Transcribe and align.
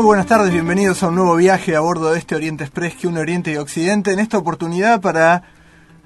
Muy 0.00 0.06
buenas 0.06 0.28
tardes, 0.28 0.50
bienvenidos 0.50 1.02
a 1.02 1.08
un 1.08 1.16
nuevo 1.16 1.36
viaje 1.36 1.76
a 1.76 1.80
bordo 1.80 2.10
de 2.10 2.18
este 2.18 2.34
Oriente 2.34 2.64
Express 2.64 2.96
que 2.96 3.06
une 3.06 3.20
Oriente 3.20 3.52
y 3.52 3.58
Occidente. 3.58 4.14
En 4.14 4.18
esta 4.18 4.38
oportunidad 4.38 5.02
para 5.02 5.42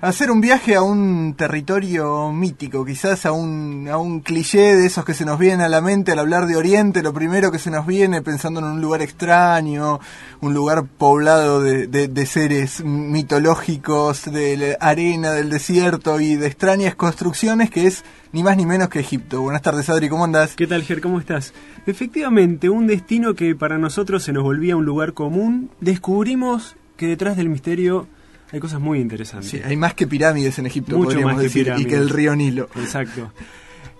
hacer 0.05 0.31
un 0.31 0.43
viaje 0.43 0.75
a 0.75 0.83
un 0.83 1.35
territorio 1.35 2.31
mítico, 2.31 2.85
quizás 2.85 3.25
a 3.25 3.33
un, 3.33 3.89
a 3.91 3.97
un 3.97 4.21
cliché 4.21 4.77
de 4.77 4.87
esos 4.87 5.05
que 5.05 5.15
se 5.15 5.25
nos 5.25 5.39
vienen 5.39 5.62
a 5.62 5.69
la 5.69 5.81
mente 5.81 6.12
al 6.12 6.19
hablar 6.19 6.47
de 6.47 6.56
Oriente, 6.56 7.03
lo 7.03 7.15
primero 7.15 7.51
que 7.51 7.59
se 7.59 7.70
nos 7.70 7.87
viene 7.87 8.20
pensando 8.20 8.61
en 8.61 8.67
un 8.67 8.83
lugar 8.83 9.01
extraño, 9.01 10.01
un 10.43 10.53
lugar 10.53 10.84
poblado 10.84 11.62
de, 11.62 11.87
de, 11.87 12.09
de 12.09 12.27
seres 12.27 12.84
mitológicos, 12.84 14.31
de 14.31 14.56
la 14.59 14.87
arena, 14.87 15.33
del 15.33 15.48
desierto 15.48 16.21
y 16.21 16.37
de 16.37 16.48
extrañas 16.48 16.95
construcciones 16.95 17.71
que 17.71 17.87
es 17.87 18.05
ni 18.33 18.43
más 18.43 18.59
ni 18.59 18.67
menos 18.67 18.91
que 18.91 19.00
Egipto. 19.00 19.41
Buenas 19.41 19.62
tardes, 19.62 19.89
Adri, 19.89 20.11
¿cómo 20.11 20.25
andás? 20.25 20.55
¿Qué 20.55 20.67
tal, 20.67 20.83
Ger? 20.83 21.00
¿Cómo 21.00 21.19
estás? 21.19 21.55
Efectivamente, 21.87 22.69
un 22.69 22.87
destino 22.87 23.34
que 23.34 23.55
para 23.55 23.78
nosotros 23.78 24.23
se 24.23 24.34
nos 24.34 24.43
volvía 24.43 24.77
un 24.77 24.84
lugar 24.84 25.15
común, 25.15 25.71
descubrimos 25.81 26.77
que 26.98 27.06
detrás 27.06 27.39
del 27.39 27.48
misterio 27.48 28.06
hay 28.55 28.60
cosas 28.60 28.80
muy 28.80 29.00
interesantes. 29.00 29.50
Sí, 29.50 29.60
hay 29.64 29.77
más 29.77 29.94
que 29.94 30.06
pirámides 30.06 30.60
en 30.60 30.66
Egipto, 30.66 30.97
Mucho 30.97 31.08
podríamos 31.08 31.33
más 31.33 31.41
que 31.41 31.48
decir, 31.48 31.62
y 31.62 31.64
pirámides. 31.64 31.92
que 31.92 31.98
el 31.98 32.08
río 32.08 32.36
Nilo. 32.36 32.69
Exacto. 32.77 33.33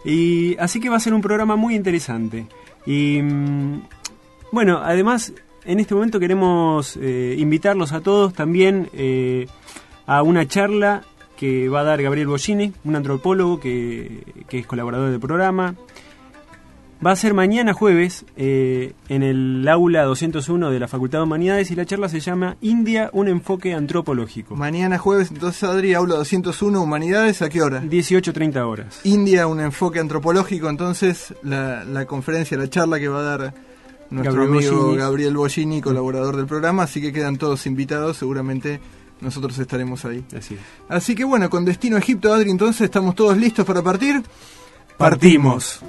Y 0.05 0.57
así 0.59 0.79
que 0.79 0.89
va 0.89 0.97
a 0.97 1.01
ser 1.01 1.13
un 1.13 1.21
programa 1.21 1.57
muy 1.57 1.75
interesante. 1.75 2.47
Y 2.87 3.21
mm, 3.21 3.83
bueno, 4.53 4.79
además, 4.81 5.33
en 5.65 5.81
este 5.81 5.97
momento 5.97 6.21
queremos 6.21 6.97
eh, 7.03 7.35
invitarlos 7.37 7.93
a 7.93 8.01
todos 8.01 8.33
también 8.33 8.91
eh, 8.93 9.49
a 10.07 10.23
una 10.23 10.47
charla 10.47 11.03
que 11.37 11.69
va 11.69 11.81
a 11.81 11.85
dar 11.85 12.01
Gabriel 12.01 12.29
Bollini, 12.29 12.73
un 12.85 12.95
antropólogo 12.95 13.59
que, 13.59 14.23
que 14.49 14.61
es 14.61 14.67
colaborador 14.69 15.11
del 15.11 15.19
programa. 15.19 15.75
Va 17.05 17.11
a 17.11 17.17
ser 17.17 17.35
mañana 17.35 17.75
jueves 17.75 18.25
eh, 18.37 18.95
en 19.11 19.23
el 19.23 19.69
aula 19.69 20.05
201 20.05 20.71
de 20.71 20.79
la 20.79 20.89
Facultad 20.89 21.19
de 21.19 21.25
Humanidades 21.25 21.71
y 21.71 21.75
la 21.75 21.85
charla 21.85 22.09
se 22.09 22.21
llama 22.21 22.57
India, 22.63 23.11
un 23.13 23.29
enfoque 23.29 23.75
antropológico. 23.75 24.57
Mañana 24.57 24.97
jueves, 24.97 25.31
entonces, 25.31 25.65
Adri, 25.65 25.93
aula 25.93 26.15
201, 26.15 26.81
Humanidades, 26.81 27.43
¿a 27.43 27.51
qué 27.51 27.61
hora? 27.61 27.83
18.30 27.83 28.57
horas. 28.67 29.01
India, 29.05 29.47
un 29.47 29.61
enfoque 29.61 30.01
antropológico, 30.01 30.71
entonces, 30.71 31.35
la, 31.43 31.85
la 31.85 32.07
conferencia, 32.07 32.57
la 32.57 32.71
charla 32.71 32.99
que 32.99 33.09
va 33.09 33.19
a 33.19 33.23
dar 33.23 33.55
nuestro 34.09 34.47
Gabriel 34.47 34.57
amigo 34.57 34.83
Bollini. 34.85 34.99
Gabriel 34.99 35.37
Bollini, 35.37 35.81
colaborador 35.83 36.37
del 36.37 36.47
programa, 36.47 36.85
así 36.85 37.03
que 37.03 37.13
quedan 37.13 37.37
todos 37.37 37.67
invitados, 37.67 38.17
seguramente 38.17 38.81
nosotros 39.21 39.59
estaremos 39.59 40.07
ahí. 40.07 40.25
Así 40.35 40.55
es. 40.55 40.61
Así 40.89 41.15
que 41.15 41.25
bueno, 41.25 41.51
con 41.51 41.67
destino 41.67 41.97
a 41.97 41.99
Egipto, 41.99 42.33
Adri, 42.33 42.51
entonces, 42.51 42.81
¿estamos 42.81 43.15
todos 43.15 43.37
listos 43.37 43.67
para 43.67 43.83
partir? 43.83 44.23
Partimos. 44.97 45.83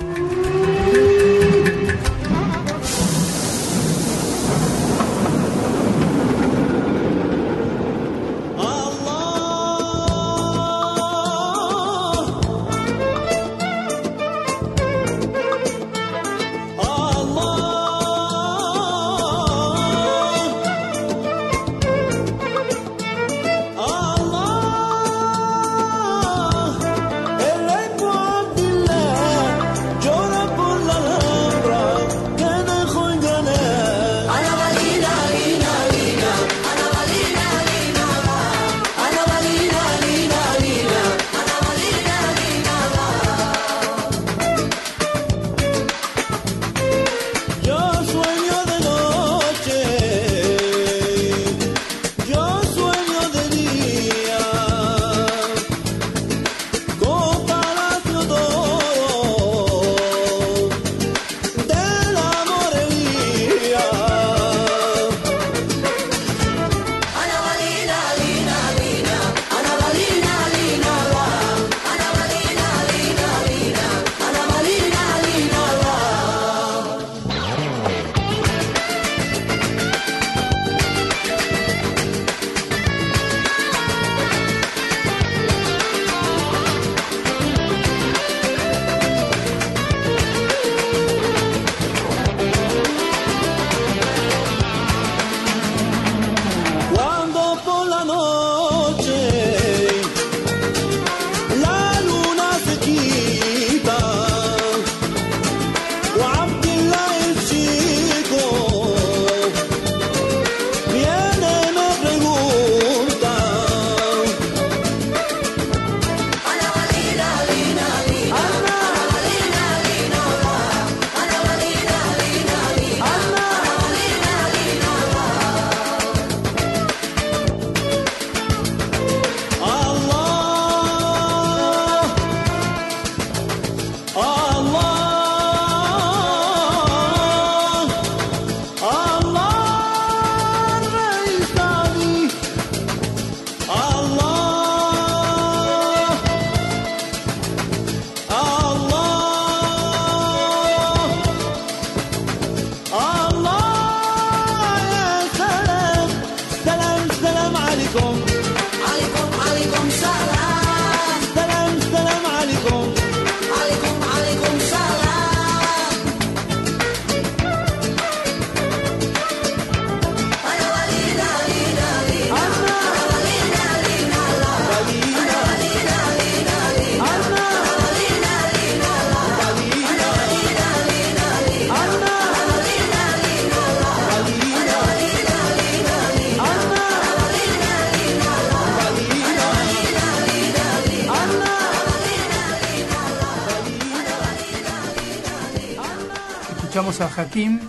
Hakim, 197.36 197.60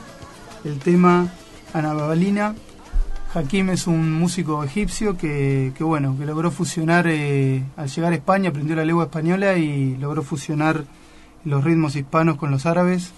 el 0.65 0.79
tema 0.79 1.27
Anabalina. 1.75 2.55
Hakim 3.35 3.71
es 3.71 3.89
un 3.89 4.13
músico 4.13 4.63
egipcio 4.63 5.19
que, 5.19 5.73
bueno, 5.81 6.17
que 6.17 6.25
logró 6.25 6.53
fusionar, 6.53 7.09
eh, 7.09 7.65
al 7.77 7.89
llegar 7.89 8.13
a 8.13 8.15
España, 8.15 8.51
aprendió 8.51 8.77
la 8.77 8.85
lengua 8.85 9.07
española 9.07 9.59
y 9.59 9.97
logró 9.97 10.23
fusionar 10.23 10.85
los 11.45 11.65
ritmos 11.65 11.97
hispanos 11.97 12.37
con 12.37 12.53
los 12.53 12.65
árabes 12.65 13.11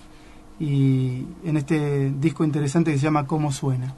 y 0.58 1.26
en 1.44 1.58
este 1.58 2.12
disco 2.18 2.44
interesante 2.44 2.92
que 2.92 2.96
se 2.96 3.04
llama 3.04 3.26
Cómo 3.26 3.52
suena. 3.52 3.94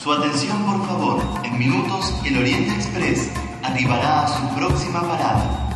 Su 0.00 0.12
atención 0.12 0.62
por 0.62 0.86
favor, 0.86 1.20
en 1.42 1.58
minutos 1.58 2.14
el 2.24 2.38
Oriente 2.38 2.76
Express 2.76 3.28
arribará 3.64 4.22
a 4.22 4.28
su 4.28 4.54
próxima 4.54 5.00
parada. 5.00 5.67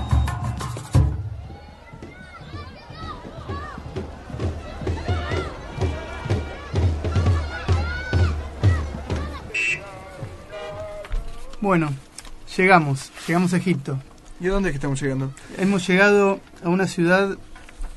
Bueno, 11.63 11.91
llegamos, 12.57 13.13
llegamos 13.29 13.55
a 13.55 13.59
Egipto. 13.59 13.97
¿Y 14.41 14.49
a 14.49 14.51
dónde 14.51 14.71
es 14.71 14.73
que 14.73 14.79
estamos 14.79 15.01
llegando? 15.01 15.31
Hemos 15.59 15.87
llegado 15.87 16.41
a 16.65 16.69
una 16.69 16.89
ciudad 16.89 17.39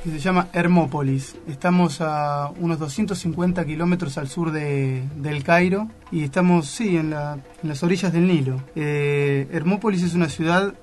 que 0.03 0.11
se 0.11 0.19
llama 0.19 0.49
Hermópolis. 0.53 1.35
Estamos 1.47 1.99
a 1.99 2.51
unos 2.59 2.77
250 2.77 3.65
kilómetros 3.65 4.19
al 4.19 4.27
sur 4.27 4.51
de, 4.51 5.03
del 5.15 5.43
Cairo 5.43 5.89
y 6.11 6.23
estamos, 6.23 6.67
sí, 6.67 6.95
en, 6.95 7.09
la, 7.09 7.39
en 7.63 7.67
las 7.67 7.81
orillas 7.81 8.13
del 8.13 8.27
Nilo. 8.27 8.61
Eh, 8.75 9.47
Hermópolis 9.51 10.03
es 10.03 10.13
una 10.13 10.29
ciudad 10.29 10.75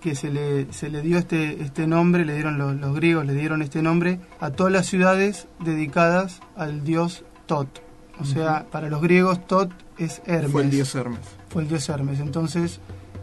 que 0.00 0.14
se 0.14 0.30
le, 0.30 0.72
se 0.72 0.90
le 0.90 1.02
dio 1.02 1.18
este, 1.18 1.60
este 1.60 1.88
nombre, 1.88 2.24
le 2.24 2.34
dieron 2.34 2.56
los, 2.56 2.76
los 2.76 2.94
griegos, 2.94 3.26
le 3.26 3.34
dieron 3.34 3.62
este 3.62 3.82
nombre 3.82 4.20
a 4.38 4.52
todas 4.52 4.72
las 4.72 4.86
ciudades 4.86 5.48
dedicadas 5.58 6.40
al 6.54 6.84
dios 6.84 7.24
Tot. 7.46 7.82
O 8.20 8.24
sea, 8.24 8.66
para 8.70 8.88
los 8.88 9.02
griegos 9.02 9.44
Tot 9.48 9.72
es 9.98 10.22
Hermes. 10.24 10.52
Fue 10.52 10.62
el 10.62 10.70
dios 10.70 10.94
Hermes. 10.94 11.39
Fue 11.50 11.62
el 11.62 11.68
dios 11.68 11.88
Hermes. 11.88 12.20
Entonces, 12.20 12.80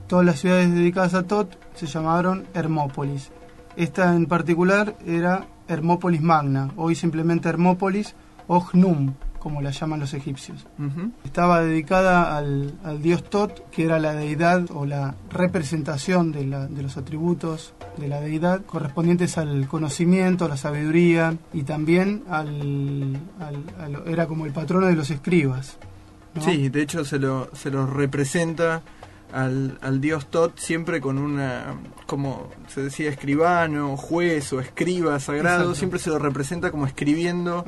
todas 0.07 0.25
las 0.25 0.39
ciudades 0.39 0.71
dedicadas 0.71 1.15
a 1.15 1.23
Tot 1.23 1.57
se 1.73 1.87
llamaron 1.87 2.45
Hermópolis. 2.53 3.31
Esta 3.75 4.15
en 4.15 4.25
particular 4.25 4.95
era 5.05 5.47
Hermópolis 5.67 6.21
Magna, 6.21 6.71
hoy 6.75 6.95
simplemente 6.95 7.49
Hermópolis 7.49 8.15
o 8.47 8.65
Hnum, 8.73 9.13
como 9.39 9.61
la 9.61 9.71
llaman 9.71 9.99
los 9.99 10.13
egipcios. 10.13 10.65
Estaba 11.23 11.61
dedicada 11.61 12.37
al, 12.37 12.73
dios 13.01 13.23
Tot, 13.23 13.69
que 13.69 13.85
era 13.85 13.99
la 13.99 14.13
deidad 14.13 14.65
o 14.71 14.85
la 14.85 15.15
representación 15.29 16.31
de, 16.31 16.45
los 16.45 16.97
atributos 16.97 17.73
de 17.97 18.07
la 18.07 18.19
deidad 18.19 18.65
correspondientes 18.65 19.37
al 19.37 19.67
conocimiento, 19.67 20.45
a 20.45 20.49
la 20.49 20.57
sabiduría 20.57 21.37
y 21.53 21.63
también 21.63 22.23
al, 22.29 23.17
era 24.05 24.27
como 24.27 24.45
el 24.45 24.53
patrono 24.53 24.87
de 24.87 24.95
los 24.95 25.11
escribas. 25.11 25.77
Sí, 26.41 26.69
de 26.69 26.81
hecho 26.81 27.05
se 27.05 27.19
lo, 27.19 27.49
se 27.55 27.71
lo 27.71 27.85
representa 27.85 28.81
al, 29.31 29.77
al 29.81 29.99
dios 29.99 30.27
Tot 30.27 30.57
siempre 30.57 31.01
con 31.01 31.17
una, 31.17 31.75
como 32.05 32.49
se 32.67 32.83
decía, 32.83 33.09
escribano, 33.09 33.97
juez 33.97 34.53
o 34.53 34.59
escriba 34.59 35.19
sagrado, 35.19 35.75
siempre 35.75 35.99
se 35.99 36.09
lo 36.09 36.19
representa 36.19 36.71
como 36.71 36.85
escribiendo, 36.85 37.65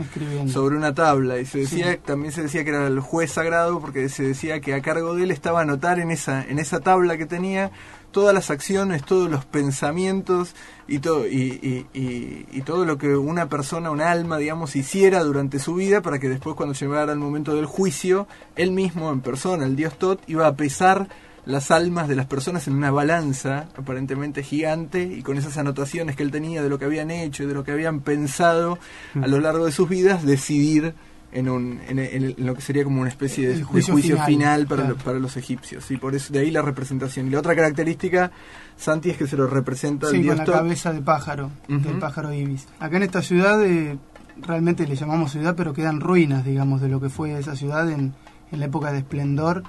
sobre 0.48 0.78
una 0.78 0.94
tabla. 0.94 1.40
Y 1.40 1.46
se 1.46 1.60
decía, 1.60 1.98
también 1.98 2.32
se 2.32 2.44
decía 2.44 2.64
que 2.64 2.70
era 2.70 2.88
el 2.88 3.00
juez 3.00 3.32
sagrado 3.32 3.80
porque 3.80 4.10
se 4.10 4.24
decía 4.24 4.62
que 4.62 4.74
a 4.74 4.82
cargo 4.82 5.16
de 5.16 5.24
él 5.24 5.32
estaba 5.32 5.62
anotar 5.62 6.00
en 6.00 6.12
esa, 6.12 6.44
en 6.44 6.60
esa 6.60 6.80
tabla 6.80 7.18
que 7.18 7.26
tenía 7.26 7.72
todas 8.12 8.34
las 8.34 8.50
acciones, 8.50 9.04
todos 9.04 9.30
los 9.30 9.46
pensamientos 9.46 10.56
y 10.88 11.00
todo, 11.00 11.28
y, 11.28 11.86
y, 11.94 12.46
y, 12.52 12.62
todo 12.62 12.86
lo 12.86 12.98
que 12.98 13.16
una 13.16 13.48
persona, 13.48 13.92
un 13.92 14.02
alma, 14.02 14.38
digamos, 14.38 14.76
hiciera 14.76 15.24
durante 15.24 15.60
su 15.60 15.76
vida 15.76 16.02
para 16.02 16.20
que 16.20 16.30
después 16.30 16.56
cuando 16.56 16.74
llegara 16.74 17.14
el 17.14 17.20
momento 17.20 17.56
del 17.56 17.66
juicio, 17.66 18.28
él 18.56 18.72
mismo 18.72 19.12
en 19.12 19.22
persona, 19.22 19.66
el 19.66 19.76
dios 19.76 19.98
Tot, 19.98 20.22
iba 20.28 20.48
a 20.48 20.56
pesar 20.56 21.08
las 21.46 21.72
almas 21.72 22.08
de 22.08 22.16
las 22.16 22.28
personas 22.28 22.68
en 22.68 22.76
una 22.76 22.92
balanza 22.92 23.70
aparentemente 23.76 24.44
gigante 24.44 25.04
y 25.04 25.24
con 25.24 25.38
esas 25.38 25.58
anotaciones 25.58 26.16
que 26.16 26.24
él 26.24 26.32
tenía 26.32 26.62
de 26.62 26.70
lo 26.70 26.78
que 26.78 26.86
habían 26.86 27.10
hecho 27.12 27.44
y 27.44 27.46
de 27.48 27.54
lo 27.54 27.64
que 27.64 27.72
habían 27.72 28.02
pensado 28.02 28.78
a 29.20 29.28
lo 29.28 29.40
largo 29.40 29.66
de 29.66 29.72
sus 29.72 29.90
vidas, 29.90 30.24
decidir 30.24 30.94
en, 31.32 31.50
un, 31.50 31.80
en, 31.88 32.36
lo 32.38 32.56
que 32.56 32.62
sería 32.62 32.84
como 32.84 33.02
una 33.02 33.10
especie 33.10 33.50
de, 33.50 33.64
juicio, 33.64 34.24
final, 34.24 34.68
para, 34.68 34.96
para, 34.96 35.20
los 35.20 35.38
egipcios. 35.38 35.90
Y 35.92 35.98
por 35.98 36.16
eso 36.16 36.34
de 36.34 36.40
ahí 36.40 36.52
la 36.52 36.62
representación. 36.62 37.28
Y 37.28 37.30
la 37.32 37.40
otra 37.40 37.56
característica, 37.56 38.32
Santi, 38.76 39.12
es 39.12 39.18
que 39.18 39.28
se 39.28 39.38
lo 39.38 39.48
representa 39.48 40.10
sí, 40.10 40.26
con 40.26 40.38
la 40.38 40.44
cabeza 40.44 40.92
de 40.92 41.02
pájaro, 41.02 41.52
del 41.68 42.00
pájaro 42.00 42.34
ibis. 42.34 42.68
Acá 42.80 42.98
en 42.98 43.04
esta 43.04 43.22
ciudad, 43.22 43.64
eh, 43.66 43.98
realmente 44.42 44.88
le 44.88 44.96
llamamos 44.96 45.32
ciudad, 45.32 45.56
pero 45.56 45.74
quedan 45.74 46.00
ruinas, 46.00 46.44
digamos, 46.44 46.82
de 46.82 46.90
lo 46.90 47.00
que 47.00 47.10
fue 47.10 47.38
esa 47.38 47.56
ciudad 47.56 47.90
en, 47.92 48.14
en 48.52 48.60
la 48.60 48.66
época 48.66 48.92
de 48.92 49.00
esplendor 49.00 49.64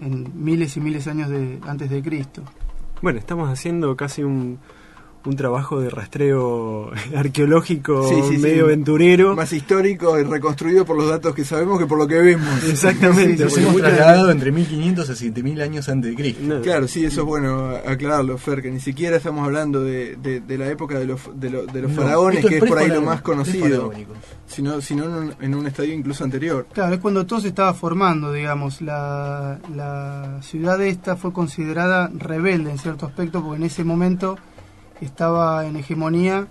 en 0.00 0.32
miles 0.34 0.76
y 0.76 0.80
miles 0.80 1.04
de 1.04 1.10
años 1.10 1.28
de, 1.28 1.60
antes 1.66 1.90
de 1.90 2.02
Cristo. 2.02 2.42
Bueno, 3.00 3.18
estamos 3.18 3.50
haciendo 3.50 3.96
casi 3.96 4.22
un, 4.22 4.58
un 5.24 5.36
trabajo 5.36 5.80
de 5.80 5.90
rastreo 5.90 6.90
arqueológico 7.16 8.10
medio 8.40 8.64
aventurero. 8.64 9.36
Más 9.36 9.52
histórico 9.52 10.18
y 10.18 10.24
reconstruido 10.24 10.84
por 10.84 10.96
los 10.96 11.08
datos 11.08 11.34
que 11.34 11.44
sabemos 11.44 11.78
que 11.78 11.86
por 11.86 11.98
lo 11.98 12.06
que 12.06 12.18
vemos. 12.18 12.62
Exactamente. 12.68 13.44
Nos 13.44 13.56
hemos 13.56 13.76
trasladado 13.76 14.30
entre 14.30 14.52
1500 14.52 15.10
a 15.10 15.16
7000 15.16 15.62
años 15.62 15.88
antes 15.88 16.10
de 16.10 16.16
Cristo. 16.16 16.60
Claro, 16.62 16.88
sí, 16.88 17.04
eso 17.04 17.20
es 17.20 17.26
bueno 17.26 17.70
aclararlo, 17.86 18.36
Fer, 18.38 18.62
que 18.62 18.70
ni 18.70 18.80
siquiera 18.80 19.16
estamos 19.16 19.44
hablando 19.44 19.82
de, 19.82 20.16
de, 20.16 20.58
la 20.58 20.68
época 20.68 20.98
de 20.98 21.06
los, 21.06 21.20
de, 21.34 21.50
los 21.50 21.92
faraones, 21.92 22.44
que 22.44 22.58
es 22.58 22.64
por 22.64 22.78
ahí 22.78 22.88
lo 22.88 23.02
más 23.02 23.22
conocido, 23.22 23.92
sino, 24.46 24.80
sino 24.80 25.04
en, 25.04 25.12
un, 25.12 25.34
en 25.40 25.54
un 25.54 25.66
estadio 25.66 25.94
incluso 25.94 26.24
anterior. 26.24 26.66
Claro, 26.72 26.94
es 26.94 27.00
cuando 27.00 27.26
todo 27.26 27.40
se 27.40 27.48
estaba 27.48 27.74
formando, 27.74 28.32
digamos. 28.32 28.82
La, 28.82 29.58
la 29.74 30.40
ciudad 30.42 30.80
esta 30.82 31.16
fue 31.16 31.32
considerada 31.32 32.10
rebelde 32.12 32.70
en 32.70 32.78
cierto 32.78 33.06
aspecto, 33.06 33.42
porque 33.42 33.58
en 33.58 33.64
ese 33.64 33.84
momento 33.84 34.36
estaba 35.04 35.66
en 35.66 35.76
hegemonía 35.76 36.46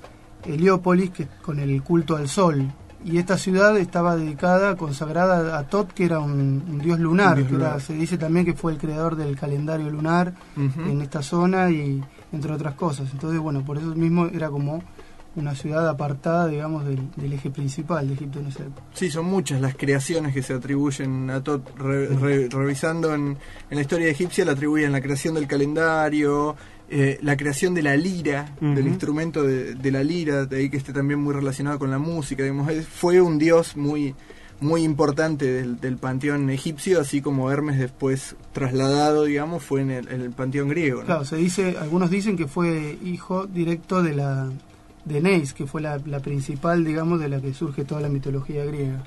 Heliópolis, 0.46 1.12
que, 1.12 1.27
con 1.41 1.60
el 1.60 1.81
culto 1.84 2.15
al 2.15 2.27
sol. 2.27 2.72
Y 3.03 3.17
esta 3.17 3.38
ciudad 3.38 3.77
estaba 3.77 4.15
dedicada, 4.15 4.75
consagrada 4.75 5.58
a 5.58 5.63
Tot, 5.63 5.91
que 5.91 6.05
era 6.05 6.20
un, 6.20 6.79
dios 6.84 7.00
lunar. 7.00 7.43
se 7.79 7.93
dice 7.93 8.17
también 8.17 8.46
que 8.46 8.53
fue 8.53 8.74
el 8.74 8.77
creador 8.77 9.15
del 9.15 9.36
calendario 9.36 9.89
lunar 9.89 10.34
en 10.55 11.01
esta 11.01 11.24
zona 11.24 11.72
y 11.72 12.03
entre 12.31 12.53
otras 12.53 12.75
cosas. 12.75 13.10
Entonces, 13.12 13.39
bueno, 13.39 13.63
por 13.65 13.77
eso 13.77 13.88
mismo 13.96 14.27
era 14.27 14.50
como 14.50 14.84
una 15.36 15.55
ciudad 15.55 15.88
apartada, 15.88 16.48
digamos, 16.48 16.84
del, 16.86 17.34
eje 17.34 17.50
principal 17.50 18.08
de 18.08 18.15
Egipto 18.15 18.39
en 18.39 18.48
esa 18.48 18.63
época. 18.63 18.84
Sí, 18.93 19.10
son 19.10 19.25
muchas 19.25 19.62
las 19.62 19.75
creaciones 19.75 20.34
que 20.34 20.43
se 20.43 20.53
atribuyen 20.53 21.29
a 21.29 21.41
Tot. 21.41 21.72
revisando 21.79 23.13
en, 23.15 23.38
en, 23.70 23.75
la 23.75 23.81
historia 23.81 24.10
egipcia, 24.10 24.43
le 24.43 24.51
atribuyen 24.51 24.91
la 24.91 25.01
creación 25.01 25.34
del 25.36 25.48
calendario, 25.48 26.55
eh, 26.94 27.18
la 27.22 27.38
creación 27.38 27.74
de 27.74 27.84
la 27.84 27.96
lira, 27.96 28.54
del 28.60 28.86
instrumento 28.86 29.44
de, 29.44 29.92
la 29.92 30.04
lira, 30.04 30.46
de 30.46 30.58
ahí 30.58 30.70
que 30.70 30.76
esté 30.76 30.92
también 30.92 31.22
muy 31.22 31.34
relacionado 31.34 31.80
con 31.80 31.90
la 31.90 32.00
música, 32.00 32.44
digamos, 32.44 32.70
fue 32.86 33.22
un 33.22 33.40
dios 33.40 33.78
muy 33.78 34.14
muy 34.60 34.84
importante 34.84 35.64
del, 35.64 35.98
panteón 35.98 36.50
egipcio, 36.50 37.00
así 37.00 37.22
como 37.22 37.50
Hermes 37.50 37.80
después 37.80 38.36
trasladado, 38.52 39.24
digamos, 39.24 39.64
fue 39.64 39.82
en 39.82 39.92
el, 39.92 40.32
panteón 40.32 40.68
griego. 40.68 41.02
Claro, 41.04 41.24
se 41.24 41.38
dice, 41.38 41.78
algunos 41.80 42.10
dicen 42.10 42.36
que 42.36 42.48
fue 42.48 42.98
hijo 43.04 43.48
directo 43.48 44.04
de 44.04 44.14
la 44.14 44.50
de 45.06 45.22
Neis, 45.22 45.54
que 45.54 45.66
fue 45.66 45.82
la, 45.82 45.98
la 46.06 46.20
principal, 46.20 46.84
digamos, 46.84 47.22
de 47.22 47.30
la 47.30 47.40
que 47.40 47.54
surge 47.54 47.86
toda 47.86 48.02
la 48.02 48.10
mitología 48.10 48.66
griega. 48.66 49.02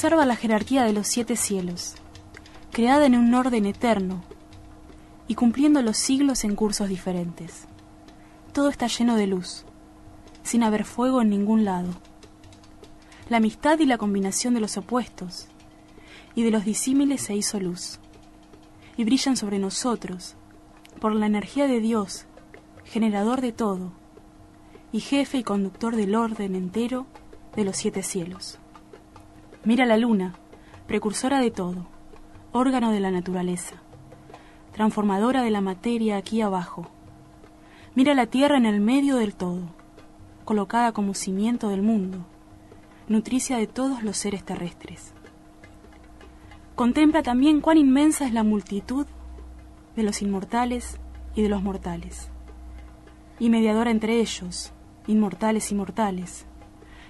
Observa 0.00 0.24
la 0.24 0.34
jerarquía 0.34 0.84
de 0.84 0.94
los 0.94 1.08
siete 1.08 1.36
cielos, 1.36 1.94
creada 2.72 3.04
en 3.04 3.14
un 3.14 3.34
orden 3.34 3.66
eterno 3.66 4.22
y 5.28 5.34
cumpliendo 5.34 5.82
los 5.82 5.98
siglos 5.98 6.42
en 6.44 6.56
cursos 6.56 6.88
diferentes. 6.88 7.66
Todo 8.54 8.70
está 8.70 8.86
lleno 8.86 9.14
de 9.16 9.26
luz, 9.26 9.66
sin 10.42 10.62
haber 10.62 10.86
fuego 10.86 11.20
en 11.20 11.28
ningún 11.28 11.66
lado. 11.66 11.90
La 13.28 13.36
amistad 13.36 13.78
y 13.78 13.84
la 13.84 13.98
combinación 13.98 14.54
de 14.54 14.60
los 14.60 14.78
opuestos 14.78 15.48
y 16.34 16.44
de 16.44 16.50
los 16.50 16.64
disímiles 16.64 17.20
se 17.20 17.36
hizo 17.36 17.60
luz, 17.60 17.98
y 18.96 19.04
brillan 19.04 19.36
sobre 19.36 19.58
nosotros 19.58 20.34
por 20.98 21.14
la 21.14 21.26
energía 21.26 21.66
de 21.66 21.80
Dios, 21.80 22.24
generador 22.84 23.42
de 23.42 23.52
todo, 23.52 23.92
y 24.92 25.00
jefe 25.00 25.36
y 25.36 25.42
conductor 25.42 25.94
del 25.94 26.14
orden 26.14 26.54
entero 26.54 27.06
de 27.54 27.64
los 27.64 27.76
siete 27.76 28.02
cielos. 28.02 28.59
Mira 29.62 29.84
la 29.84 29.98
luna, 29.98 30.32
precursora 30.86 31.38
de 31.38 31.50
todo, 31.50 31.84
órgano 32.50 32.92
de 32.92 33.00
la 33.00 33.10
naturaleza, 33.10 33.76
transformadora 34.72 35.42
de 35.42 35.50
la 35.50 35.60
materia 35.60 36.16
aquí 36.16 36.40
abajo. 36.40 36.88
Mira 37.94 38.14
la 38.14 38.24
tierra 38.24 38.56
en 38.56 38.64
el 38.64 38.80
medio 38.80 39.16
del 39.16 39.34
todo, 39.34 39.60
colocada 40.46 40.92
como 40.92 41.12
cimiento 41.12 41.68
del 41.68 41.82
mundo, 41.82 42.24
nutricia 43.06 43.58
de 43.58 43.66
todos 43.66 44.02
los 44.02 44.16
seres 44.16 44.44
terrestres. 44.44 45.12
Contempla 46.74 47.22
también 47.22 47.60
cuán 47.60 47.76
inmensa 47.76 48.24
es 48.24 48.32
la 48.32 48.44
multitud 48.44 49.06
de 49.94 50.02
los 50.02 50.22
inmortales 50.22 50.98
y 51.34 51.42
de 51.42 51.50
los 51.50 51.62
mortales, 51.62 52.30
y 53.38 53.50
mediadora 53.50 53.90
entre 53.90 54.20
ellos, 54.20 54.72
inmortales 55.06 55.70
y 55.70 55.74
mortales, 55.74 56.46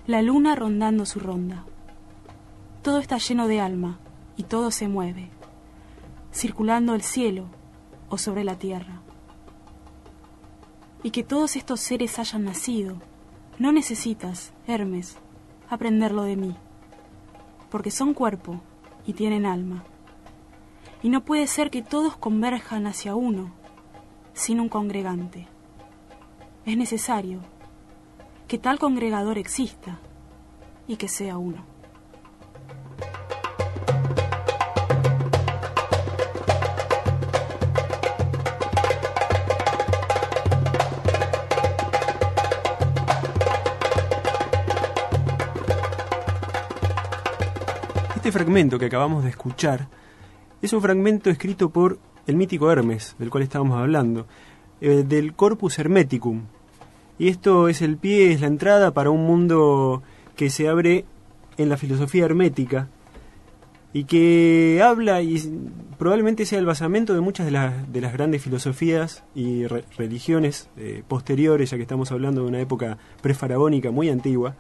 la 0.09 0.21
luna 0.21 0.57
rondando 0.57 1.07
su 1.07 1.21
ronda. 1.21 1.65
Todo 2.83 2.99
está 2.99 3.19
lleno 3.19 3.47
de 3.47 3.61
alma 3.61 3.99
y 4.39 4.45
todo 4.45 4.71
se 4.71 4.89
mueve, 4.89 5.29
circulando 6.33 6.95
el 6.95 7.03
cielo 7.03 7.45
o 8.09 8.17
sobre 8.17 8.43
la 8.43 8.57
tierra. 8.57 9.03
Y 11.03 11.11
que 11.11 11.23
todos 11.23 11.57
estos 11.57 11.81
seres 11.81 12.19
hayan 12.19 12.45
nacido, 12.45 12.97
no 13.59 13.71
necesitas, 13.71 14.55
Hermes, 14.67 15.19
aprenderlo 15.69 16.23
de 16.23 16.37
mí, 16.37 16.57
porque 17.71 17.91
son 17.91 18.15
cuerpo 18.15 18.63
y 19.07 19.13
tienen 19.13 19.45
alma. 19.45 19.85
Y 21.03 21.11
no 21.11 21.23
puede 21.23 21.47
ser 21.49 21.71
que 21.71 21.83
todos 21.83 22.17
converjan 22.17 22.87
hacia 22.87 23.15
uno 23.15 23.53
sin 24.33 24.59
un 24.59 24.71
congregante. 24.71 25.49
Es 26.65 26.79
necesario 26.79 27.41
que 28.49 28.57
tal 28.57 28.79
congregador 28.79 29.37
exista 29.37 29.99
y 30.89 30.97
que 30.97 31.09
sea 31.09 31.37
uno. 31.37 31.70
Este 48.31 48.39
fragmento 48.45 48.79
que 48.79 48.87
acabamos 48.87 49.25
de 49.25 49.31
escuchar 49.31 49.89
es 50.63 50.73
un 50.73 50.81
fragmento 50.81 51.31
escrito 51.31 51.71
por 51.71 51.99
el 52.29 52.37
mítico 52.37 52.71
Hermes, 52.71 53.17
del 53.19 53.29
cual 53.29 53.43
estábamos 53.43 53.77
hablando, 53.77 54.29
eh, 54.81 55.03
del 55.05 55.35
Corpus 55.35 55.81
Hermeticum. 55.81 56.43
Y 57.19 57.27
esto 57.27 57.67
es 57.69 57.83
el 57.83 57.97
pie, 57.97 58.31
es 58.31 58.41
la 58.41 58.47
entrada 58.47 58.93
para 58.95 59.11
un 59.11 59.27
mundo 59.27 60.05
que 60.37 60.49
se 60.49 60.69
abre 60.69 61.07
en 61.59 61.69
la 61.69 61.77
filosofía 61.77 62.25
hermética 62.25 62.87
y 63.93 64.05
que 64.05 64.81
habla 64.81 65.23
y 65.23 65.37
probablemente 65.99 66.47
sea 66.47 66.61
el 66.61 66.67
basamento 66.67 67.15
de 67.15 67.21
muchas 67.23 67.47
de, 67.47 67.51
las 67.51 67.93
de 67.93 68.01
las 68.01 68.13
grandes 68.13 68.43
filosofías 68.43 69.25
y 69.35 69.67
re- 69.67 69.83
religiones 69.99 70.69
eh, 70.77 71.03
posteriores, 71.09 71.71
ya 71.71 71.77
que 71.79 71.83
estamos 71.83 72.13
hablando 72.13 72.43
de 72.43 72.47
una 72.49 72.61
época 72.61 72.97
prefaragónica 73.23 73.91
muy 73.91 74.09
antigua. 74.09 74.55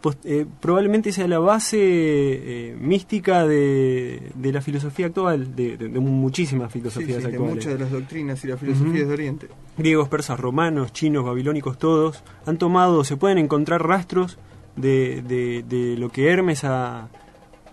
Post- 0.00 0.24
eh, 0.24 0.46
probablemente 0.60 1.12
sea 1.12 1.28
la 1.28 1.38
base 1.38 1.76
eh, 1.78 2.76
mística 2.80 3.46
de, 3.46 4.30
de 4.34 4.52
la 4.52 4.62
filosofía 4.62 5.06
actual, 5.06 5.54
de, 5.54 5.76
de- 5.76 5.88
de 5.88 6.00
muchísimas 6.00 6.72
filosofías 6.72 7.18
sí, 7.18 7.22
de 7.22 7.28
actuales. 7.34 7.54
muchas 7.56 7.72
de 7.74 7.78
las 7.78 7.90
doctrinas 7.90 8.42
y 8.44 8.48
las 8.48 8.58
filosofías 8.58 9.06
de 9.08 9.12
Oriente. 9.12 9.48
Griegos, 9.76 10.08
persas, 10.08 10.40
romanos, 10.40 10.92
chinos, 10.94 11.24
babilónicos, 11.24 11.78
todos 11.78 12.22
han 12.46 12.56
tomado, 12.56 13.04
se 13.04 13.16
pueden 13.18 13.36
encontrar 13.38 13.86
rastros 13.86 14.38
de, 14.76 15.20
de- 15.22 15.64
de 15.68 15.96
lo 15.98 16.08
que 16.08 16.28
Hermes 16.30 16.64
ha, 16.64 17.08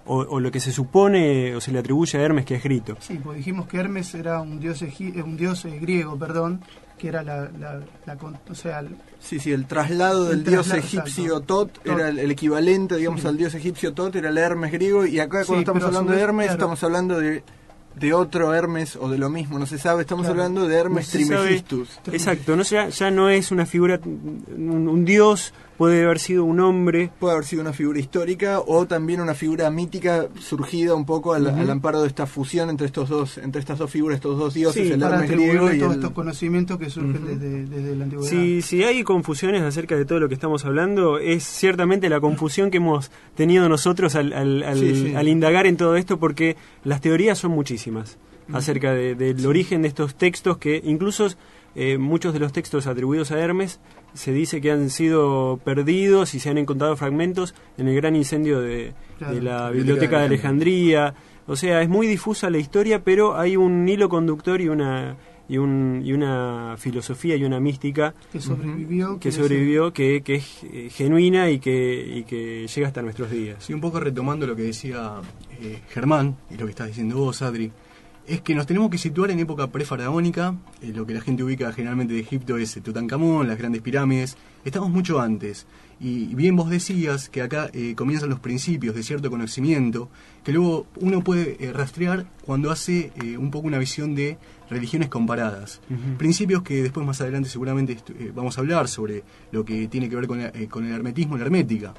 o, 0.05 0.17
o 0.17 0.39
lo 0.41 0.51
que 0.51 0.60
se 0.60 0.74
supone 0.74 1.55
o 1.55 1.62
se 1.62 1.72
le 1.72 1.79
atribuye 1.79 2.17
a 2.17 2.22
Hermes 2.22 2.46
que 2.46 2.55
ha 2.55 2.57
escrito. 2.57 2.98
Sí, 3.00 3.19
pues 3.24 3.38
dijimos 3.38 3.67
que 3.67 3.77
Hermes 3.77 4.13
era 4.15 4.41
un 4.41 4.60
dios, 4.60 4.81
egi- 4.81 5.15
eh, 5.15 5.24
un 5.24 5.38
dios 5.38 5.63
eh, 5.63 5.77
griego, 5.79 6.17
perdón, 6.17 6.60
que 6.98 7.08
era 7.10 7.22
la, 7.24 7.50
la, 7.60 7.80
la 8.06 8.16
con- 8.16 8.38
o 8.50 8.56
sea, 8.56 8.80
el- 8.80 8.96
Sí, 9.20 9.39
sí, 9.39 9.51
el 9.51 9.66
traslado 9.66 10.32
El 10.32 10.44
del 10.44 10.54
dios 10.54 10.68
traslado, 10.68 10.88
egipcio. 11.08 11.39
Tot 11.42 11.74
Tot. 11.74 11.88
era 11.88 12.10
el, 12.10 12.20
el 12.20 12.32
equivalente, 12.32 12.96
digamos, 12.98 13.22
Sí. 13.22 13.27
al 13.27 13.38
dios 13.38 13.54
egipcio 13.56 13.94
Tot, 13.94 14.16
era 14.16 14.30
el 14.30 14.38
Hermes 14.38 14.72
griego, 14.72 15.06
y 15.06 15.20
acá 15.20 15.42
Sí, 15.42 15.48
cuando 15.48 15.62
estamos 15.62 15.84
hablando 15.84 16.12
de 16.13 16.22
Hermes, 16.22 16.46
claro. 16.48 16.54
estamos 16.58 16.84
hablando 16.84 17.20
de, 17.20 17.44
de 17.96 18.13
otro 18.13 18.54
Hermes 18.54 18.96
o 18.96 19.10
de 19.10 19.18
lo 19.18 19.30
mismo, 19.30 19.58
no 19.60 19.66
se 19.66 19.77
sabe, 19.80 20.01
estamos 20.01 20.25
Claro. 20.25 20.42
hablando 20.42 20.68
de 20.68 20.75
Hermes 20.75 21.08
No. 21.13 21.20
Trimegistus. 21.20 22.00
Exacto, 22.12 22.56
no 22.56 22.63
ya, 22.63 22.89
ya 22.89 23.10
no 23.12 23.30
es 23.30 23.51
una 23.51 23.66
figura, 23.66 24.00
un, 24.06 24.88
un 24.88 25.06
dios, 25.06 25.54
puede 25.77 26.03
haber 26.03 26.19
sido 26.19 26.43
un 26.43 26.60
hombre. 26.60 27.12
Puede 27.19 27.34
haber 27.34 27.46
sido 27.46 27.62
una 27.62 27.74
figura 27.74 28.00
histórica 28.00 28.60
o 28.65 28.86
también 28.88 29.22
una 29.22 29.34
figura 29.36 29.69
mítica 29.69 30.27
surgida 30.39 30.96
un 30.96 31.05
poco 31.05 31.34
al, 31.34 31.48
al 31.48 31.69
amparo 31.69 32.01
de 32.01 32.07
esta 32.07 32.25
fusión 32.25 32.69
entre 32.69 32.88
estos 32.88 33.10
dos, 33.10 33.38
entre 33.38 33.60
estas 33.60 33.77
dos 33.77 33.89
figuras, 33.91 34.15
estos 34.17 34.38
dos 34.38 34.53
dioses, 34.53 34.88
Sí, 34.88 34.93
el 34.93 35.00
para 35.00 35.15
Hermes 35.15 35.31
griego 35.31 35.72
y 35.72 35.77
todos 35.79 35.91
el... 35.93 36.00
estos 36.00 36.12
conocimientos 36.13 36.77
que 36.77 36.89
surgen 36.89 37.25
desde, 37.25 37.65
desde 37.65 37.96
la 37.96 38.03
antigüedad. 38.05 38.29
Si, 38.29 38.62
si 38.62 38.84
hay 38.84 39.03
confusiones 39.03 39.62
acerca 39.62 39.96
de 39.96 40.05
todo 40.05 40.19
lo 40.19 40.27
que 40.27 40.34
estamos 40.34 40.65
hablando, 40.65 41.19
es 41.19 41.43
ciertamente 41.43 42.10
la 42.10 42.19
confusión 42.19 42.72
que 42.72 42.77
hemos 42.77 43.12
tenido 43.36 43.69
nosotros 43.69 44.15
al, 44.15 44.34
al- 44.34 44.63
al- 44.63 44.79
Sí, 44.79 44.96
sí. 45.10 45.15
al 45.15 45.27
indagar 45.27 45.67
en 45.67 45.77
todo 45.77 45.96
esto, 45.96 46.17
porque 46.17 46.55
las 46.84 47.01
teorías 47.01 47.38
son 47.38 47.51
muchísimas 47.51 48.17
acerca 48.53 48.93
de- 48.93 49.13
del 49.15 49.46
origen 49.46 49.81
de 49.81 49.89
estos 49.89 50.15
textos, 50.15 50.57
que 50.57 50.81
incluso 50.86 51.27
eh, 51.76 51.98
muchos 51.98 52.34
de 52.34 52.40
los 52.40 52.52
textos 52.54 52.88
atribuidos 52.88 53.32
a 53.32 53.40
Hermes 53.40 53.80
se 54.14 54.32
dice 54.34 54.62
que 54.62 54.72
han 54.72 54.90
sido 54.90 55.60
perdidos 55.64 56.34
y 56.34 56.40
se 56.40 56.50
han 56.50 56.58
encontrado 56.58 56.96
fragmentos 56.98 57.54
en 57.78 57.88
el 57.88 57.96
gran 57.96 58.16
incendio 58.16 58.60
de, 58.62 58.94
Claro. 59.18 59.36
de 59.36 59.42
la 59.42 59.70
Biblioteca 59.70 59.72
Biblioteca 59.72 60.20
de 60.20 60.26
Alejandría. 60.26 61.14
O 61.48 61.56
sea, 61.56 61.82
es 61.82 61.90
muy 61.90 62.08
difusa 62.08 62.50
la 62.50 62.58
historia, 62.58 63.04
pero 63.04 63.38
hay 63.38 63.56
un 63.58 63.88
hilo 63.88 64.10
conductor 64.10 64.60
y 64.60 64.68
una, 64.70 65.16
y, 65.48 65.58
un, 65.58 66.02
y 66.04 66.12
una 66.14 66.76
filosofía 66.78 67.36
y 67.36 67.44
una 67.46 67.60
mística 67.60 68.14
que 68.32 68.42
sobrevivió. 68.42 69.20
que 69.20 69.32
sobrevivió, 69.32 69.94
que, 69.94 70.22
que 70.24 70.36
es 70.36 70.64
eh, 70.64 70.90
genuina 70.92 71.50
y 71.50 71.60
que, 71.60 72.06
y 72.18 72.24
que 72.24 72.68
llega 72.68 72.88
hasta 72.88 73.02
nuestros 73.02 73.32
días. 73.32 73.64
Sí, 73.64 73.74
un 73.74 73.82
poco 73.82 74.00
retomando 74.00 74.46
lo 74.46 74.56
que 74.56 74.64
decía 74.64 75.14
eh, 75.62 75.80
Germán 75.90 76.36
y 76.52 76.58
lo 76.58 76.66
que 76.66 76.72
estás 76.72 76.88
diciendo 76.88 77.18
vos, 77.18 77.42
Adri, 77.42 77.72
es 78.27 78.41
que 78.41 78.53
nos 78.55 78.65
tenemos 78.67 78.89
que 78.89 78.98
situar 78.98 79.31
en 79.31 79.39
época 79.39 79.67
prefaraónica. 79.72 80.55
eh, 80.81 80.91
lo 80.93 81.05
que 81.05 81.13
la 81.13 81.22
gente 81.22 81.43
ubica 81.43 81.72
generalmente 81.72 82.13
de 82.13 82.19
Egipto 82.19 82.57
es 82.57 82.74
Tutankamón, 82.84 83.48
las 83.48 83.57
grandes 83.57 83.81
pirámides. 83.81 84.38
Estamos 84.65 84.89
mucho 84.89 85.19
antes. 85.22 85.65
Y 86.00 86.36
bien 86.36 86.55
vos 86.55 86.69
decías 86.69 87.29
que 87.29 87.41
acá 87.41 87.69
eh, 87.74 87.96
comienzan 87.96 88.29
los 88.29 88.39
principios 88.39 88.93
de 88.96 89.01
cierto 89.01 89.29
conocimiento, 89.31 90.10
que 90.43 90.51
luego 90.51 90.86
uno 91.00 91.24
puede 91.24 91.57
eh, 91.60 91.74
rastrear 91.74 92.27
cuando 92.46 92.69
hace 92.69 93.12
eh, 93.24 93.38
un 93.38 93.50
poco 93.50 93.65
una 93.67 93.79
visión 93.79 94.13
de 94.13 94.38
religiones 94.69 95.10
comparadas. 95.10 95.79
Principios 96.17 96.62
que 96.63 96.84
después 96.84 97.05
más 97.07 97.19
adelante 97.22 97.50
seguramente 97.50 97.98
eh, 98.19 98.31
vamos 98.36 98.57
a 98.57 98.62
hablar 98.62 98.88
sobre 98.89 99.24
lo 99.51 99.63
que 99.65 99.88
tiene 99.88 100.10
que 100.10 100.15
ver 100.17 100.27
con, 100.27 100.39
la- 100.39 100.50
eh, 100.50 100.67
con 100.69 100.86
el 100.86 100.91
hermetismo 100.91 101.36
y 101.36 101.39
la 101.39 101.46
hermética. 101.46 101.93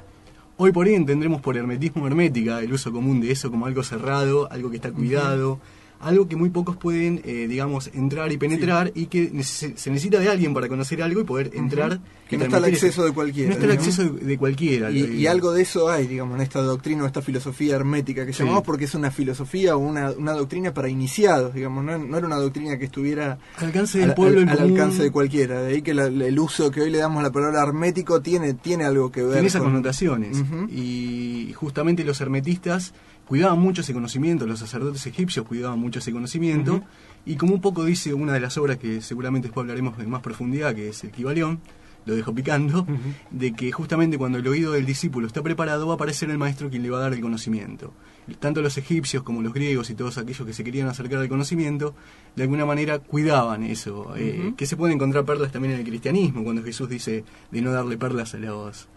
Hoy 0.59 0.73
por 0.73 0.87
hoy 0.87 0.95
entendremos 0.95 1.41
por 1.41 1.57
hermetismo 1.57 2.07
hermética 2.07 2.61
el 2.61 2.73
uso 2.73 2.93
común 2.93 3.21
de 3.21 3.31
eso 3.31 3.51
como 3.51 3.67
algo 3.67 3.83
cerrado, 3.83 4.51
algo 4.53 4.71
que 4.71 4.77
está 4.77 4.91
cuidado, 4.93 5.61
algo 6.01 6.29
que 6.29 6.37
muy 6.37 6.51
pocos 6.51 6.77
pueden, 6.77 7.21
eh, 7.25 7.47
digamos, 7.49 7.91
entrar 7.93 8.31
y 8.31 8.37
penetrar 8.39 8.93
y 8.95 9.07
que 9.07 9.43
se 9.43 9.69
necesita 9.91 10.19
de 10.21 10.29
alguien 10.29 10.55
para 10.55 10.69
conocer 10.69 11.03
algo 11.03 11.21
y 11.21 11.25
poder 11.25 11.51
entrar. 11.55 12.01
Que 12.29 12.37
y 12.37 12.39
no 12.39 12.45
está 12.45 12.59
transmitir 12.59 12.85
acceso 12.89 13.01
eso. 13.03 13.09
de 13.09 13.15
cualquiera, 13.15 13.49
No 13.49 13.55
está 13.55 13.67
digamos. 13.67 13.89
acceso 13.89 14.13
de, 14.13 14.25
de 14.27 14.39
cualquiera. 14.39 14.91
Y, 14.91 14.99
y 15.17 15.27
algo 15.27 15.53
de 15.53 15.63
eso 15.63 15.89
hay, 15.89 16.07
digamos, 16.07 16.37
en 16.37 16.43
esta 16.43 16.61
doctrina 16.61 17.03
o 17.05 17.07
esta 17.07 17.23
filosofía 17.23 17.75
hermética 17.75 18.27
que 18.27 18.35
Sí. 18.35 18.41
llamamos 18.43 18.65
porque 18.65 18.85
es 18.85 18.95
una 18.95 19.11
filosofía 19.11 19.75
o 19.77 19.79
una, 19.79 20.11
una 20.11 20.33
doctrina 20.33 20.75
para 20.75 20.91
iniciados, 20.91 21.55
digamos, 21.55 21.83
no, 21.85 21.97
no 21.97 22.19
era 22.19 22.27
una 22.27 22.37
doctrina 22.37 22.79
que 22.79 22.85
estuviera 22.85 23.39
Al 23.57 23.67
alcance 23.67 23.99
del 24.01 24.13
pueblo, 24.15 24.41
al- 24.41 24.49
el 24.49 24.51
al 24.51 24.59
alcance 24.61 25.03
de 25.03 25.11
cualquiera. 25.11 25.63
De 25.63 25.73
ahí 25.75 25.81
que 25.83 25.95
la- 25.95 26.05
el 26.05 26.39
uso 26.39 26.71
que 26.71 26.83
hoy 26.83 26.91
le 26.91 26.99
damos 26.99 27.21
a 27.21 27.23
la 27.23 27.33
palabra 27.33 27.63
hermético 27.63 28.21
tiene, 28.21 28.53
tiene 28.53 28.85
algo 28.85 29.11
que 29.11 29.23
ver. 29.23 29.33
tiene 29.33 29.49
esas 29.49 29.63
con- 29.63 29.71
connotaciones. 29.71 30.37
Y 30.71 31.53
justamente 31.55 32.05
los 32.05 32.21
hermetistas 32.21 32.93
cuidaban 33.29 33.61
mucho 33.61 33.83
ese 33.83 33.93
conocimiento, 33.93 34.47
los 34.47 34.59
sacerdotes 34.59 35.07
egipcios 35.07 35.47
cuidaban 35.47 35.79
mucho 35.79 35.99
ese 35.99 36.13
conocimiento. 36.13 36.83
Y 37.27 37.37
como 37.37 37.55
un 37.55 37.61
poco 37.61 37.85
dice 37.85 38.15
una 38.15 38.33
de 38.33 38.41
las 38.41 38.57
obras 38.57 38.79
que 38.79 39.03
seguramente 39.03 39.49
después 39.49 39.65
hablaremos 39.65 39.99
en 39.99 40.09
más 40.09 40.23
profundidad, 40.23 40.75
que 40.75 40.89
es 40.89 41.05
el 41.05 41.11
Kibalión, 41.11 41.61
lo 42.07 42.17
dejo 42.17 42.35
picando, 42.35 42.87
de 43.31 43.53
que 43.53 43.71
justamente 43.71 44.17
cuando 44.17 44.39
el 44.39 44.49
oído 44.49 44.73
del 44.73 44.87
discípulo 44.87 45.27
está 45.27 45.43
preparado 45.43 45.87
va 45.87 45.93
a 45.93 45.97
aparecer 45.97 46.31
el 46.31 46.39
maestro 46.39 46.71
quien 46.71 46.83
le 46.83 46.89
va 46.89 46.99
a 46.99 47.03
dar 47.03 47.13
el 47.13 47.21
conocimiento. 47.21 47.93
Tanto 48.41 48.63
los 48.63 48.79
egipcios 48.79 49.23
como 49.23 49.43
los 49.43 49.53
griegos 49.53 49.91
y 49.91 49.95
todos 49.95 50.17
aquellos 50.17 50.47
que 50.47 50.55
se 50.55 50.65
querían 50.65 50.89
acercar 50.89 51.19
al 51.19 51.29
conocimiento, 51.29 51.95
de 52.35 52.45
alguna 52.45 52.65
manera 52.65 52.99
cuidaban 52.99 53.63
eso. 53.63 54.15
eh, 54.17 54.55
que 54.57 54.65
se 54.65 54.77
pueden 54.77 54.97
encontrar 54.97 55.27
perlas 55.27 55.53
también 55.53 55.75
en 55.75 55.81
el 55.81 55.87
cristianismo, 55.87 56.45
cuando 56.45 56.63
Jesús 56.63 56.89
dice 56.89 57.25
de 57.51 57.61
no 57.61 57.73
darle 57.73 57.99
perlas 57.99 58.33
a 58.35 58.39
los, 58.39 58.89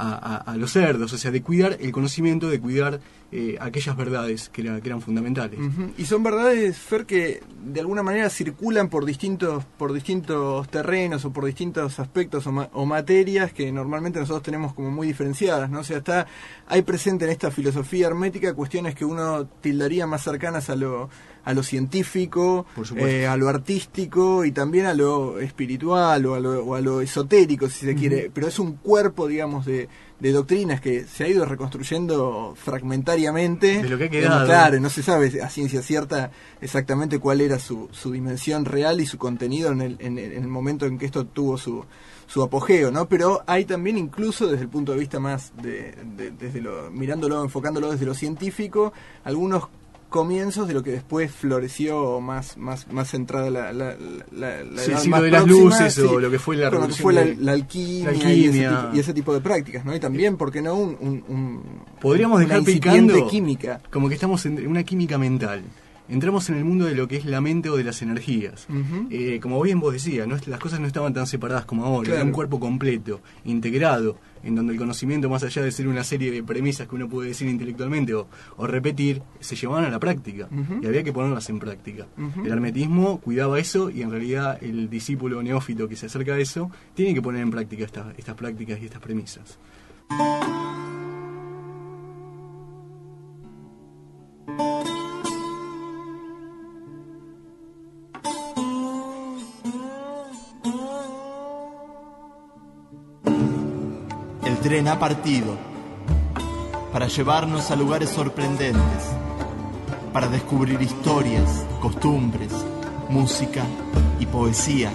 a, 0.00 0.56
los 0.56 0.72
cerdos, 0.72 1.12
o 1.12 1.18
sea, 1.18 1.30
de 1.30 1.42
cuidar 1.42 1.76
el 1.80 1.90
conocimiento, 1.92 2.48
de 2.48 2.60
cuidar 2.60 3.00
eh, 3.30 3.56
aquellas 3.60 3.96
verdades 3.96 4.48
que, 4.48 4.62
era- 4.62 4.80
que 4.80 4.88
eran 4.88 5.00
fundamentales. 5.02 5.58
Y 5.98 6.04
son 6.06 6.22
verdades, 6.22 6.78
Fer, 6.78 7.04
que 7.04 7.42
de 7.64 7.80
alguna 7.80 8.02
manera 8.02 8.30
circulan 8.30 8.88
por 8.88 9.04
distintos, 9.04 9.64
por 9.76 9.92
distintos 9.92 10.68
terrenos 10.70 11.24
o 11.24 11.32
por 11.32 11.44
distintos 11.44 11.98
aspectos 12.00 12.46
o 12.46 12.86
materias 12.86 13.52
que 13.52 13.70
normalmente 13.70 14.18
nosotros 14.18 14.42
tenemos 14.42 14.72
como 14.72 14.90
muy 14.90 15.06
diferenciadas, 15.08 15.68
¿no? 15.70 15.80
O 15.80 15.84
sea, 15.84 15.98
está, 15.98 16.26
hay 16.68 16.82
presente 16.82 17.24
en 17.26 17.30
esta 17.30 17.50
filosofía 17.50 18.06
hermética 18.06 18.54
cuestiones 18.54 18.94
que 18.94 19.04
uno 19.04 19.46
tildaría 19.60 20.06
más 20.06 20.22
cercanas 20.22 20.70
a 20.70 20.76
lo, 20.76 21.10
a 21.48 21.54
lo 21.54 21.62
científico, 21.62 22.66
eh, 23.08 23.26
a 23.26 23.36
lo 23.38 23.48
artístico 23.48 24.44
y 24.44 24.52
también 24.52 24.84
a 24.84 24.92
lo 24.92 25.38
espiritual 25.40 26.26
o 26.26 26.34
a 26.34 26.40
lo, 26.40 26.62
o 26.62 26.74
a 26.74 26.80
lo 26.82 27.00
esotérico, 27.00 27.70
si 27.70 27.86
se 27.86 27.94
quiere. 27.94 28.30
Pero 28.34 28.48
es 28.48 28.58
un 28.58 28.74
cuerpo, 28.74 29.26
digamos, 29.26 29.64
de, 29.64 29.88
de 30.20 30.32
doctrinas 30.32 30.80
que 30.82 31.04
se 31.04 31.24
ha 31.24 31.28
ido 31.28 31.46
reconstruyendo 31.46 32.54
fragmentariamente. 33.02 33.82
De 33.82 33.88
lo 33.88 33.98
que 33.98 34.04
ha 34.04 34.10
quedado. 34.10 34.46
Claro, 34.46 34.80
no 34.80 34.90
se 34.90 35.02
sabe 35.02 35.40
a 35.42 35.48
ciencia 35.48 35.82
cierta 35.82 36.30
exactamente 36.60 37.18
cuál 37.18 37.40
era 37.40 37.58
su, 37.58 37.88
su 37.92 38.12
dimensión 38.12 38.64
real 38.64 39.00
y 39.00 39.06
su 39.06 39.18
contenido 39.18 39.72
en 39.72 39.80
el, 39.80 39.96
en, 40.00 40.18
en 40.18 40.32
el 40.42 40.48
momento 40.48 40.86
en 40.86 40.98
que 40.98 41.06
esto 41.06 41.24
tuvo 41.24 41.56
su, 41.56 41.84
su 42.26 42.42
apogeo, 42.42 42.90
¿no? 42.90 43.08
Pero 43.08 43.42
hay 43.46 43.64
también 43.64 43.96
incluso 43.96 44.46
desde 44.48 44.64
el 44.64 44.68
punto 44.68 44.92
de 44.92 44.98
vista 44.98 45.18
más 45.18 45.52
de, 45.62 45.94
de- 46.16 46.30
desde 46.32 46.60
lo 46.60 46.90
mirándolo, 46.90 47.42
enfocándolo 47.42 47.90
desde 47.90 48.06
lo 48.06 48.14
científico, 48.14 48.92
algunos 49.24 49.68
comienzos 50.08 50.66
de 50.68 50.74
lo 50.74 50.82
que 50.82 50.90
después 50.92 51.30
floreció 51.30 52.20
más 52.20 52.56
más 52.56 52.90
más 52.92 53.10
centrada 53.10 53.50
la 53.50 53.72
la, 53.72 53.94
la, 54.32 54.62
la 54.64 54.82
Sí, 54.82 54.90
edad 54.92 55.04
más 55.04 55.22
de 55.22 55.30
las 55.30 55.46
luces 55.46 55.98
o 55.98 56.18
lo 56.18 56.30
que 56.30 56.38
fue 56.38 56.56
la 56.56 56.70
lo 56.70 56.86
que 56.86 56.94
fue 56.94 57.12
la, 57.12 57.52
alquimia, 57.52 58.12
Y, 58.12 58.44
ese 58.46 58.68
y 58.94 58.98
ese 58.98 59.12
tipo 59.14 59.34
de 59.34 59.40
prácticas, 59.40 59.84
¿no? 59.84 59.94
Y 59.94 60.00
también, 60.00 60.36
¿por 60.36 60.50
qué 60.50 60.62
no? 60.62 60.74
Un, 60.74 60.96
un- 61.00 61.24
un- 61.28 61.62
Podríamos 62.00 62.40
dejar 62.40 62.62
picando 62.62 63.26
química. 63.28 63.80
como 63.90 64.08
que 64.08 64.14
estamos 64.14 64.44
en 64.46 64.66
una 64.66 64.82
química 64.82 65.18
mental. 65.18 65.62
Entramos 66.08 66.48
en 66.48 66.56
el 66.56 66.64
mundo 66.64 66.86
de 66.86 66.94
lo 66.94 67.06
que 67.06 67.16
es 67.16 67.24
la 67.26 67.40
mente 67.40 67.68
o 67.68 67.76
de 67.76 67.84
las 67.84 68.00
energías. 68.02 68.66
Eh, 69.10 69.40
como 69.42 69.60
bien 69.62 69.78
vos 69.80 69.92
decías, 69.92 70.26
no 70.26 70.36
las 70.46 70.58
cosas 70.60 70.80
no 70.80 70.86
estaban 70.86 71.12
tan 71.12 71.26
separadas 71.26 71.64
como 71.66 71.84
ahora. 71.84 72.04
Claro. 72.06 72.16
Era 72.20 72.24
un 72.24 72.32
cuerpo 72.32 72.58
completo, 72.58 73.20
integrado, 73.44 74.16
en 74.42 74.54
donde 74.54 74.72
el 74.72 74.78
conocimiento, 74.78 75.28
más 75.28 75.42
allá 75.42 75.62
de 75.62 75.70
ser 75.72 75.86
una 75.88 76.04
serie 76.04 76.30
de 76.30 76.42
premisas 76.42 76.86
que 76.88 76.94
uno 76.94 77.08
puede 77.08 77.28
decir 77.28 77.48
intelectualmente 77.48 78.14
o, 78.14 78.26
o 78.56 78.66
repetir, 78.66 79.20
se 79.40 79.56
llevaban 79.56 79.84
a 79.84 79.90
la 79.90 79.98
práctica 79.98 80.48
y 80.82 80.86
había 80.86 81.02
que 81.02 81.12
ponerlas 81.12 81.48
en 81.50 81.58
práctica. 81.58 82.06
El 82.44 82.50
hermetismo 82.52 83.20
cuidaba 83.20 83.58
eso 83.58 83.90
y 83.90 84.02
en 84.02 84.10
realidad 84.10 84.58
el 84.62 84.88
discípulo 84.88 85.42
neófito 85.42 85.88
que 85.88 85.96
se 85.96 86.06
acerca 86.06 86.34
a 86.34 86.38
eso 86.38 86.70
tiene 86.94 87.12
que 87.14 87.20
poner 87.22 87.42
en 87.42 87.50
práctica 87.50 87.84
esta- 87.84 88.12
estas 88.16 88.34
prácticas 88.36 88.78
y 88.80 88.84
estas 88.86 89.00
premisas. 89.02 89.58
Tren 104.68 104.86
ha 104.88 104.98
partido 104.98 105.56
para 106.92 107.08
llevarnos 107.08 107.70
a 107.70 107.76
lugares 107.76 108.10
sorprendentes, 108.10 109.02
para 110.12 110.28
descubrir 110.28 110.82
historias, 110.82 111.64
costumbres, 111.80 112.52
música 113.08 113.64
y 114.20 114.26
poesía 114.26 114.92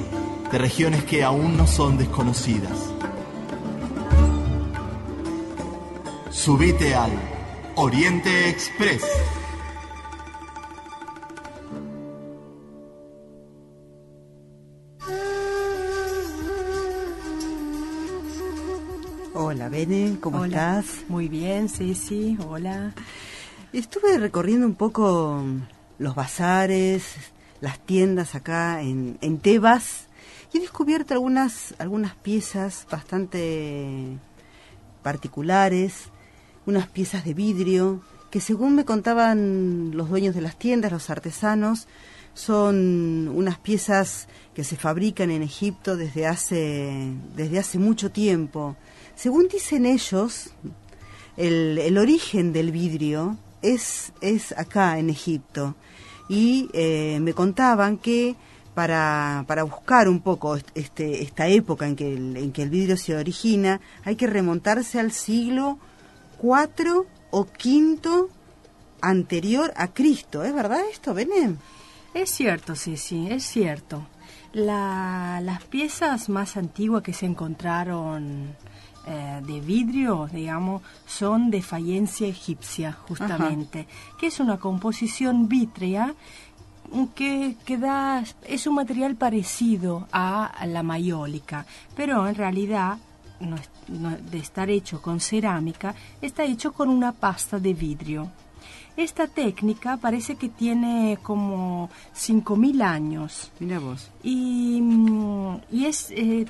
de 0.52 0.58
regiones 0.60 1.04
que 1.06 1.24
aún 1.24 1.58
no 1.58 1.66
son 1.66 1.98
desconocidas. 1.98 2.78
Subite 6.30 6.94
al 6.94 7.14
Oriente 7.74 8.50
Express. 8.50 9.02
¿Cómo 20.24 20.40
Hola. 20.40 20.80
estás? 20.80 21.04
Muy 21.10 21.28
bien, 21.28 21.68
sí, 21.68 21.96
sí, 21.96 22.38
hola. 22.48 22.94
Estuve 23.74 24.18
recorriendo 24.18 24.66
un 24.66 24.76
poco 24.76 25.44
los 26.00 26.16
bazares, 26.16 27.04
las 27.60 27.78
tiendas 27.80 28.34
acá 28.34 28.82
en, 28.82 29.18
en 29.20 29.40
Tebas 29.40 30.08
y 30.54 30.60
he 30.60 30.62
descubierto 30.62 31.14
algunas, 31.14 31.76
algunas 31.78 32.16
piezas 32.16 32.88
bastante 32.90 34.18
particulares, 35.02 36.06
unas 36.66 36.88
piezas 36.88 37.26
de 37.26 37.34
vidrio 37.34 38.02
que 38.32 38.40
según 38.40 38.76
me 38.76 38.86
contaban 38.86 39.92
los 39.94 40.10
dueños 40.10 40.34
de 40.36 40.42
las 40.42 40.58
tiendas, 40.58 40.94
los 40.94 41.10
artesanos, 41.10 41.88
son 42.34 43.28
unas 43.28 43.60
piezas 43.60 44.30
que 44.56 44.64
se 44.64 44.78
fabrican 44.78 45.32
en 45.32 45.44
Egipto 45.44 45.98
desde 45.98 46.28
hace, 46.28 47.12
desde 47.36 47.60
hace 47.60 47.78
mucho 47.78 48.10
tiempo. 48.10 48.78
Según 49.16 49.48
dicen 49.48 49.86
ellos, 49.86 50.50
el, 51.38 51.78
el 51.78 51.98
origen 51.98 52.54
del 52.54 52.72
vidrio 52.72 53.38
es, 53.62 54.12
es 54.22 54.52
acá 54.58 54.98
en 55.00 55.10
Egipto. 55.10 55.76
Y 56.30 56.70
eh, 56.74 57.20
me 57.22 57.34
contaban 57.34 57.98
que 57.98 58.36
para, 58.74 59.44
para 59.48 59.64
buscar 59.64 60.10
un 60.10 60.22
poco 60.22 60.56
est- 60.56 60.70
este, 60.76 61.22
esta 61.22 61.48
época 61.48 61.86
en 61.88 61.96
que, 61.96 62.14
el, 62.14 62.38
en 62.38 62.52
que 62.52 62.64
el 62.64 62.70
vidrio 62.70 62.98
se 62.98 63.16
origina, 63.16 63.80
hay 64.04 64.16
que 64.16 64.28
remontarse 64.28 65.00
al 65.00 65.12
siglo 65.12 65.78
IV 66.42 67.06
o 67.32 67.42
V 67.42 68.28
anterior 69.02 69.72
a 69.76 69.88
Cristo. 69.94 70.44
¿Es 70.44 70.54
verdad 70.54 70.80
esto, 70.92 71.14
Benem? 71.14 71.58
Es 72.14 72.32
cierto, 72.32 72.76
sí, 72.76 72.98
sí, 72.98 73.28
es 73.30 73.44
cierto. 73.44 74.08
La- 74.54 75.40
las 75.44 75.64
piezas 75.64 76.30
más 76.30 76.58
antiguas 76.58 77.04
que 77.04 77.14
se 77.14 77.26
encontraron 77.26 78.56
eh, 79.06 79.42
de 79.46 79.60
vidrio, 79.60 80.30
digamos, 80.32 80.82
son 81.06 81.52
de 81.52 81.62
fayencia 81.62 82.28
egipcia, 82.28 82.94
justamente, 82.94 83.88
que 84.20 84.28
es 84.28 84.40
una 84.40 84.58
composición 84.58 85.48
vítrea 85.50 86.14
que, 87.16 87.56
que 87.66 87.78
da, 87.78 88.24
es 88.48 88.68
un 88.68 88.76
material 88.76 89.16
parecido 89.16 90.08
a 90.12 90.66
la 90.68 90.84
mayólica, 90.84 91.66
pero 91.96 92.28
en 92.28 92.36
realidad 92.36 92.98
no 93.40 93.56
es- 93.56 93.70
no- 93.88 94.16
de 94.18 94.38
estar 94.38 94.70
hecho 94.70 95.02
con 95.02 95.20
cerámica, 95.20 95.96
está 96.22 96.44
hecho 96.44 96.72
con 96.72 96.90
una 96.90 97.12
pasta 97.12 97.60
de 97.60 97.74
vidrio. 97.74 98.30
Esta 98.96 99.26
técnica 99.28 99.98
parece 99.98 100.36
que 100.36 100.50
tiene 100.50 101.18
como 101.24 101.90
5.000 102.14 102.80
años 102.84 103.52
Mira 103.60 103.80
vos. 103.80 104.12
y, 104.22 104.80
mm, 104.82 105.56
y 105.72 105.86
es, 105.86 106.12
eh, 106.12 106.46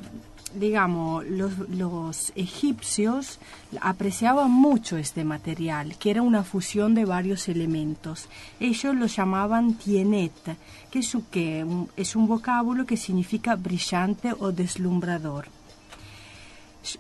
digamos, 0.56 1.26
los, 1.26 1.58
los 1.70 2.32
egipcios 2.36 3.40
apreciaban 3.82 4.52
mucho 4.52 4.98
este 4.98 5.24
material, 5.24 5.98
que 5.98 6.12
era 6.12 6.22
una 6.22 6.44
fusión 6.44 6.94
de 6.96 7.06
varios 7.06 7.48
elementos. 7.50 8.28
Ellos 8.60 8.96
lo 8.96 9.06
llamaban 9.08 9.74
tienet, 9.76 10.34
que 10.92 11.00
es, 11.00 11.16
un- 11.16 11.24
que 11.24 11.66
es 11.96 12.16
un 12.16 12.28
vocábulo 12.28 12.86
que 12.86 12.98
significa 12.98 13.56
brillante 13.56 14.34
o 14.40 14.52
deslumbrador. 14.52 15.48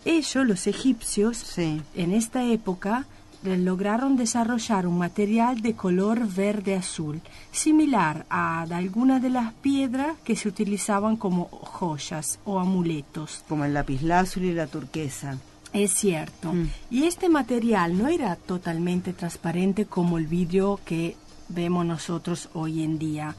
Ellos, 0.06 0.46
los 0.48 0.68
egipcios, 0.68 1.38
Sí. 1.38 1.82
en 1.96 2.13
esta 2.13 2.44
época 2.46 3.06
lograron 3.43 4.15
desarrollar 4.15 4.88
un 4.88 4.97
material 4.97 5.62
de 5.62 5.73
color 5.73 6.27
verde 6.27 6.75
azul, 6.75 7.21
similar 7.51 8.25
a 8.29 8.65
de 8.67 8.75
algunas 8.75 9.21
de 9.21 9.29
las 9.29 9.53
piedras 9.53 10.17
que 10.23 10.36
se 10.36 10.47
utilizaban 10.47 11.17
como 11.17 11.45
joyas 11.45 12.39
o 12.45 12.60
amuletos. 12.60 13.43
Como 13.47 13.65
el 13.65 13.73
lapislázuli 13.73 14.49
y 14.49 14.53
la 14.53 14.67
turquesa. 14.67 15.38
Es 15.73 15.93
cierto. 15.93 16.53
Mm. 16.53 16.67
Y 16.91 17.03
este 17.03 17.29
material 17.29 17.97
no 17.97 18.08
era 18.08 18.36
totalmente 18.36 19.12
transparente 19.13 19.86
como 19.86 20.17
el 20.17 20.27
vidrio 20.27 20.79
que 20.86 21.15
vemos 21.49 21.86
nosotros 21.86 22.49
hoy 22.53 22.84
en 22.84 22.99
día. 22.99 23.36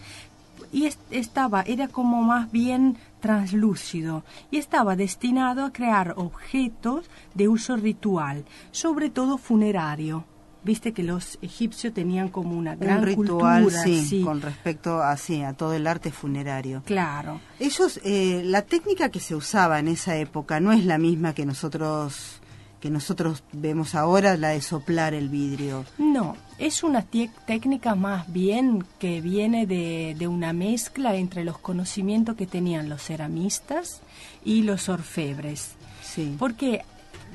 Y 0.72 0.86
es- 0.86 0.98
estaba, 1.10 1.62
era 1.62 1.86
como 1.88 2.22
más 2.22 2.50
bien 2.50 2.96
translúcido 3.24 4.22
y 4.50 4.58
estaba 4.58 4.96
destinado 4.96 5.64
a 5.64 5.72
crear 5.72 6.12
objetos 6.18 7.08
de 7.32 7.48
uso 7.48 7.74
ritual, 7.74 8.44
sobre 8.70 9.08
todo 9.08 9.38
funerario. 9.38 10.26
Viste 10.62 10.92
que 10.92 11.02
los 11.02 11.38
egipcios 11.40 11.94
tenían 11.94 12.28
como 12.28 12.54
una 12.54 12.76
gran 12.76 12.98
Un 12.98 13.06
ritual, 13.06 13.62
cultura, 13.62 13.82
sí, 13.82 14.04
sí. 14.04 14.22
con 14.22 14.42
respecto 14.42 15.02
a, 15.02 15.16
sí, 15.16 15.42
a 15.42 15.54
todo 15.54 15.72
el 15.72 15.86
arte 15.86 16.10
funerario. 16.10 16.82
Claro. 16.84 17.40
Ellos, 17.58 17.98
eh, 18.04 18.42
la 18.44 18.60
técnica 18.60 19.08
que 19.08 19.20
se 19.20 19.34
usaba 19.34 19.78
en 19.78 19.88
esa 19.88 20.18
época 20.18 20.60
no 20.60 20.72
es 20.72 20.84
la 20.84 20.98
misma 20.98 21.32
que 21.32 21.46
nosotros 21.46 22.42
que 22.84 22.90
nosotros 22.90 23.42
vemos 23.54 23.94
ahora, 23.94 24.36
la 24.36 24.50
de 24.50 24.60
soplar 24.60 25.14
el 25.14 25.30
vidrio. 25.30 25.86
No, 25.96 26.36
es 26.58 26.82
una 26.82 27.00
técnica 27.00 27.94
más 27.94 28.30
bien 28.30 28.84
que 28.98 29.22
viene 29.22 29.66
de, 29.66 30.14
de 30.18 30.28
una 30.28 30.52
mezcla 30.52 31.14
entre 31.14 31.44
los 31.44 31.56
conocimientos 31.56 32.36
que 32.36 32.46
tenían 32.46 32.90
los 32.90 33.00
ceramistas 33.00 34.02
y 34.44 34.64
los 34.64 34.90
orfebres. 34.90 35.70
Sí. 36.02 36.36
Porque, 36.38 36.82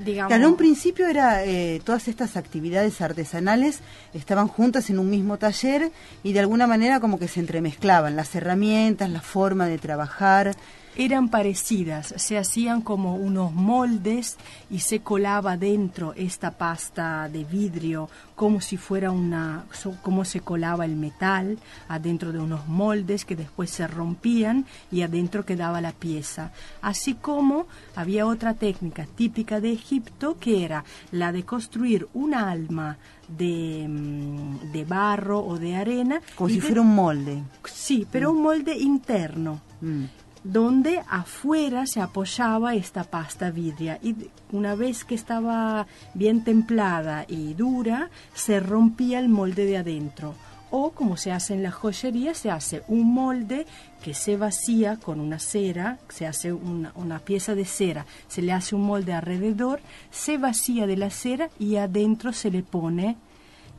digamos... 0.06 0.28
Claro, 0.30 0.44
en 0.44 0.52
un 0.52 0.56
principio 0.56 1.08
era 1.08 1.44
eh, 1.44 1.82
todas 1.84 2.08
estas 2.08 2.38
actividades 2.38 3.02
artesanales 3.02 3.80
estaban 4.14 4.50
juntas 4.50 4.92
en 4.92 5.00
un 5.00 5.10
mismo 5.10 5.38
taller 5.38 5.92
y 6.22 6.34
de 6.34 6.42
alguna 6.42 6.68
manera 6.68 7.00
como 7.00 7.18
que 7.18 7.28
se 7.28 7.40
entremezclaban 7.40 8.16
las 8.16 8.36
herramientas, 8.36 9.10
la 9.10 9.22
forma 9.22 9.66
de 9.66 9.80
trabajar. 9.80 10.56
Eran 11.00 11.30
parecidas, 11.30 12.14
se 12.18 12.38
hacían 12.38 12.82
como 12.82 13.16
unos 13.16 13.54
moldes 13.54 14.36
y 14.70 14.80
se 14.80 15.00
colaba 15.00 15.56
dentro 15.56 16.14
esta 16.18 16.52
pasta 16.52 17.30
de 17.30 17.46
vidrio 17.46 18.10
como 18.36 18.60
si 18.60 18.76
fuera 18.76 19.10
una, 19.10 19.64
como 20.02 20.26
se 20.26 20.42
colaba 20.42 20.84
el 20.84 20.98
metal 20.98 21.58
adentro 21.88 22.34
de 22.34 22.40
unos 22.40 22.68
moldes 22.68 23.24
que 23.24 23.38
después 23.38 23.70
se 23.70 23.88
rompían 23.88 24.66
y 24.92 25.02
adentro 25.02 25.46
quedaba 25.46 25.80
la 25.80 25.94
pieza. 25.94 26.52
Así 26.82 27.14
como 27.14 27.68
había 27.96 28.28
otra 28.28 28.56
técnica 28.56 29.08
típica 29.16 29.62
de 29.62 29.72
Egipto 29.72 30.36
que 30.38 30.66
era 30.66 30.84
la 31.12 31.32
de 31.32 31.44
construir 31.44 32.10
una 32.14 32.52
alma 32.52 32.98
de, 33.30 33.88
mm, 33.88 34.74
de 34.74 34.84
barro 34.84 35.40
o 35.40 35.58
de 35.58 35.78
arena. 35.78 36.20
Como 36.36 36.50
si 36.50 36.60
fuera 36.60 36.82
un 36.82 36.94
molde. 36.94 37.42
Sí, 37.64 38.06
pero 38.12 38.32
un 38.32 38.42
molde 38.42 38.78
interno. 38.78 39.62
Mm. 39.80 40.04
Donde 40.44 41.02
afuera 41.10 41.86
se 41.86 42.02
apoyaba 42.02 42.76
esta 42.76 43.04
pasta 43.04 43.52
vidria 43.52 44.00
y 44.02 44.16
una 44.52 44.76
vez 44.76 45.04
que 45.04 45.16
estaba 45.16 45.88
bien 46.14 46.44
templada 46.44 47.26
y 47.28 47.54
dura, 47.54 48.10
se 48.34 48.60
rompía 48.60 49.20
el 49.20 49.30
molde 49.30 49.66
de 49.66 49.78
adentro. 49.78 50.36
O 50.72 50.92
como 50.92 51.18
se 51.18 51.32
hace 51.32 51.56
en 51.56 51.64
la 51.64 51.72
joyería, 51.72 52.36
se 52.36 52.52
hace 52.52 52.84
un 52.88 53.12
molde 53.12 53.66
que 54.04 54.14
se 54.14 54.38
vacía 54.38 54.98
con 54.98 55.20
una 55.20 55.40
cera, 55.40 55.98
se 56.10 56.28
hace 56.28 56.54
una, 56.54 56.92
una 56.96 57.20
pieza 57.20 57.56
de 57.56 57.66
cera, 57.66 58.06
se 58.28 58.44
le 58.44 58.52
hace 58.52 58.76
un 58.76 58.84
molde 58.84 59.14
alrededor, 59.14 59.82
se 60.12 60.38
vacía 60.38 60.86
de 60.86 60.96
la 60.96 61.10
cera 61.10 61.50
y 61.58 61.78
adentro 61.78 62.34
se 62.34 62.52
le 62.52 62.62
pone 62.62 63.18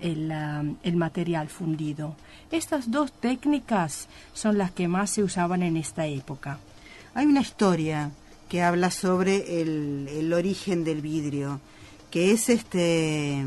el, 0.01 0.33
ah, 0.33 0.65
el 0.83 0.97
material 0.97 1.49
fundido. 1.49 2.17
Estas 2.51 2.91
dos 2.91 3.13
técnicas 3.13 4.09
son 4.33 4.59
las 4.59 4.73
que 4.73 4.89
más 4.89 5.11
se 5.11 5.23
usaban 5.23 5.63
en 5.63 5.77
esta 5.77 6.07
época. 6.07 6.59
Hay 7.15 7.27
una 7.27 7.41
historia 7.41 8.11
que 8.49 8.63
habla 8.63 8.91
sobre 8.91 9.63
el, 9.63 10.09
el 10.11 10.33
origen 10.33 10.83
del 10.83 11.01
vidrio, 11.01 11.61
que 12.11 12.33
es 12.33 12.49
este 12.49 13.45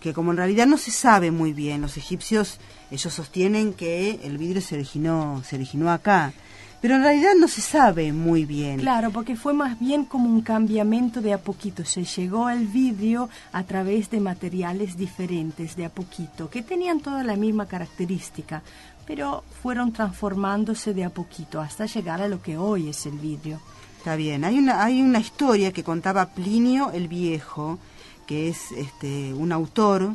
que 0.00 0.14
como 0.14 0.30
en 0.30 0.38
realidad 0.38 0.66
no 0.66 0.78
se 0.78 0.90
sabe 0.90 1.30
muy 1.30 1.52
bien, 1.52 1.82
los 1.82 1.98
egipcios 1.98 2.58
ellos 2.90 3.12
sostienen 3.12 3.74
que 3.74 4.18
el 4.22 4.38
vidrio 4.38 4.62
se 4.62 4.76
originó 4.76 5.42
se 5.44 5.56
originó 5.56 5.90
acá, 5.90 6.32
pero 6.80 6.96
en 6.96 7.02
realidad 7.02 7.32
no 7.38 7.46
se 7.46 7.60
sabe 7.60 8.12
muy 8.12 8.44
bien. 8.44 8.80
Claro, 8.80 9.10
porque 9.10 9.36
fue 9.36 9.52
más 9.52 9.78
bien 9.78 10.04
como 10.04 10.30
un 10.30 10.40
cambiamiento 10.40 11.20
de 11.20 11.34
a 11.34 11.38
poquito. 11.38 11.84
Se 11.84 12.04
llegó 12.04 12.46
al 12.46 12.66
vidrio 12.66 13.28
a 13.52 13.64
través 13.64 14.10
de 14.10 14.20
materiales 14.20 14.96
diferentes 14.96 15.76
de 15.76 15.84
a 15.84 15.90
poquito, 15.90 16.48
que 16.48 16.62
tenían 16.62 17.00
toda 17.00 17.22
la 17.22 17.36
misma 17.36 17.66
característica, 17.66 18.62
pero 19.06 19.44
fueron 19.62 19.92
transformándose 19.92 20.94
de 20.94 21.04
a 21.04 21.10
poquito 21.10 21.60
hasta 21.60 21.86
llegar 21.86 22.22
a 22.22 22.28
lo 22.28 22.40
que 22.40 22.56
hoy 22.56 22.88
es 22.88 23.04
el 23.06 23.18
vidrio. 23.18 23.60
Está 23.98 24.16
bien, 24.16 24.44
hay 24.44 24.58
una, 24.58 24.82
hay 24.82 25.02
una 25.02 25.20
historia 25.20 25.72
que 25.72 25.84
contaba 25.84 26.30
Plinio 26.30 26.90
el 26.92 27.08
Viejo, 27.08 27.78
que 28.26 28.48
es 28.48 28.72
este, 28.72 29.34
un 29.34 29.52
autor 29.52 30.14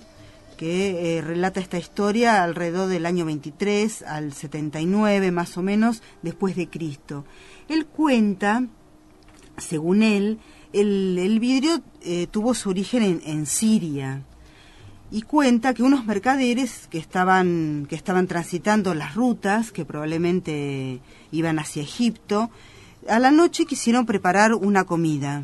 que 0.55 1.17
eh, 1.17 1.21
relata 1.21 1.59
esta 1.59 1.77
historia 1.77 2.43
alrededor 2.43 2.87
del 2.89 3.05
año 3.05 3.25
23 3.25 4.03
al 4.03 4.33
79 4.33 5.31
más 5.31 5.57
o 5.57 5.61
menos 5.61 6.01
después 6.21 6.55
de 6.55 6.67
Cristo. 6.67 7.25
Él 7.69 7.85
cuenta, 7.85 8.65
según 9.57 10.03
él, 10.03 10.39
el, 10.73 11.39
vidrio 11.39 11.81
eh, 12.01 12.27
tuvo 12.29 12.53
su 12.53 12.69
origen 12.69 13.03
en, 13.03 13.21
en, 13.25 13.45
Siria 13.45 14.21
y 15.11 15.21
cuenta 15.21 15.73
que 15.73 15.83
unos 15.83 16.05
mercaderes 16.05 16.87
que 16.89 16.97
estaban, 16.97 17.85
que 17.89 17.95
estaban 17.95 18.27
transitando 18.27 18.93
las 18.93 19.15
rutas, 19.15 19.71
que 19.71 19.85
probablemente 19.85 20.99
iban 21.31 21.59
hacia 21.59 21.81
Egipto, 21.81 22.49
a 23.07 23.19
la 23.19 23.31
noche 23.31 23.65
quisieron 23.65 24.05
preparar 24.05 24.53
una 24.53 24.83
comida 24.83 25.43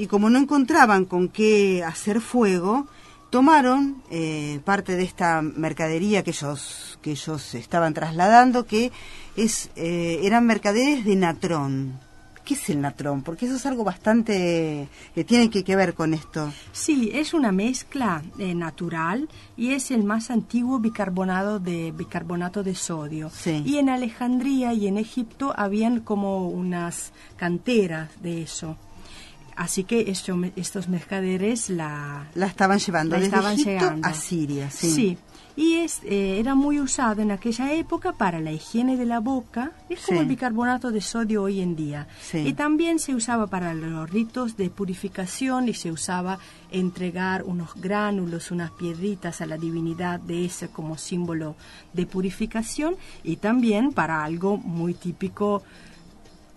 y 0.00 0.06
como 0.06 0.30
no 0.30 0.38
encontraban 0.38 1.04
con 1.04 1.28
qué 1.28 1.84
hacer 1.84 2.22
fuego, 2.22 2.86
tomaron 3.30 4.02
eh, 4.10 4.60
parte 4.64 4.96
de 4.96 5.04
esta 5.04 5.40
mercadería 5.42 6.22
que 6.22 6.30
ellos 6.30 6.98
que 7.00 7.12
ellos 7.12 7.54
estaban 7.54 7.94
trasladando 7.94 8.66
que 8.66 8.92
es 9.36 9.70
eh, 9.76 10.20
eran 10.22 10.46
mercaderes 10.46 11.04
de 11.04 11.16
natrón 11.16 11.98
¿Qué 12.44 12.54
es 12.54 12.70
el 12.70 12.80
natrón? 12.80 13.22
Porque 13.22 13.46
eso 13.46 13.56
es 13.56 13.66
algo 13.66 13.84
bastante 13.84 14.88
que 15.14 15.24
tiene 15.24 15.50
que, 15.50 15.62
que 15.62 15.76
ver 15.76 15.94
con 15.94 16.14
esto. 16.14 16.52
Sí, 16.72 17.10
es 17.12 17.32
una 17.34 17.52
mezcla 17.52 18.22
eh, 18.38 18.54
natural 18.54 19.28
y 19.56 19.72
es 19.72 19.90
el 19.90 20.02
más 20.02 20.30
antiguo 20.30 20.80
bicarbonato 20.80 21.60
de 21.60 21.92
bicarbonato 21.92 22.62
de 22.62 22.74
sodio. 22.74 23.30
Sí. 23.30 23.62
Y 23.64 23.78
en 23.78 23.88
Alejandría 23.88 24.72
y 24.72 24.88
en 24.88 24.96
Egipto 24.96 25.52
habían 25.56 26.00
como 26.00 26.48
unas 26.48 27.12
canteras 27.36 28.10
de 28.20 28.42
eso. 28.42 28.76
Así 29.60 29.84
que 29.84 30.10
esto, 30.10 30.34
estos 30.56 30.88
mercaderes 30.88 31.68
la, 31.68 32.26
la 32.34 32.46
estaban 32.46 32.78
llevando 32.78 33.16
la 33.16 33.20
desde 33.20 33.36
estaban 33.36 33.56
llegando. 33.58 34.08
a 34.08 34.14
Siria. 34.14 34.70
Sí. 34.70 34.90
Sí. 34.90 35.18
Y 35.56 35.74
es, 35.74 36.00
eh, 36.04 36.38
era 36.40 36.54
muy 36.54 36.80
usado 36.80 37.20
en 37.20 37.30
aquella 37.32 37.74
época 37.74 38.12
para 38.12 38.40
la 38.40 38.52
higiene 38.52 38.96
de 38.96 39.04
la 39.04 39.18
boca. 39.20 39.72
Es 39.90 40.00
como 40.06 40.18
Sí. 40.20 40.22
el 40.22 40.28
bicarbonato 40.28 40.90
de 40.90 41.02
sodio 41.02 41.42
hoy 41.42 41.60
en 41.60 41.76
día. 41.76 42.06
Sí. 42.22 42.38
Y 42.38 42.52
también 42.54 42.98
se 42.98 43.14
usaba 43.14 43.48
para 43.48 43.74
los 43.74 44.08
ritos 44.08 44.56
de 44.56 44.70
purificación 44.70 45.68
y 45.68 45.74
se 45.74 45.92
usaba 45.92 46.38
entregar 46.70 47.42
unos 47.42 47.74
gránulos, 47.74 48.50
unas 48.52 48.70
piedritas 48.70 49.42
a 49.42 49.46
la 49.46 49.58
divinidad 49.58 50.20
de 50.20 50.46
ese 50.46 50.68
como 50.68 50.96
símbolo 50.96 51.56
de 51.92 52.06
purificación 52.06 52.94
y 53.24 53.36
también 53.36 53.92
para 53.92 54.24
algo 54.24 54.56
muy 54.56 54.94
típico 54.94 55.62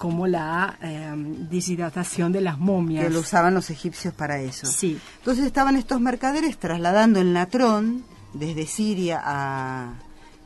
como 0.04 0.28
la 0.28 0.78
eh, 0.82 1.14
deshidratación 1.50 2.34
de 2.34 2.42
las 2.42 2.60
momias. 2.60 3.06
que 3.06 3.10
lo 3.10 3.22
usaban 3.22 3.54
los 3.54 3.70
egipcios 3.70 4.14
para 4.14 4.38
eso. 4.42 4.66
Sí. 4.68 5.00
Entonces 5.20 5.46
estaban 5.46 5.78
estos 5.78 6.02
mercaderes 6.02 6.58
trasladando 6.58 7.22
el 7.22 7.32
natrón 7.32 8.04
desde 8.34 8.68
Siria 8.68 9.22
a 9.24 9.94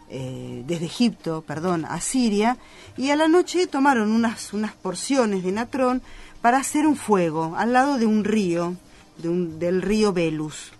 eh, 0.10 0.63
desde 0.67 0.86
Egipto, 0.86 1.41
perdón, 1.41 1.86
a 1.86 2.00
Siria 2.02 2.58
y 2.98 3.10
a 3.10 3.15
la 3.15 3.28
noche 3.28 3.65
tomaron 3.65 4.12
unas 4.12 4.54
unas 4.54 4.74
porciones 4.74 5.43
de 5.43 5.52
natrón 5.52 6.04
para 6.43 6.60
hacer 6.60 6.86
un 6.86 6.96
fuego 6.96 7.56
al 7.58 7.74
lado 7.74 7.98
de 7.98 8.06
un 8.06 8.24
río, 8.26 8.76
de 9.17 9.28
un- 9.30 9.58
del 9.58 9.82
río 9.82 10.13
Belus. 10.13 10.72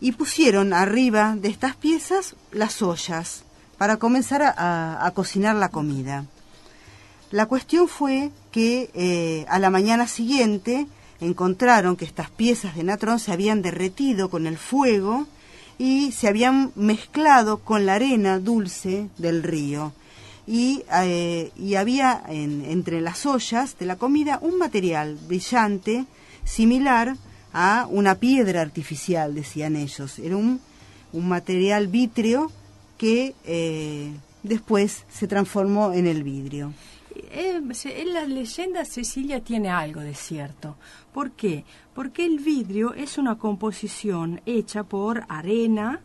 Y 0.00 0.10
pusieron 0.12 0.72
arriba 0.72 1.36
de 1.36 1.48
estas 1.48 1.76
piezas 1.76 2.34
las 2.50 2.82
ollas 2.82 3.44
para 3.78 3.98
comenzar 3.98 4.42
a- 4.42 4.50
a- 4.50 5.06
a 5.06 5.10
cocinar 5.12 5.54
la 5.54 5.68
comida. 5.68 6.24
La 7.32 7.46
cuestión 7.46 7.88
fue 7.88 8.30
que 8.52 8.90
eh, 8.94 9.44
a 9.48 9.58
la 9.58 9.70
mañana 9.70 10.06
siguiente 10.06 10.86
encontraron 11.20 11.96
que 11.96 12.04
estas 12.04 12.30
piezas 12.30 12.76
de 12.76 12.84
natrón 12.84 13.18
se 13.18 13.32
habían 13.32 13.62
derretido 13.62 14.28
con 14.30 14.46
el 14.46 14.58
fuego 14.58 15.26
y 15.78 16.12
se 16.12 16.28
habían 16.28 16.72
mezclado 16.76 17.58
con 17.58 17.86
la 17.86 17.94
arena 17.94 18.38
dulce 18.38 19.08
del 19.18 19.42
río. 19.42 19.92
Y, 20.46 20.82
eh, 21.02 21.50
había 21.78 22.22
en- 22.28 22.64
entre 22.66 23.00
las 23.00 23.24
ollas 23.26 23.78
de 23.78 23.86
la 23.86 23.96
comida 23.96 24.38
un 24.42 24.58
material 24.58 25.16
brillante 25.26 26.04
similar 26.44 27.16
a 27.54 27.86
una 27.90 28.16
piedra 28.16 28.60
artificial, 28.60 29.34
decían 29.34 29.76
ellos. 29.76 30.18
Era 30.18 30.36
un, 30.36 30.60
un 31.14 31.28
material 31.28 31.86
vítreo 31.88 32.50
que 32.98 33.34
eh, 33.44 34.12
después 34.42 35.04
se 35.10 35.26
transformó 35.26 35.92
en 35.92 36.06
el 36.06 36.22
vidrio. 36.24 36.72
Eh, 37.34 37.62
en 37.84 38.12
la 38.12 38.24
leyenda 38.26 38.84
Cecilia 38.84 39.40
tiene 39.40 39.70
algo 39.70 40.02
de 40.02 40.14
cierto. 40.14 40.76
¿Por 41.14 41.30
qué? 41.30 41.64
Porque 41.94 42.26
el 42.26 42.40
vidrio 42.40 42.92
es 42.92 43.16
una 43.16 43.38
composición 43.38 44.42
hecha 44.44 44.82
por 44.84 45.24
arena, 45.30 46.00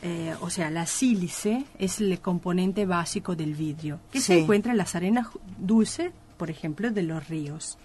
eh, 0.00 0.32
o 0.40 0.48
sea, 0.48 0.70
la 0.70 0.86
sílice 0.86 1.64
es 1.76 2.00
el 2.00 2.20
componente 2.20 2.86
básico 2.86 3.34
del 3.34 3.54
vidrio, 3.54 3.98
que 4.12 4.20
se 4.20 4.38
encuentra 4.38 4.70
en 4.70 4.78
las 4.78 4.94
arenas 4.94 5.26
dulces, 5.58 6.12
por 6.36 6.50
ejemplo, 6.50 6.92
de 6.92 7.02
los 7.02 7.28
ríos. 7.28 7.76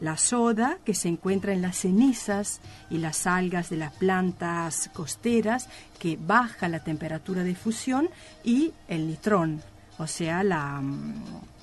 La 0.00 0.16
soda, 0.16 0.78
que 0.84 0.94
se 0.94 1.08
encuentra 1.08 1.52
en 1.52 1.62
las 1.62 1.78
cenizas 1.78 2.60
y 2.90 2.98
las 2.98 3.28
algas 3.28 3.70
de 3.70 3.76
las 3.76 3.92
plantas 3.92 4.90
costeras, 4.92 5.68
que 6.00 6.18
baja 6.20 6.68
la 6.68 6.82
temperatura 6.82 7.44
de 7.44 7.54
fusión, 7.54 8.08
y 8.42 8.72
el 8.88 9.06
nitrón, 9.06 9.62
o 9.98 10.06
sea, 10.08 10.42
la, 10.42 10.80
mm, 10.80 11.57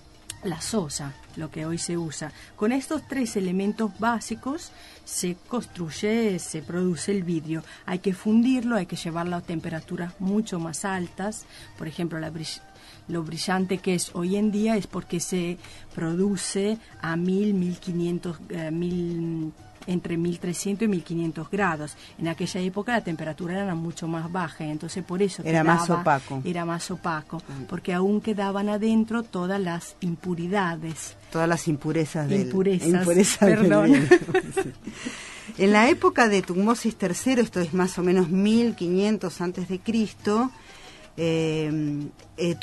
la 0.45 0.61
sosa, 0.61 1.13
lo 1.35 1.51
que 1.51 1.65
hoy 1.65 1.77
se 1.77 1.97
usa. 1.97 2.31
Con 2.55 2.71
estos 2.71 3.07
tres 3.07 3.35
elementos 3.35 3.91
básicos 3.99 4.71
se 5.03 5.35
construye, 5.47 6.39
se 6.39 6.61
produce 6.61 7.11
el 7.11 7.23
vidrio. 7.23 7.63
Hay 7.85 7.99
que 7.99 8.13
fundirlo, 8.13 8.75
hay 8.75 8.85
que 8.85 8.95
llevarlo 8.95 9.35
a 9.35 9.41
temperaturas 9.41 10.13
mucho 10.19 10.59
más 10.59 10.85
altas. 10.85 11.45
Por 11.77 11.87
ejemplo, 11.87 12.19
lo 13.07 13.23
brillante 13.23 13.79
que 13.79 13.95
es 13.95 14.15
hoy 14.15 14.35
en 14.35 14.51
día 14.51 14.77
es 14.77 14.87
porque 14.87 15.19
se 15.19 15.57
produce 15.93 16.77
a 17.01 17.15
1000, 17.15 17.53
1500, 17.53 18.37
eh, 18.49 18.71
1000 18.71 19.53
entre 19.87 20.17
1300 20.17 20.85
y 20.85 20.87
1500 20.87 21.49
grados. 21.49 21.95
En 22.17 22.27
aquella 22.27 22.61
época 22.61 22.93
la 22.93 23.03
temperatura 23.03 23.61
era 23.61 23.75
mucho 23.75 24.07
más 24.07 24.31
baja, 24.31 24.63
entonces 24.65 25.03
por 25.03 25.21
eso 25.21 25.43
era 25.45 25.63
más 25.63 25.89
opaco. 25.89 26.41
Era 26.43 26.65
más 26.65 26.89
opaco, 26.91 27.41
porque 27.69 27.93
aún 27.93 28.21
quedaban 28.21 28.69
adentro 28.69 29.23
todas 29.23 29.59
las 29.59 29.95
impuridades. 30.01 31.17
Todas 31.31 31.49
las 31.49 31.67
impurezas 31.67 32.29
del 32.29 32.41
impurezas, 32.41 33.37
perdón. 33.39 34.07
En 35.57 35.71
la 35.71 35.89
época 35.89 36.27
de 36.27 36.41
Tutmosis 36.41 36.97
III, 36.99 37.39
esto 37.41 37.61
es 37.61 37.73
más 37.73 37.97
o 37.97 38.03
menos 38.03 38.29
1500 38.29 39.41
antes 39.41 39.69
de 39.69 39.79
Cristo, 39.79 40.51
eh, 41.17 42.09
eh, 42.37 42.55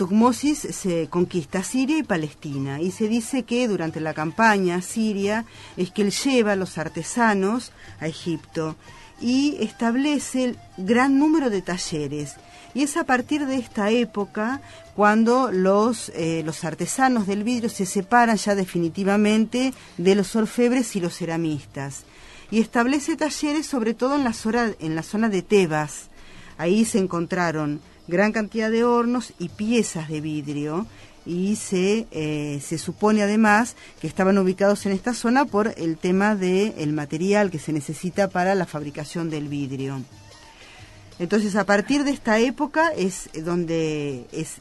se 0.54 1.08
conquista 1.08 1.62
Siria 1.62 1.98
y 1.98 2.02
Palestina 2.02 2.80
y 2.80 2.90
se 2.90 3.08
dice 3.08 3.44
que 3.44 3.66
durante 3.66 4.00
la 4.00 4.12
campaña 4.12 4.82
siria 4.82 5.46
es 5.76 5.90
que 5.90 6.02
él 6.02 6.10
lleva 6.10 6.52
a 6.52 6.56
los 6.56 6.76
artesanos 6.76 7.72
a 8.00 8.06
Egipto 8.06 8.76
y 9.20 9.56
establece 9.60 10.56
gran 10.76 11.18
número 11.18 11.48
de 11.48 11.62
talleres. 11.62 12.34
Y 12.74 12.82
es 12.82 12.96
a 12.96 13.04
partir 13.04 13.46
de 13.46 13.56
esta 13.56 13.90
época 13.90 14.60
cuando 14.94 15.50
los, 15.50 16.10
eh, 16.14 16.42
los 16.44 16.64
artesanos 16.64 17.26
del 17.26 17.44
vidrio 17.44 17.68
se 17.68 17.86
separan 17.86 18.36
ya 18.36 18.54
definitivamente 18.54 19.72
de 19.96 20.14
los 20.14 20.34
orfebres 20.36 20.96
y 20.96 21.00
los 21.00 21.16
ceramistas. 21.16 22.04
Y 22.50 22.60
establece 22.60 23.16
talleres 23.16 23.66
sobre 23.66 23.94
todo 23.94 24.16
en 24.16 24.24
la 24.24 24.32
zona, 24.32 24.72
en 24.78 24.94
la 24.94 25.02
zona 25.02 25.28
de 25.28 25.42
Tebas. 25.42 26.08
Ahí 26.58 26.84
se 26.84 26.98
encontraron 26.98 27.80
gran 28.08 28.32
cantidad 28.32 28.70
de 28.70 28.84
hornos 28.84 29.32
y 29.38 29.48
piezas 29.48 30.08
de 30.08 30.20
vidrio 30.20 30.86
y 31.24 31.56
se, 31.56 32.06
eh, 32.10 32.60
se 32.64 32.78
supone 32.78 33.22
además 33.22 33.76
que 34.00 34.06
estaban 34.06 34.38
ubicados 34.38 34.86
en 34.86 34.92
esta 34.92 35.14
zona 35.14 35.44
por 35.44 35.72
el 35.76 35.96
tema 35.96 36.34
del 36.34 36.92
material 36.92 37.50
que 37.50 37.58
se 37.58 37.72
necesita 37.72 38.28
para 38.28 38.54
la 38.54 38.66
fabricación 38.66 39.30
del 39.30 39.48
vidrio. 39.48 40.02
Entonces, 41.18 41.54
a 41.56 41.64
partir 41.64 42.04
de 42.04 42.10
esta 42.10 42.38
época 42.40 42.90
es 42.96 43.30
donde 43.44 44.26
es 44.32 44.56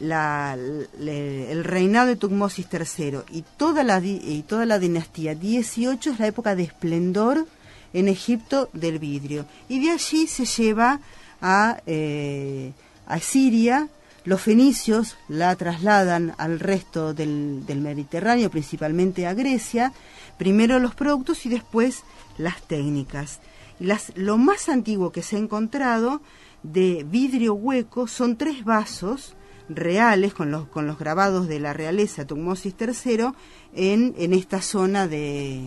la, 0.00 0.56
el 0.56 1.64
reinado 1.64 2.06
de 2.06 2.16
Tutmosis 2.16 2.66
III 2.72 3.18
y 3.30 3.44
toda, 3.56 3.82
la, 3.82 4.00
y 4.00 4.44
toda 4.46 4.64
la 4.64 4.78
dinastía 4.78 5.34
18 5.34 6.12
es 6.12 6.18
la 6.18 6.28
época 6.28 6.54
de 6.54 6.62
esplendor 6.62 7.46
en 7.92 8.08
Egipto 8.08 8.70
del 8.72 8.98
vidrio. 8.98 9.46
Y 9.68 9.84
de 9.84 9.90
allí 9.90 10.26
se 10.26 10.44
lleva 10.44 11.00
a, 11.40 11.80
eh, 11.86 12.72
a 13.06 13.18
Siria, 13.20 13.88
los 14.24 14.42
fenicios 14.42 15.16
la 15.28 15.54
trasladan 15.56 16.34
al 16.38 16.60
resto 16.60 17.14
del, 17.14 17.64
del, 17.66 17.80
Mediterráneo, 17.80 18.50
principalmente 18.50 19.26
a 19.26 19.34
Grecia, 19.34 19.92
primero 20.36 20.78
los 20.78 20.94
productos 20.94 21.46
y 21.46 21.48
después 21.48 22.02
las 22.36 22.60
técnicas. 22.62 23.40
Las, 23.78 24.12
lo 24.16 24.36
más 24.38 24.68
antiguo 24.68 25.12
que 25.12 25.22
se 25.22 25.36
ha 25.36 25.38
encontrado 25.38 26.20
de 26.62 27.06
vidrio 27.08 27.54
hueco 27.54 28.08
son 28.08 28.36
tres 28.36 28.64
vasos 28.64 29.34
reales 29.68 30.34
con 30.34 30.50
los, 30.50 30.66
con 30.68 30.86
los 30.86 30.98
grabados 30.98 31.46
de 31.46 31.60
la 31.60 31.72
realeza 31.72 32.26
Tutmosis 32.26 32.74
III 32.78 33.28
en, 33.74 34.14
en 34.18 34.32
esta 34.32 34.62
zona 34.62 35.06
de, 35.06 35.62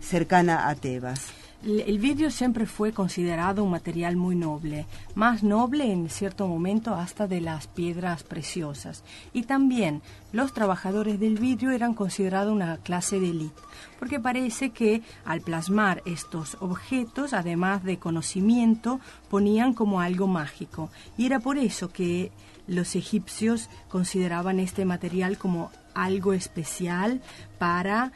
cercana 0.00 0.68
a 0.68 0.74
Tebas. 0.74 1.41
El 1.64 2.00
vidrio 2.00 2.32
siempre 2.32 2.66
fue 2.66 2.92
considerado 2.92 3.62
un 3.62 3.70
material 3.70 4.16
muy 4.16 4.34
noble, 4.34 4.86
más 5.14 5.44
noble 5.44 5.92
en 5.92 6.10
cierto 6.10 6.48
momento 6.48 6.96
hasta 6.96 7.28
de 7.28 7.40
las 7.40 7.68
piedras 7.68 8.24
preciosas. 8.24 9.04
Y 9.32 9.44
también 9.44 10.02
los 10.32 10.52
trabajadores 10.52 11.20
del 11.20 11.38
vidrio 11.38 11.70
eran 11.70 11.94
considerados 11.94 12.52
una 12.52 12.78
clase 12.78 13.20
de 13.20 13.30
élite, 13.30 13.62
porque 14.00 14.18
parece 14.18 14.70
que 14.70 15.02
al 15.24 15.40
plasmar 15.40 16.02
estos 16.04 16.56
objetos, 16.58 17.32
además 17.32 17.84
de 17.84 17.96
conocimiento, 17.96 18.98
ponían 19.30 19.72
como 19.72 20.00
algo 20.00 20.26
mágico. 20.26 20.90
Y 21.16 21.26
era 21.26 21.38
por 21.38 21.58
eso 21.58 21.90
que 21.90 22.32
los 22.66 22.96
egipcios 22.96 23.70
consideraban 23.88 24.58
este 24.58 24.84
material 24.84 25.38
como 25.38 25.70
algo 25.94 26.32
especial 26.32 27.20
para 27.58 28.12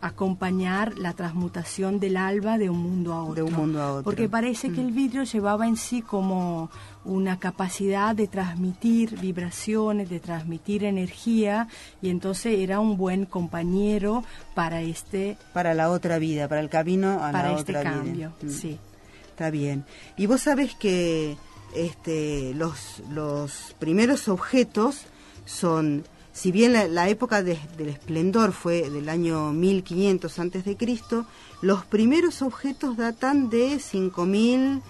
acompañar 0.00 0.98
la 0.98 1.12
transmutación 1.14 2.00
del 2.00 2.16
alba 2.16 2.58
de 2.58 2.70
un 2.70 2.78
mundo 2.78 3.14
a 3.14 3.22
otro. 3.22 3.34
De 3.34 3.42
un 3.42 3.52
mundo 3.52 3.82
a 3.82 3.92
otro. 3.92 4.04
Porque 4.04 4.28
parece 4.28 4.70
que 4.70 4.80
el 4.80 4.92
mm. 4.92 4.94
vidrio 4.94 5.24
llevaba 5.24 5.66
en 5.66 5.76
sí 5.76 6.02
como 6.02 6.70
una 7.04 7.38
capacidad 7.38 8.14
de 8.14 8.26
transmitir 8.28 9.18
vibraciones, 9.18 10.10
de 10.10 10.20
transmitir 10.20 10.84
energía 10.84 11.68
y 12.02 12.10
entonces 12.10 12.58
era 12.58 12.78
un 12.78 12.96
buen 12.96 13.24
compañero 13.24 14.22
para 14.54 14.82
este 14.82 15.38
para 15.54 15.72
la 15.72 15.90
otra 15.90 16.18
vida, 16.18 16.46
para 16.48 16.60
el 16.60 16.68
camino 16.68 17.12
a 17.12 17.32
para 17.32 17.52
la 17.52 17.58
este 17.58 17.72
otra 17.76 17.90
cambio, 17.90 18.12
vida. 18.12 18.32
Mm. 18.42 18.50
sí. 18.50 18.78
Está 19.30 19.48
bien. 19.48 19.86
Y 20.18 20.26
vos 20.26 20.42
sabés 20.42 20.74
que 20.74 21.34
este, 21.74 22.52
los, 22.54 23.02
los 23.10 23.74
primeros 23.78 24.28
objetos 24.28 25.06
son 25.46 26.04
si 26.40 26.52
bien 26.52 26.72
la, 26.72 27.08
época 27.10 27.42
del 27.42 27.58
esplendor 27.86 28.52
fue 28.52 28.88
del 28.88 29.10
año 29.10 29.52
1500 29.52 30.38
antes 30.38 30.64
de 30.64 30.74
Cristo, 30.74 31.26
los 31.60 31.84
primeros 31.84 32.40
objetos 32.40 32.96
datan 32.96 33.50
de 33.50 33.78
5000, 33.78 34.80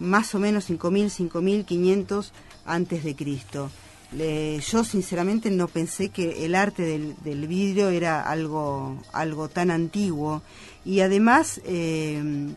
más 0.00 0.34
o 0.34 0.38
menos 0.38 0.64
5000, 0.64 1.10
5500 1.10 2.32
antes 2.66 3.04
de 3.04 3.16
Cristo. 3.16 3.70
yo 4.12 4.84
sinceramente 4.84 5.50
no 5.50 5.66
pensé 5.66 6.10
que 6.10 6.44
el 6.44 6.54
arte 6.54 6.82
del, 7.24 7.46
vidrio 7.46 7.88
era 7.88 8.20
algo, 8.20 9.02
algo 9.14 9.48
tan 9.48 9.70
antiguo 9.70 10.42
y 10.84 11.00
además 11.00 11.62
eh, 11.64 12.52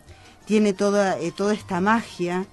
tiene 0.45 0.73
toda, 0.73 1.17
eh, 1.21 1.31
toda 1.31 1.53
esta 1.53 1.79
magia, 1.79 2.45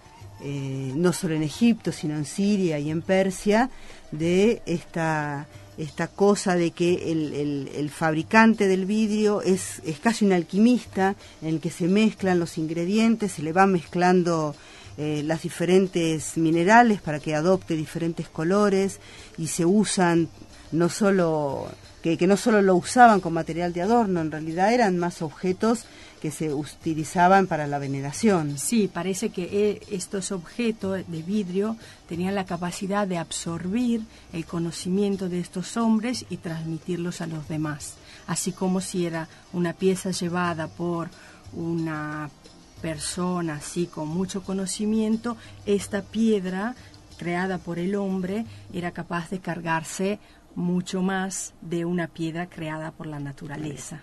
eh, 0.43 0.93
no 0.95 1.13
solo 1.13 1.35
en 1.35 1.43
Egipto, 1.43 1.91
sino 1.91 2.15
en 2.15 2.25
Siria 2.25 2.79
y 2.79 2.89
en 2.89 3.03
Persia, 3.03 3.69
de 4.13 4.63
esta 4.65 5.49
esta 5.79 6.09
cosa 6.09 6.57
de 6.57 6.73
que 6.73 7.13
el, 7.13 7.91
fabricante 7.91 8.67
del 8.67 8.85
vidrio 8.85 9.43
es, 9.43 9.81
es, 9.85 10.01
casi 10.01 10.25
un 10.25 10.33
alquimista 10.33 11.15
en 11.41 11.49
el 11.49 11.61
que 11.61 11.71
se 11.71 11.87
mezclan 11.87 12.41
los 12.41 12.59
ingredientes, 12.59 13.33
se 13.33 13.43
le 13.43 13.53
va 13.53 13.67
mezclando 13.67 14.57
eh, 14.97 15.23
las 15.25 15.43
diferentes 15.43 16.37
minerales 16.37 17.01
para 17.01 17.21
que 17.21 17.37
adopte 17.37 17.77
diferentes 17.77 18.29
colores 18.29 18.99
y 19.39 19.47
se 19.47 19.65
usan 19.65 20.29
no 20.73 20.89
solo 20.89 21.69
que, 22.03 22.19
que 22.19 22.27
no 22.27 22.37
solo 22.37 22.61
lo 22.61 22.75
usaban 22.75 23.21
como 23.21 23.35
material 23.35 23.73
de 23.73 23.83
adorno, 23.83 24.21
en 24.21 24.33
realidad 24.33 24.75
eran 24.75 24.99
más 24.99 25.23
objetos 25.23 25.85
que 26.21 26.31
se 26.31 26.53
utilizaban 26.53 27.47
para 27.47 27.67
la 27.67 27.79
veneración. 27.79 28.59
Sí, 28.59 28.89
parece 28.93 29.31
que 29.31 29.45
eh, 29.45 29.81
estos 29.91 30.33
objetos 30.33 31.03
de 31.07 31.23
vidrio 31.23 31.77
tenían 32.09 32.35
la 32.35 32.45
capacidad 32.45 33.07
de 33.07 33.19
absorbir 33.19 34.03
el 34.33 34.45
conocimiento 34.45 35.29
de 35.29 35.41
estos 35.41 35.77
hombres 35.77 36.27
y 36.31 36.39
transmitirlos 36.39 37.21
a 37.21 37.27
los 37.27 37.49
demás, 37.49 37.95
así 38.27 38.53
como 38.53 38.81
si 38.81 39.07
era 39.07 39.29
una 39.53 39.73
pieza 39.73 40.11
llevada 40.11 40.69
por 40.69 41.09
una 41.53 42.31
persona 42.81 43.57
así 43.57 43.87
con 43.87 44.09
mucho 44.09 44.43
conocimiento, 44.43 45.37
esta 45.67 46.03
piedra 46.03 46.75
creada 47.19 47.59
por 47.59 47.79
el 47.79 47.97
hombre 47.97 48.47
era 48.73 48.93
capaz 48.93 49.31
de 49.31 49.41
cargarse 49.41 50.19
mucho 50.55 51.03
más 51.03 51.55
de 51.61 51.85
una 51.85 52.07
piedra 52.09 52.47
creada 52.47 52.91
por 52.93 53.07
la 53.07 53.21
naturaleza. 53.21 54.03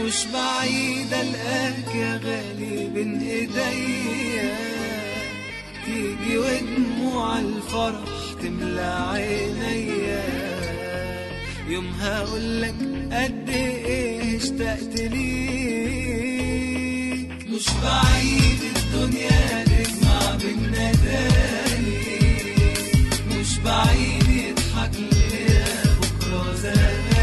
مش 0.00 0.26
بعيد 0.32 1.12
القاك 1.12 1.94
يا 1.94 2.20
غالي 2.24 2.88
بين 2.94 3.20
إيديا. 3.20 4.54
تيجي 5.86 6.38
ودموع 6.38 7.38
الفرح 7.38 8.32
تملى 8.42 9.08
عينيا. 9.12 10.24
يومها 11.68 12.22
اقولك 12.22 12.74
قد 13.12 13.48
إيه 13.48 14.36
اشتقت 14.36 15.00
ليك. 15.00 15.24
مش 17.48 17.66
بعيد 17.82 18.60
الدنيا 18.76 19.64
تجمع 19.64 20.34
بينا 20.36 20.92
تاني 20.92 22.04
مش 23.40 23.58
بعيد 23.58 24.28
يضحك 24.28 24.94
ليا 24.96 25.64
بكرة 26.00 26.54
زماني 26.54 27.13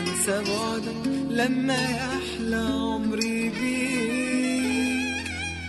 وانسى 0.00 0.42
بعدك 0.50 1.06
لما 1.30 1.74
يحلى 1.90 2.56
عمري 2.56 3.48
بيك. 3.48 5.26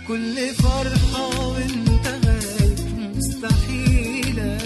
كل 0.08 0.54
فرحة 0.54 1.48
وانت 1.48 2.06
غايب 2.26 2.78
مستحيلة. 3.16 4.58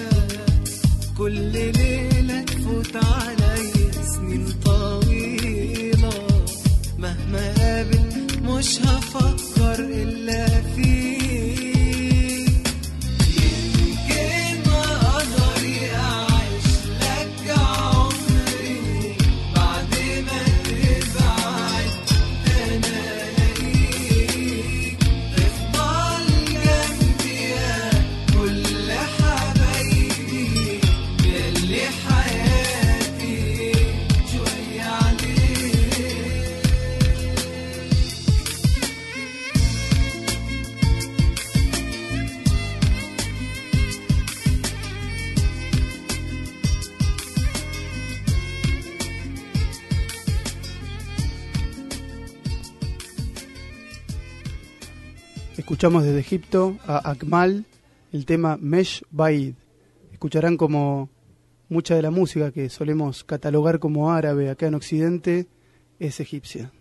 كل 1.18 1.32
ليلة 1.72 2.42
تفوت 2.42 2.96
علي 2.96 3.92
سنين 4.14 4.46
طويلة. 4.64 6.26
مهما 6.98 7.54
قابل 7.58 8.00
مش 8.42 8.80
هفكر 8.80 9.35
Escuchamos 55.86 56.04
desde 56.04 56.18
Egipto 56.18 56.76
a 56.88 57.10
Akmal 57.10 57.64
el 58.12 58.26
tema 58.26 58.58
Mesh 58.60 59.04
Baid. 59.12 59.54
Escucharán 60.10 60.56
como 60.56 61.08
mucha 61.68 61.94
de 61.94 62.02
la 62.02 62.10
música 62.10 62.50
que 62.50 62.68
solemos 62.70 63.22
catalogar 63.22 63.78
como 63.78 64.10
árabe 64.10 64.50
acá 64.50 64.66
en 64.66 64.74
Occidente 64.74 65.46
es 66.00 66.18
egipcia. 66.18 66.72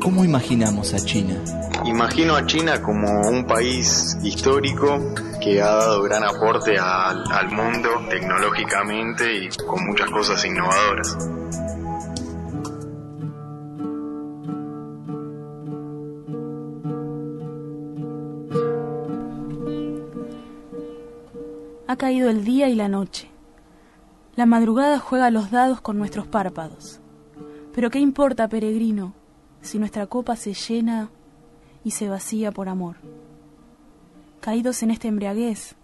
¿Cómo 0.00 0.24
imaginamos 0.24 0.94
a 0.94 1.04
China? 1.04 1.38
Imagino 1.84 2.36
a 2.36 2.46
China 2.46 2.80
como 2.80 3.06
un 3.28 3.44
país 3.44 4.16
histórico 4.22 4.98
que 5.42 5.60
ha 5.60 5.74
dado 5.74 6.02
gran 6.04 6.24
aporte 6.24 6.78
al, 6.78 7.22
al 7.30 7.50
mundo 7.50 7.90
tecnológicamente 8.08 9.44
y 9.44 9.48
con 9.66 9.84
muchas 9.84 10.10
cosas 10.10 10.42
innovadoras. 10.42 11.18
Ha 21.88 21.94
caído 21.94 22.28
el 22.28 22.44
día 22.44 22.68
y 22.68 22.74
la 22.74 22.88
noche. 22.88 23.30
La 24.34 24.44
madrugada 24.44 24.98
juega 24.98 25.30
los 25.30 25.52
dados 25.52 25.80
con 25.80 25.96
nuestros 25.96 26.26
párpados. 26.26 27.00
Pero 27.72 27.90
¿qué 27.90 28.00
importa, 28.00 28.48
peregrino, 28.48 29.14
si 29.60 29.78
nuestra 29.78 30.08
copa 30.08 30.34
se 30.34 30.52
llena 30.52 31.10
y 31.84 31.92
se 31.92 32.08
vacía 32.08 32.50
por 32.50 32.68
amor? 32.68 32.96
Caídos 34.40 34.82
en 34.82 34.90
esta 34.90 35.06
embriaguez, 35.06 35.76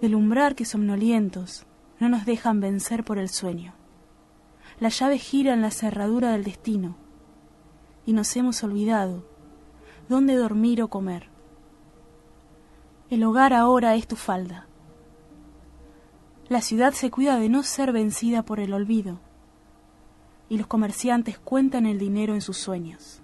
del 0.00 0.14
umbral 0.14 0.54
que 0.54 0.64
somnolientos 0.64 1.66
no 1.98 2.08
nos 2.08 2.24
dejan 2.24 2.60
vencer 2.60 3.02
por 3.02 3.18
el 3.18 3.28
sueño. 3.28 3.74
La 4.78 4.88
llave 4.88 5.18
gira 5.18 5.52
en 5.52 5.62
la 5.62 5.72
cerradura 5.72 6.30
del 6.30 6.44
destino 6.44 6.94
y 8.06 8.12
nos 8.12 8.36
hemos 8.36 8.62
olvidado 8.62 9.24
dónde 10.08 10.36
dormir 10.36 10.80
o 10.80 10.86
comer. 10.86 11.28
El 13.10 13.24
hogar 13.24 13.52
ahora 13.52 13.96
es 13.96 14.06
tu 14.06 14.14
falda. 14.14 14.67
La 16.48 16.62
ciudad 16.62 16.94
se 16.94 17.10
cuida 17.10 17.38
de 17.38 17.50
no 17.50 17.62
ser 17.62 17.92
vencida 17.92 18.42
por 18.42 18.58
el 18.58 18.72
olvido 18.72 19.18
y 20.48 20.56
los 20.56 20.66
comerciantes 20.66 21.38
cuentan 21.38 21.84
el 21.84 21.98
dinero 21.98 22.32
en 22.32 22.40
sus 22.40 22.56
sueños. 22.56 23.20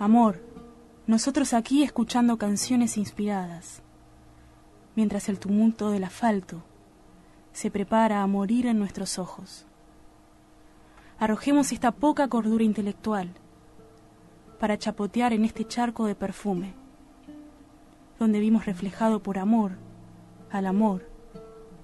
Amor, 0.00 0.42
nosotros 1.06 1.54
aquí 1.54 1.84
escuchando 1.84 2.38
canciones 2.38 2.96
inspiradas, 2.96 3.82
mientras 4.96 5.28
el 5.28 5.38
tumulto 5.38 5.90
del 5.90 6.02
asfalto 6.02 6.64
se 7.52 7.70
prepara 7.70 8.22
a 8.22 8.26
morir 8.26 8.66
en 8.66 8.80
nuestros 8.80 9.20
ojos. 9.20 9.64
Arrojemos 11.20 11.70
esta 11.70 11.92
poca 11.92 12.26
cordura 12.26 12.64
intelectual 12.64 13.30
para 14.58 14.76
chapotear 14.76 15.32
en 15.32 15.44
este 15.44 15.64
charco 15.68 16.06
de 16.06 16.16
perfume, 16.16 16.74
donde 18.18 18.40
vimos 18.40 18.66
reflejado 18.66 19.22
por 19.22 19.38
amor 19.38 19.78
al 20.50 20.66
amor 20.66 21.11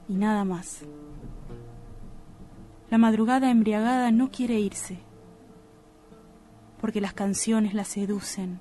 y 0.09 0.15
nada 0.15 0.45
más. 0.45 0.81
La 2.91 2.99
madrugada 2.99 3.51
embriagada 3.51 4.11
no 4.11 4.31
quiere 4.31 4.59
irse, 4.59 4.99
porque 6.81 7.01
las 7.01 7.13
canciones 7.13 7.75
la 7.75 7.85
seducen 7.85 8.61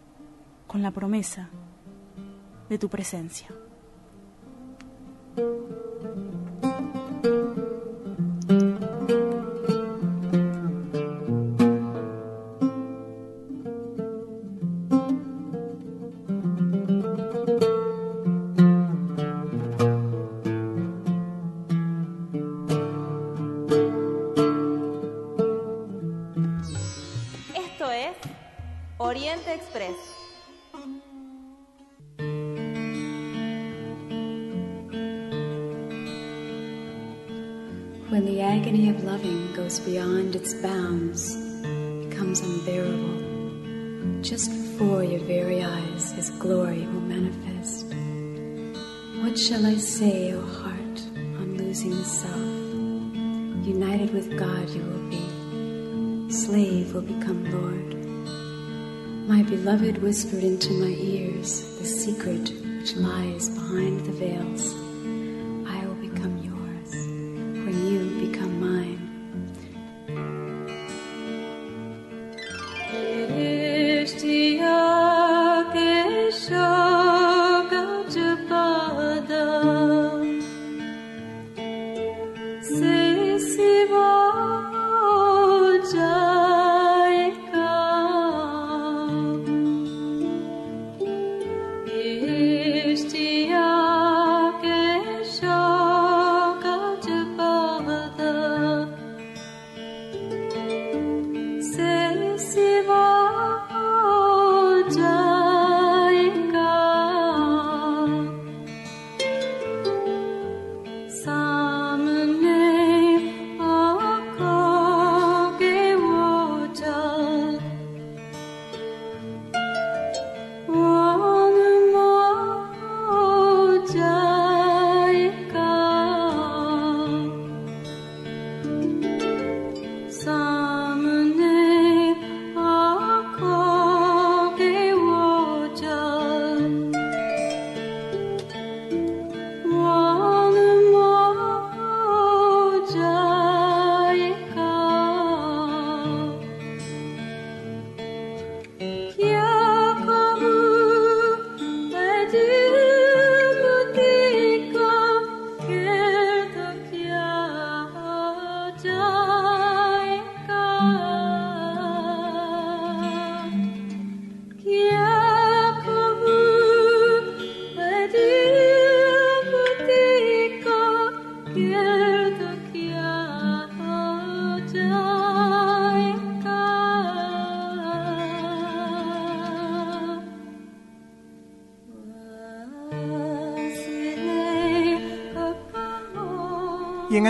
con 0.68 0.82
la 0.82 0.92
promesa 0.92 1.50
de 2.70 2.78
tu 2.78 2.90
presencia. 2.90 3.48
Oriente 29.08 29.54
Express. 29.54 29.96
When 38.10 38.26
the 38.26 38.42
agony 38.42 38.90
of 38.90 39.02
loving 39.06 39.54
goes 39.54 39.80
beyond 39.80 40.36
its 40.36 40.54
bounds, 40.56 41.38
becomes 42.10 42.42
unbearable. 42.42 44.22
Just 44.24 44.52
before 44.52 45.06
your 45.06 45.22
very 45.22 45.64
eyes, 45.64 46.12
his 46.12 46.30
glory 46.32 46.82
will 46.82 47.00
manifest. 47.00 47.86
What 49.24 49.40
shall 49.40 49.66
I 49.66 49.78
say, 49.78 50.34
O 50.34 50.42
heart, 50.42 51.00
on 51.40 51.56
losing 51.58 51.92
the 51.92 52.04
self? 52.04 53.66
United 53.66 54.14
with 54.14 54.38
God 54.38 54.70
you 54.70 54.82
will 54.82 55.10
be. 55.10 56.30
Slave 56.30 56.94
will 56.94 57.04
become 57.04 57.50
Lord. 57.50 57.87
My 59.28 59.44
beloved 59.44 59.98
whispered 60.02 60.42
into 60.42 60.72
my 60.72 60.88
ears 60.88 61.60
the 61.80 61.86
secret 61.86 62.50
which 62.80 62.96
lies 62.96 63.50
behind 63.50 64.06
the 64.06 64.14
veils. 64.14 64.87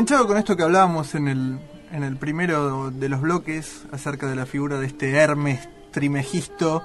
Con 0.08 0.38
esto 0.38 0.56
que 0.56 0.64
hablábamos 0.64 1.16
en 1.16 1.28
el, 1.28 1.60
en 1.92 2.04
el 2.04 2.16
primero 2.16 2.92
de 2.92 3.10
los 3.10 3.20
bloques 3.20 3.84
acerca 3.92 4.26
de 4.28 4.38
la 4.38 4.46
figura 4.46 4.80
de 4.80 4.88
este 4.88 5.12
Hermes 5.12 5.68
Trimegisto, 5.92 6.82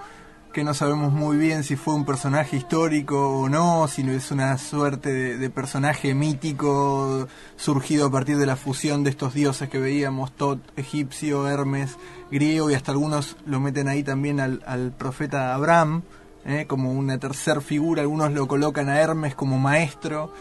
que 0.53 0.65
no 0.65 0.75
sabemos 0.75 1.13
muy 1.13 1.37
bien 1.37 1.63
si 1.63 1.77
fue 1.77 1.95
un 1.95 2.05
personaje 2.05 2.57
histórico 2.57 3.39
o 3.39 3.49
no, 3.49 3.87
si 3.87 4.03
es 4.11 4.33
una 4.33 4.59
suerte 4.59 5.13
de, 5.13 5.39
de 5.39 5.51
personaje 5.51 6.15
mítico 6.15 7.29
surgido 7.55 8.07
a 8.07 8.11
partir 8.11 8.39
de 8.39 8.47
la 8.47 8.57
fusión 8.57 9.05
de 9.05 9.11
estos 9.11 9.35
dioses 9.35 9.69
que 9.69 9.79
veíamos, 9.79 10.33
Tot 10.33 10.59
egipcio, 10.77 11.49
Hermes 11.49 11.97
griego, 12.33 12.73
y 12.73 12.75
hasta 12.75 12.91
algunos 12.91 13.37
lo 13.47 13.61
meten 13.61 13.87
ahí 13.87 14.03
también 14.03 14.41
al, 14.41 14.65
al 14.67 14.91
profeta 14.91 15.55
Abraham, 15.55 16.03
¿eh? 16.45 16.67
como 16.67 16.91
una 16.91 17.19
tercer 17.19 17.63
figura, 17.63 18.03
algunos 18.03 18.33
lo 18.33 18.49
colocan 18.49 18.89
a 18.89 18.99
Hermes 18.99 19.37
como 19.37 19.61
maestro 19.61 20.33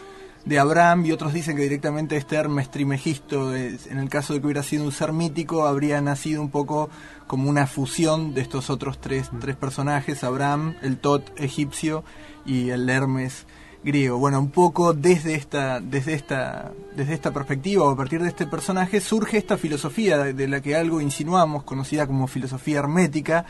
de 0.44 0.58
Abraham 0.58 1.06
y 1.06 1.12
otros 1.12 1.32
dicen 1.32 1.56
que 1.56 1.62
directamente 1.62 2.16
este 2.16 2.36
Hermes 2.36 2.70
Trimegisto, 2.70 3.54
en 3.54 3.98
el 3.98 4.08
caso 4.08 4.34
de 4.34 4.40
que 4.40 4.46
hubiera 4.46 4.62
sido 4.62 4.84
un 4.84 4.92
ser 4.92 5.12
mítico, 5.12 5.66
habría 5.66 6.00
nacido 6.00 6.42
un 6.42 6.50
poco 6.50 6.90
como 7.26 7.48
una 7.48 7.66
fusión 7.66 8.34
de 8.34 8.40
estos 8.40 8.68
otros 8.68 9.00
tres, 9.00 9.30
tres 9.40 9.56
personajes, 9.56 10.24
Abraham, 10.24 10.74
el 10.82 10.98
Tot 10.98 11.32
egipcio 11.36 12.02
y 12.44 12.70
el 12.70 12.88
Hermes 12.90 13.46
griego. 13.84 14.18
Bueno, 14.18 14.40
un 14.40 14.50
poco 14.50 14.92
desde 14.92 15.34
esta, 15.34 15.80
desde 15.80 16.14
esta, 16.14 16.72
desde 16.96 17.14
esta 17.14 17.32
perspectiva 17.32 17.84
o 17.84 17.90
a 17.90 17.96
partir 17.96 18.22
de 18.22 18.28
este 18.28 18.46
personaje 18.46 19.00
surge 19.00 19.38
esta 19.38 19.56
filosofía 19.56 20.18
de, 20.18 20.34
de 20.34 20.48
la 20.48 20.60
que 20.60 20.76
algo 20.76 21.00
insinuamos, 21.00 21.64
conocida 21.64 22.06
como 22.06 22.26
filosofía 22.26 22.80
hermética, 22.80 23.44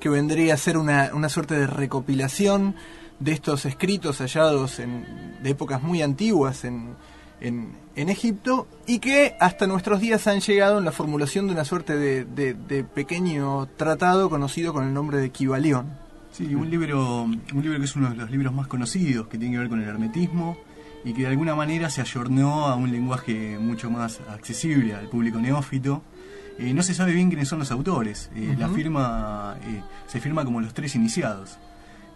que 0.00 0.08
vendría 0.08 0.54
a 0.54 0.58
ser 0.58 0.76
una, 0.76 1.10
una 1.14 1.28
suerte 1.28 1.54
de 1.54 1.66
recopilación 1.66 2.74
de 3.24 3.32
estos 3.32 3.64
escritos 3.64 4.18
hallados 4.18 4.78
en, 4.78 5.04
de 5.42 5.50
épocas 5.50 5.82
muy 5.82 6.02
antiguas 6.02 6.64
en, 6.64 6.94
en, 7.40 7.72
en, 7.96 8.08
Egipto 8.10 8.68
y 8.86 8.98
que 8.98 9.34
hasta 9.40 9.66
nuestros 9.66 10.00
días 10.00 10.26
han 10.26 10.40
llegado 10.40 10.78
en 10.78 10.84
la 10.84 10.92
formulación 10.92 11.46
de 11.46 11.54
una 11.54 11.64
suerte 11.64 11.96
de, 11.96 12.24
de, 12.26 12.52
de 12.52 12.84
pequeño 12.84 13.66
tratado 13.76 14.28
conocido 14.28 14.74
con 14.74 14.84
el 14.84 14.92
nombre 14.92 15.18
de 15.18 15.30
Kibalión. 15.30 16.04
Sí, 16.32 16.54
un 16.54 16.68
libro, 16.68 17.22
un 17.22 17.62
libro 17.62 17.78
que 17.78 17.84
es 17.84 17.96
uno 17.96 18.10
de 18.10 18.16
los 18.16 18.30
libros 18.30 18.52
más 18.52 18.66
conocidos, 18.66 19.28
que 19.28 19.38
tiene 19.38 19.54
que 19.54 19.60
ver 19.60 19.68
con 19.68 19.80
el 19.80 19.88
hermetismo 19.88 20.58
y 21.04 21.14
que 21.14 21.22
de 21.22 21.28
alguna 21.28 21.54
manera 21.54 21.88
se 21.88 22.02
ayornó 22.02 22.66
a 22.66 22.74
un 22.74 22.90
lenguaje 22.90 23.58
mucho 23.58 23.90
más 23.90 24.20
accesible 24.28 24.94
al 24.94 25.08
público 25.08 25.38
neófito. 25.38 26.02
Eh, 26.58 26.74
no 26.74 26.82
se 26.82 26.92
sabe 26.92 27.12
bien 27.12 27.28
quiénes 27.28 27.48
son 27.48 27.60
los 27.60 27.70
autores. 27.70 28.30
Eh, 28.34 28.50
Ujú. 28.50 28.60
La 28.60 28.68
firma 28.68 29.56
eh, 29.62 29.82
se 30.08 30.20
firma 30.20 30.44
como 30.44 30.60
los 30.60 30.74
tres 30.74 30.94
iniciados. 30.94 31.58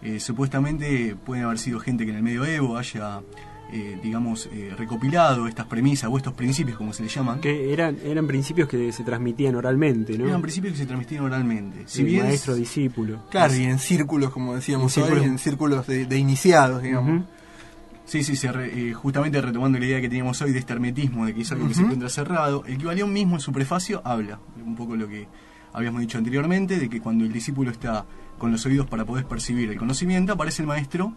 Eh, 0.01 0.19
supuestamente 0.19 1.15
pueden 1.25 1.43
haber 1.45 1.57
sido 1.59 1.79
gente 1.79 2.05
que 2.05 2.11
en 2.11 2.17
el 2.17 2.23
medioevo 2.23 2.77
haya, 2.77 3.19
eh, 3.73 3.99
digamos, 4.01 4.47
eh, 4.53 4.73
recopilado 4.77 5.47
estas 5.47 5.65
premisas 5.67 6.09
o 6.11 6.17
estos 6.17 6.33
principios, 6.33 6.77
como 6.77 6.93
se 6.93 7.03
les 7.03 7.13
llaman. 7.13 7.41
Que 7.41 7.73
eran, 7.73 7.97
eran 8.05 8.25
principios 8.25 8.69
que 8.69 8.91
se 8.93 9.03
transmitían 9.03 9.55
oralmente, 9.55 10.17
¿no? 10.17 10.25
Eran 10.27 10.41
principios 10.41 10.73
que 10.73 10.79
se 10.79 10.85
transmitían 10.85 11.23
oralmente. 11.25 11.79
Si 11.85 11.97
Sí, 11.97 12.03
bien 12.05 12.23
maestro, 12.23 12.55
discípulo. 12.55 13.25
Claro, 13.29 13.53
y 13.55 13.63
en 13.63 13.77
círculos, 13.79 14.31
como 14.31 14.55
decíamos 14.55 14.95
En 14.97 15.03
hoy, 15.03 15.09
círculos. 15.09 15.31
en 15.33 15.37
círculos 15.39 15.87
de, 15.87 16.05
de 16.05 16.17
iniciados, 16.17 16.81
digamos. 16.81 17.23
Sí, 18.05 18.23
sí, 18.23 18.35
se 18.35 18.51
re- 18.51 18.89
eh, 18.89 18.93
justamente 18.93 19.39
retomando 19.39 19.77
la 19.77 19.85
idea 19.85 20.01
que 20.01 20.09
teníamos 20.09 20.41
hoy 20.41 20.51
de 20.51 20.57
este 20.59 20.73
hermetismo, 20.73 21.27
de 21.27 21.35
que 21.35 21.41
es 21.41 21.51
algo 21.51 21.67
que 21.67 21.75
se 21.75 21.81
encuentra 21.81 22.09
cerrado, 22.09 22.63
el 22.65 22.77
Kibalión 22.79 23.13
mismo 23.13 23.35
en 23.35 23.41
su 23.41 23.51
prefacio 23.51 24.01
habla 24.03 24.39
un 24.65 24.75
poco 24.75 24.95
lo 24.95 25.07
que 25.07 25.27
habíamos 25.73 26.01
dicho 26.01 26.17
anteriormente, 26.17 26.79
de 26.79 26.89
que 26.89 26.99
cuando 27.01 27.23
el 27.23 27.31
discípulo 27.31 27.69
está 27.69 28.05
con 28.39 28.51
los 28.51 28.65
oídos 28.65 28.87
para 28.87 29.05
poder 29.05 29.25
percibir 29.25 29.69
el 29.69 29.77
conocimiento, 29.77 30.33
aparece 30.33 30.63
el 30.63 30.67
maestro 30.67 31.13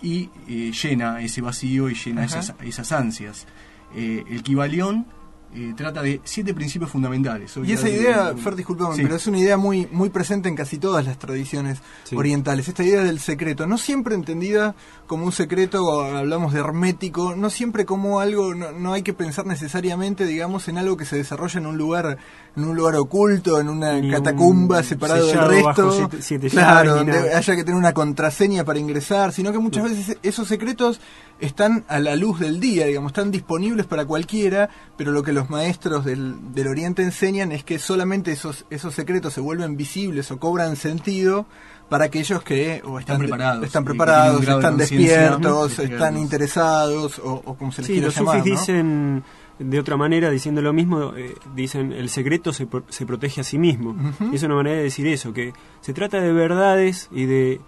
y 0.00 0.30
eh, 0.48 0.72
llena 0.72 1.20
ese 1.20 1.42
vacío 1.42 1.90
y 1.90 1.94
llena 1.94 2.24
esas, 2.24 2.54
esas 2.62 2.92
ansias. 2.92 3.46
Eh, 3.94 4.24
el 4.30 4.42
Kibalión 4.42 5.06
eh, 5.54 5.74
trata 5.76 6.00
de 6.02 6.20
siete 6.24 6.54
principios 6.54 6.90
fundamentales. 6.90 7.56
Y 7.64 7.72
esa 7.72 7.88
idea, 7.88 8.34
Fer, 8.36 8.54
disculpame, 8.54 8.94
Sí. 8.94 9.02
pero 9.02 9.16
es 9.16 9.26
una 9.26 9.38
idea 9.38 9.56
muy, 9.56 9.88
muy 9.90 10.08
presente 10.10 10.48
en 10.48 10.54
casi 10.54 10.78
todas 10.78 11.04
las 11.04 11.18
tradiciones 11.18 11.78
Sí. 12.04 12.14
orientales. 12.16 12.68
Esta 12.68 12.84
idea 12.84 13.02
del 13.02 13.18
secreto, 13.18 13.66
no 13.66 13.76
siempre 13.78 14.14
entendida 14.14 14.74
como 15.08 15.24
un 15.24 15.32
secreto, 15.32 16.02
hablamos 16.02 16.52
de 16.52 16.60
hermético, 16.60 17.34
no 17.34 17.50
siempre 17.50 17.84
como 17.84 18.20
algo, 18.20 18.54
no, 18.54 18.70
no 18.72 18.92
hay 18.92 19.02
que 19.02 19.12
pensar 19.12 19.44
necesariamente, 19.46 20.24
digamos, 20.24 20.68
en 20.68 20.78
algo 20.78 20.96
que 20.96 21.04
se 21.04 21.16
desarrolla 21.16 21.58
en 21.58 21.66
un 21.66 21.76
lugar, 21.76 22.18
en 22.56 22.64
un 22.64 22.76
lugar 22.76 22.94
oculto, 22.96 23.58
en 23.60 23.68
una 23.68 23.94
Ni 23.94 24.06
un 24.06 24.12
catacumba 24.12 24.82
separado 24.84 25.26
del 25.26 25.48
resto. 25.48 25.64
bajo 25.86 25.92
siete- 25.92 26.22
siete 26.22 26.48
claro, 26.50 26.94
donde 26.96 27.34
haya 27.34 27.56
que 27.56 27.64
tener 27.64 27.76
una 27.78 27.92
contraseña 27.92 28.64
para 28.64 28.78
ingresar, 28.78 29.32
sino 29.32 29.50
que 29.50 29.58
muchas 29.58 29.82
veces 29.84 30.16
esos 30.22 30.46
secretos 30.46 31.00
están 31.40 31.84
a 31.88 31.98
la 31.98 32.16
luz 32.16 32.38
del 32.40 32.60
día, 32.60 32.86
digamos, 32.86 33.10
están 33.10 33.30
disponibles 33.30 33.86
para 33.86 34.04
cualquiera, 34.04 34.68
pero 34.96 35.10
lo 35.12 35.22
que 35.22 35.32
los 35.32 35.48
maestros 35.50 36.04
del, 36.04 36.52
del 36.52 36.68
Oriente 36.68 37.02
enseñan 37.02 37.50
es 37.52 37.64
que 37.64 37.78
solamente 37.78 38.30
esos, 38.32 38.66
esos 38.70 38.94
secretos 38.94 39.32
se 39.32 39.40
vuelven 39.40 39.76
visibles 39.76 40.30
o 40.30 40.38
cobran 40.38 40.76
sentido 40.76 41.46
para 41.88 42.04
aquellos 42.04 42.42
que 42.42 42.82
o 42.84 42.98
están, 43.00 43.18
preparados, 43.18 43.64
están 43.66 43.84
preparados, 43.84 44.46
de 44.46 44.52
están 44.52 44.76
despiertos, 44.76 45.76
de 45.78 45.84
están 45.84 46.16
interesados 46.16 47.18
o, 47.18 47.42
o 47.44 47.54
como 47.56 47.72
se 47.72 47.82
les 47.82 47.86
Sí, 47.86 47.92
quiera 47.94 48.06
los 48.06 48.14
llamar. 48.16 48.38
sufis 48.38 48.52
¿no? 48.52 48.58
dicen 48.60 49.24
de 49.58 49.78
otra 49.78 49.96
manera, 49.98 50.30
diciendo 50.30 50.62
lo 50.62 50.72
mismo, 50.72 51.12
eh, 51.16 51.34
dicen 51.54 51.92
el 51.92 52.08
secreto 52.08 52.52
se, 52.52 52.66
pro- 52.66 52.84
se 52.88 53.04
protege 53.04 53.42
a 53.42 53.44
sí 53.44 53.58
mismo. 53.58 53.94
Es 54.32 54.42
una 54.42 54.54
manera 54.54 54.76
de 54.76 54.84
decir 54.84 55.06
eso, 55.06 55.34
que 55.34 55.52
se 55.82 55.92
trata 55.92 56.18
de 56.20 56.32
verdades 56.32 57.08
y 57.12 57.26
de, 57.26 57.60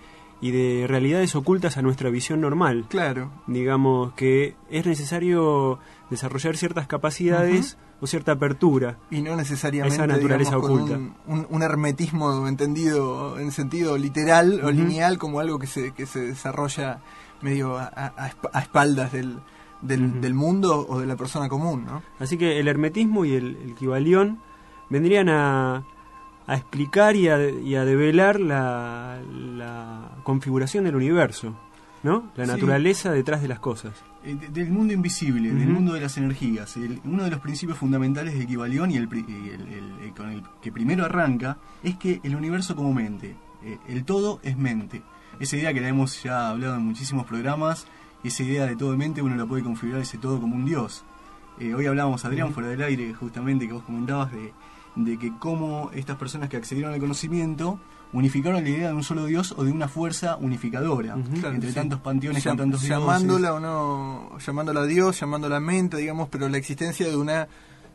y 0.43 0.51
de 0.51 0.86
realidades 0.86 1.34
ocultas 1.36 1.78
a 1.78 1.82
nuestra 1.82 2.11
visión 2.11 2.40
normal. 2.43 2.84
Claro. 2.90 3.30
Digamos 3.47 4.12
que 4.14 4.55
es 4.70 4.84
necesario 4.84 5.78
desarrollar 6.11 6.57
ciertas 6.59 6.86
capacidades 6.88 7.78
o 8.01 8.07
cierta 8.09 8.32
apertura. 8.32 8.99
Y 9.11 9.22
no 9.22 9.36
necesariamente 9.36 9.95
Esa 9.95 10.07
naturaleza 10.09 10.57
digamos, 10.57 10.68
con 10.68 10.78
oculta. 10.80 10.97
Un, 10.99 11.14
un- 11.38 11.47
un 11.49 11.62
hermetismo 11.62 12.49
entendido 12.49 13.38
en 13.38 13.53
sentido 13.53 13.97
literal 13.97 14.61
o 14.64 14.70
lineal 14.72 15.16
como 15.18 15.38
algo 15.38 15.59
que 15.61 15.68
se, 15.68 15.93
que 15.93 16.05
se 16.07 16.18
desarrolla 16.20 16.99
medio 17.40 17.78
a, 17.78 17.84
a- 17.84 18.12
a 18.16 18.30
esp- 18.30 18.51
a 18.53 18.61
espaldas 18.61 19.12
del, 19.12 19.38
del, 19.80 20.20
del 20.20 20.34
mundo 20.34 20.84
o 20.88 20.99
de 20.99 21.07
la 21.07 21.14
persona 21.16 21.49
común, 21.49 21.84
¿no? 21.84 22.03
Así 22.18 22.36
que 22.36 22.59
el 22.59 22.66
hermetismo 22.66 23.24
y 23.24 23.34
el, 23.34 23.57
el 23.64 23.74
vendrían 24.90 25.28
a, 25.28 25.84
a 26.53 26.57
explicar 26.57 27.16
y 27.16 27.28
a, 27.28 27.48
y 27.50 27.74
a 27.74 27.84
develar 27.84 28.40
la, 28.40 29.20
la 29.57 30.11
configuración 30.22 30.84
del 30.84 30.96
universo, 30.96 31.55
¿no? 32.03 32.30
La 32.36 32.44
Sí. 32.46 32.50
naturaleza 32.53 33.11
detrás 33.12 33.42
de 33.42 33.48
las 33.48 33.59
cosas. 33.61 33.92
Eh, 34.24 34.34
de- 34.34 34.48
del 34.48 34.70
mundo 34.70 34.92
invisible, 34.92 35.50
del 35.53 35.68
mundo 35.68 35.94
de 35.94 36.00
las 36.00 36.16
energías. 36.16 36.76
El- 36.76 37.00
uno 37.05 37.24
de 37.24 37.30
los 37.30 37.40
principios 37.40 37.78
fundamentales 37.78 38.38
de 38.38 38.46
Kybalión 38.46 38.90
y 38.90 38.96
el, 38.96 39.09
el 39.12 40.12
con 40.16 40.30
el 40.30 40.42
que 40.61 40.70
primero 40.70 41.05
arranca 41.05 41.59
es 41.82 41.96
que 41.96 42.20
el 42.22 42.36
universo 42.36 42.76
como 42.76 42.92
mente, 42.92 43.34
eh, 43.64 43.78
el 43.88 44.05
todo 44.05 44.38
es 44.42 44.57
mente. 44.57 45.03
Esa 45.40 45.57
idea 45.57 45.72
que 45.72 45.80
la 45.80 45.88
hemos 45.88 46.22
ya 46.22 46.50
hablado 46.50 46.76
en 46.76 46.82
muchísimos 46.82 47.26
programas, 47.26 47.86
esa 48.22 48.42
idea 48.44 48.66
de 48.66 48.76
todo 48.76 48.92
es 48.92 48.98
mente, 48.98 49.22
uno 49.22 49.34
la 49.34 49.46
puede 49.46 49.62
configurar 49.64 50.03
ese 50.03 50.18
todo 50.18 50.40
como 50.40 50.55
un 50.55 50.64
dios. 50.66 51.03
Eh, 51.59 51.74
hoy 51.74 51.86
hablábamos, 51.86 52.24
Adrián, 52.24 52.53
fuera 52.53 52.68
del 52.68 52.82
aire, 52.82 53.12
justamente, 53.14 53.66
que 53.66 53.72
vos 53.72 53.82
comentabas 53.82 54.30
de, 54.32 54.53
de 54.97 55.18
que 55.18 55.32
cómo 55.38 55.90
estas 55.95 56.16
personas 56.16 56.49
que 56.49 56.57
accedieron 56.57 56.93
al 56.93 57.01
conocimiento 57.01 57.80
unificaron 58.12 58.62
la 58.62 58.68
idea 58.68 58.88
de 58.88 58.95
un 58.95 59.03
solo 59.03 59.24
dios 59.24 59.55
o 59.57 59.64
de 59.64 59.72
una 59.72 59.88
fuerza 59.88 60.36
unificadora. 60.36 61.16
Claro, 61.40 61.55
entre 61.55 61.70
sí. 61.70 61.74
tantos 61.74 62.01
panteones 62.01 62.45
Llam- 62.45 62.51
con 62.51 62.57
tantos 62.59 62.82
dioses. 62.82 62.99
llamándola 62.99 63.55
o 63.55 63.61
no 63.61 64.38
llamándola 64.38 64.80
a 64.82 64.86
Dios 64.86 65.18
llamándola 65.18 65.61
mente 65.61 65.97
digamos 65.97 66.28
pero 66.28 66.49
la 66.51 66.59
existencia 66.59 67.09
de 67.09 67.16
una 67.16 67.49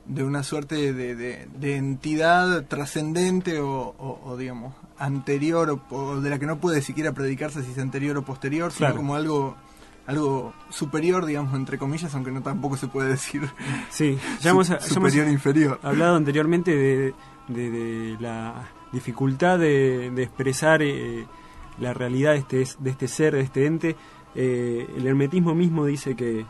de 0.07 0.23
una 0.23 0.41
suerte 0.41 0.93
de, 0.93 1.15
de- 1.15 1.47
de 1.59 1.75
entidad 1.75 2.65
trascendente 2.65 3.59
o, 3.59 3.69
o- 3.99 4.21
o, 4.25 4.37
digamos 4.37 4.73
anterior 4.97 5.69
o, 5.69 5.95
o 5.95 6.19
de 6.21 6.29
la 6.31 6.39
que 6.39 6.45
no 6.47 6.57
puede 6.59 6.81
siquiera 6.81 7.11
predicarse 7.11 7.61
si 7.63 7.71
es 7.73 7.77
anterior 7.77 8.17
o 8.17 8.23
posterior 8.25 8.71
sino 8.71 8.87
Claro. 8.87 8.95
como 8.97 9.15
algo 9.15 9.55
algo 10.07 10.53
superior 10.69 11.25
digamos 11.25 11.53
entre 11.53 11.77
comillas 11.77 12.15
aunque 12.15 12.31
no 12.31 12.41
tampoco 12.41 12.75
se 12.77 12.87
puede 12.87 13.09
decir 13.09 13.41
Sí, 13.89 14.17
ya 14.41 14.49
hemos, 14.51 14.67
su- 14.67 14.73
ya 14.73 14.77
hemos 14.79 14.89
superior 14.89 15.27
inferior 15.27 15.79
hablado 15.83 16.15
anteriormente 16.15 16.71
de, 16.75 17.13
de- 17.49 17.69
de 17.71 18.17
la 18.19 18.69
dificultad 18.91 19.59
de, 19.59 20.09
de 20.11 20.23
expresar 20.23 20.81
eh, 20.81 21.25
la 21.79 21.93
realidad 21.93 22.31
de 22.31 22.37
este, 22.61 22.65
de 22.79 22.89
este 22.89 23.07
ser, 23.07 23.35
de 23.35 23.41
este 23.41 23.65
ente. 23.67 23.95
Eh, 24.33 24.87
el 24.97 25.05
hermetismo 25.05 25.53
mismo 25.53 25.85
dice 25.85 26.15
que, 26.15 26.45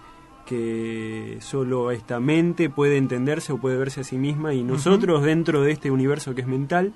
que 0.45 1.37
solo 1.41 1.91
esta 1.91 2.19
mente 2.19 2.69
puede 2.69 2.97
entenderse 2.97 3.51
o 3.53 3.57
puede 3.57 3.77
verse 3.77 4.01
a 4.01 4.03
sí 4.03 4.17
misma 4.17 4.53
y 4.53 4.63
nosotros 4.63 5.23
dentro 5.23 5.61
de 5.61 5.71
este 5.71 5.91
universo 5.91 6.33
que 6.35 6.41
es 6.41 6.47
mental 6.47 6.93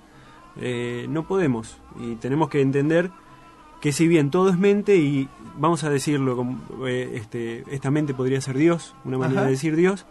eh, 0.57 1.05
no 1.09 1.27
podemos 1.27 1.77
y 1.99 2.15
tenemos 2.15 2.49
que 2.49 2.61
entender 2.61 3.11
que 3.81 3.91
si 3.91 4.07
bien 4.07 4.29
todo 4.31 4.49
es 4.49 4.57
mente 4.57 4.95
y 4.95 5.27
vamos 5.57 5.83
a 5.83 5.89
decirlo 5.89 6.35
como 6.37 6.87
eh, 6.87 7.11
este, 7.15 7.63
esta 7.73 7.91
mente 7.91 8.13
podría 8.13 8.39
ser 8.39 8.57
Dios 8.57 8.95
una 9.03 9.17
manera 9.17 9.41
Ajá. 9.41 9.45
de 9.47 9.51
decir 9.53 9.75
Dios 9.75 10.05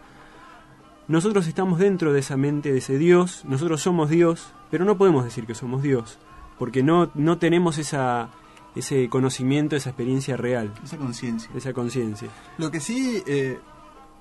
nosotros 1.07 1.47
estamos 1.47 1.79
dentro 1.79 2.13
de 2.13 2.19
esa 2.19 2.37
mente 2.37 2.71
de 2.71 2.77
ese 2.79 2.97
Dios 2.97 3.43
nosotros 3.45 3.81
somos 3.81 4.09
Dios 4.09 4.53
pero 4.69 4.85
no 4.85 4.97
podemos 4.97 5.23
decir 5.23 5.45
que 5.45 5.55
somos 5.55 5.81
Dios 5.81 6.19
porque 6.59 6.83
no 6.83 7.09
no 7.15 7.37
tenemos 7.37 7.77
esa 7.77 8.29
ese 8.75 9.09
conocimiento 9.09 9.75
esa 9.75 9.89
experiencia 9.89 10.37
real 10.37 10.73
Esa 10.83 10.97
conciencia. 10.97 11.49
esa 11.55 11.73
conciencia 11.73 12.29
Lo 12.57 12.71
que 12.71 12.79
sí 12.79 13.21
eh, 13.25 13.59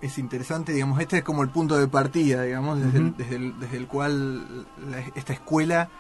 es 0.01 0.17
interesante, 0.17 0.73
digamos, 0.73 0.99
este 0.99 1.19
es 1.19 1.23
como 1.25 1.43
el 1.43 1.51
punto 1.51 1.77
de 1.77 1.87
partida, 1.87 2.43
digamos, 2.45 2.79
desde, 2.83 2.99
el, 2.99 3.05
Ujú. 3.09 3.15
desde, 3.19 3.37
el, 3.37 3.61
desde 3.61 3.77
el 3.77 3.87
cual 3.87 4.67
la- 4.91 5.01
esta 5.15 5.35
escuela 5.35 5.91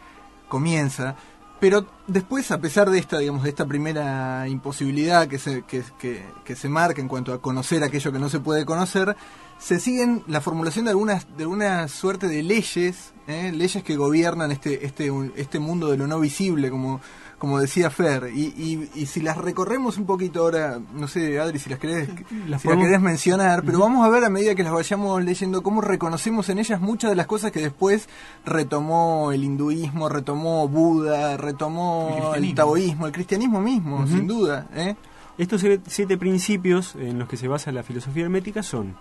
comienza. 0.49 1.17
Pero 1.61 1.85
después, 2.07 2.51
a 2.53 2.59
pesar 2.61 2.89
de 2.91 2.99
esta, 2.99 3.19
digamos, 3.19 3.43
de 3.43 3.51
esta 3.51 3.67
primera 3.67 4.49
imposibilidad 4.49 5.29
que 5.29 5.39
se, 5.39 5.63
que, 5.63 5.83
que- 5.99 6.25
que 6.45 6.57
se 6.57 6.69
marca 6.71 7.03
en 7.03 7.09
cuanto 7.09 7.35
a 7.35 7.41
conocer 7.43 7.85
aquello 7.85 8.13
que 8.13 8.19
no 8.19 8.31
se 8.31 8.41
puede 8.41 8.65
conocer, 8.65 9.15
se 9.59 9.79
siguen 9.79 10.25
la 10.27 10.41
formulación 10.41 10.87
de 10.87 10.93
algunas, 10.93 11.37
de 11.37 11.45
una 11.45 11.87
suerte 11.89 12.29
de 12.29 12.43
leyes, 12.43 13.13
¿eh? 13.27 13.53
leyes 13.55 13.85
que 13.85 13.97
gobiernan 13.97 14.51
este, 14.53 14.87
este, 14.87 15.13
este 15.37 15.59
mundo 15.59 15.89
de 15.91 15.99
lo 15.99 16.07
no 16.07 16.19
visible, 16.19 16.71
como, 16.71 17.03
como 17.41 17.59
decía 17.59 17.88
Fer. 17.88 18.30
Y, 18.34 18.53
y, 18.55 18.91
y 18.95 19.07
si 19.07 19.22
las 19.22 19.38
recorremos 19.38 19.97
un 19.97 20.05
poquito 20.05 20.43
ahora, 20.43 20.78
no 20.93 21.09
sé, 21.09 21.41
Adri, 21.41 21.59
si 21.59 21.70
las 21.70 21.78
querés, 21.78 22.11
Las 22.47 22.61
si 22.61 22.68
las 22.68 22.76
querés 22.76 23.01
mencionar, 23.01 23.64
pero 23.64 23.78
vamos 23.78 24.07
a 24.07 24.11
ver 24.11 24.22
a 24.24 24.28
medida 24.28 24.55
que 24.55 24.62
las 24.62 24.74
vayamos 24.74 25.24
leyendo 25.24 25.62
cómo 25.62 25.80
reconocemos 25.80 26.51
en 26.51 26.59
ellas 26.59 26.82
muchas 26.82 27.11
de 27.11 27.16
las 27.16 27.26
cosas 27.26 27.51
que 27.51 27.61
después 27.61 28.11
retomó 28.45 29.32
el 29.32 29.43
hinduismo, 29.43 30.11
retomó 30.11 30.68
Buda, 30.68 31.38
retomó 31.38 32.34
el, 32.36 32.55
taoísmo, 32.55 33.07
el 33.07 33.12
cristianismo 33.12 33.62
mismo, 33.62 34.07
sin 34.07 34.26
duda. 34.26 34.68
¿eh? 34.74 34.95
Estos 35.38 35.64
siete 35.86 36.18
principios 36.18 36.95
en 36.95 37.18
los 37.18 37.26
que 37.26 37.38
se 37.38 37.49
basa 37.49 37.72
la 37.72 37.82
filosofía 37.82 38.24
hermética 38.24 38.62
son 38.62 38.99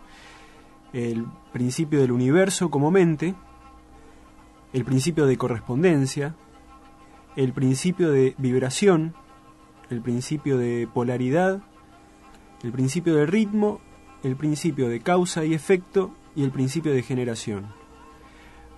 el 0.94 1.26
principio 1.52 2.00
del 2.00 2.14
universo 2.14 2.72
como 2.72 2.90
mente, 2.90 3.36
el 4.72 4.86
principio 4.86 5.26
de 5.26 5.38
correspondencia, 5.38 6.36
el 7.36 7.54
principio 7.54 8.12
de 8.12 8.36
vibración, 8.38 9.14
el 9.90 10.02
principio 10.02 10.58
de 10.58 10.88
polaridad, 10.94 11.62
el 12.64 12.72
principio 12.72 13.16
de 13.16 13.26
ritmo, 13.26 13.80
el 14.24 14.36
principio 14.36 14.90
de 14.90 15.00
causa 15.02 15.46
y 15.46 15.54
efecto 15.54 16.12
y 16.36 16.44
el 16.44 16.52
principio 16.52 16.92
de 16.94 17.02
generación. 17.04 17.68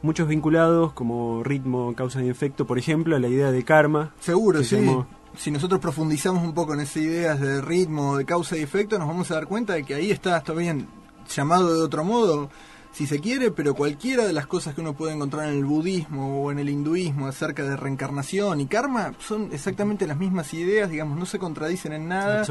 Muchos 0.04 0.28
vinculados 0.28 0.94
como 0.94 1.44
ritmo, 1.44 1.94
causa 1.96 2.24
y 2.24 2.30
efecto, 2.30 2.66
por 2.66 2.80
ejemplo, 2.80 3.16
a 3.16 3.20
la 3.20 3.28
idea 3.28 3.52
de 3.52 3.64
karma. 3.64 4.14
Seguro, 4.20 4.64
sí. 4.64 4.78
llamó- 4.78 5.08
Si 5.38 5.50
nosotros 5.50 5.80
profundizamos 5.80 6.44
un 6.44 6.54
poco 6.54 6.74
en 6.74 6.82
esas 6.82 6.98
ideas 6.98 7.40
de 7.40 7.62
ritmo, 7.62 8.18
de 8.18 8.26
causa 8.26 8.58
y 8.58 8.62
efecto, 8.62 9.00
nos 9.00 9.08
vamos 9.08 9.32
a 9.32 9.36
dar 9.36 9.48
cuenta 9.48 9.74
de 9.74 9.84
que 9.84 9.94
ahí 9.96 10.12
está, 10.12 10.38
está 10.38 10.54
bien 10.54 10.88
llamado 11.34 11.74
de 11.74 11.82
otro 11.84 12.04
modo, 12.04 12.50
si 12.92 13.08
se 13.08 13.20
quiere, 13.20 13.52
pero 13.52 13.74
cualquiera 13.74 14.26
de 14.26 14.34
las 14.34 14.48
cosas 14.48 14.76
que 14.76 14.82
uno 14.82 14.94
puede 14.94 15.14
encontrar 15.14 15.48
en 15.48 15.58
el 15.58 15.66
budismo 15.66 16.44
o 16.44 16.52
en 16.52 16.60
el 16.60 16.70
hinduismo 16.70 17.28
acerca 17.28 17.64
de 17.64 17.78
reencarnación 17.78 18.60
y 18.60 18.66
karma 18.66 19.14
son 19.20 19.50
exactamente 19.54 20.06
las 20.08 20.18
mismas 20.18 20.54
ideas, 20.54 20.90
digamos, 20.90 21.18
no 21.18 21.26
se 21.26 21.40
contradicen 21.40 21.94
en 21.94 22.10
nada 22.10 22.46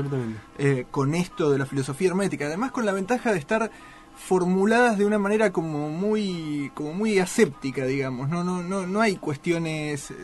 eh, 0.59 0.87
con 0.91 1.15
esto 1.15 1.51
de 1.51 1.59
la 1.59 1.67
filosofía 1.67 2.09
hermética. 2.09 2.47
Además, 2.47 2.73
con 2.73 2.87
la 2.87 2.93
ventaja 2.93 3.33
de 3.33 3.39
estar 3.39 3.71
formuladas 4.17 4.99
de 4.99 5.05
una 5.05 5.19
manera 5.19 5.51
como 5.51 5.89
muy 5.91 6.71
como 6.75 6.93
muy 6.95 7.19
aséptica, 7.19 7.85
digamos. 7.85 8.29
No 8.29 8.45
no 8.45 8.63
no 8.63 8.87
no 8.87 9.01
hay 9.01 9.17
cuestiones, 9.17 10.11
eh, 10.11 10.15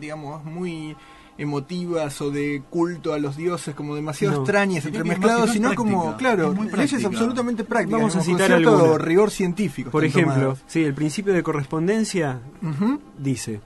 digamos, 0.00 0.44
muy 0.44 0.96
emotivas 1.38 2.20
o 2.22 2.30
de 2.30 2.62
culto 2.70 3.12
a 3.12 3.18
los 3.18 3.36
dioses 3.36 3.74
como 3.74 3.94
demasiado 3.94 4.34
No. 4.36 4.40
extrañas 4.42 4.84
que 4.86 4.90
sino 5.52 5.74
como, 5.74 6.16
claro, 6.16 6.52
leyes 6.52 6.70
práctica. 6.72 7.06
absolutamente 7.08 7.64
prácticas, 7.64 8.00
Vamos 8.00 8.16
a 8.16 8.22
citar 8.22 8.50
rigor 8.98 9.30
científico. 9.30 9.90
Por 9.90 10.04
ejemplo, 10.04 10.34
tomadas. 10.34 10.62
sí, 10.66 10.82
el 10.82 10.94
principio 10.94 11.32
de 11.32 11.42
correspondencia 11.42 12.40
dice, 13.18 13.60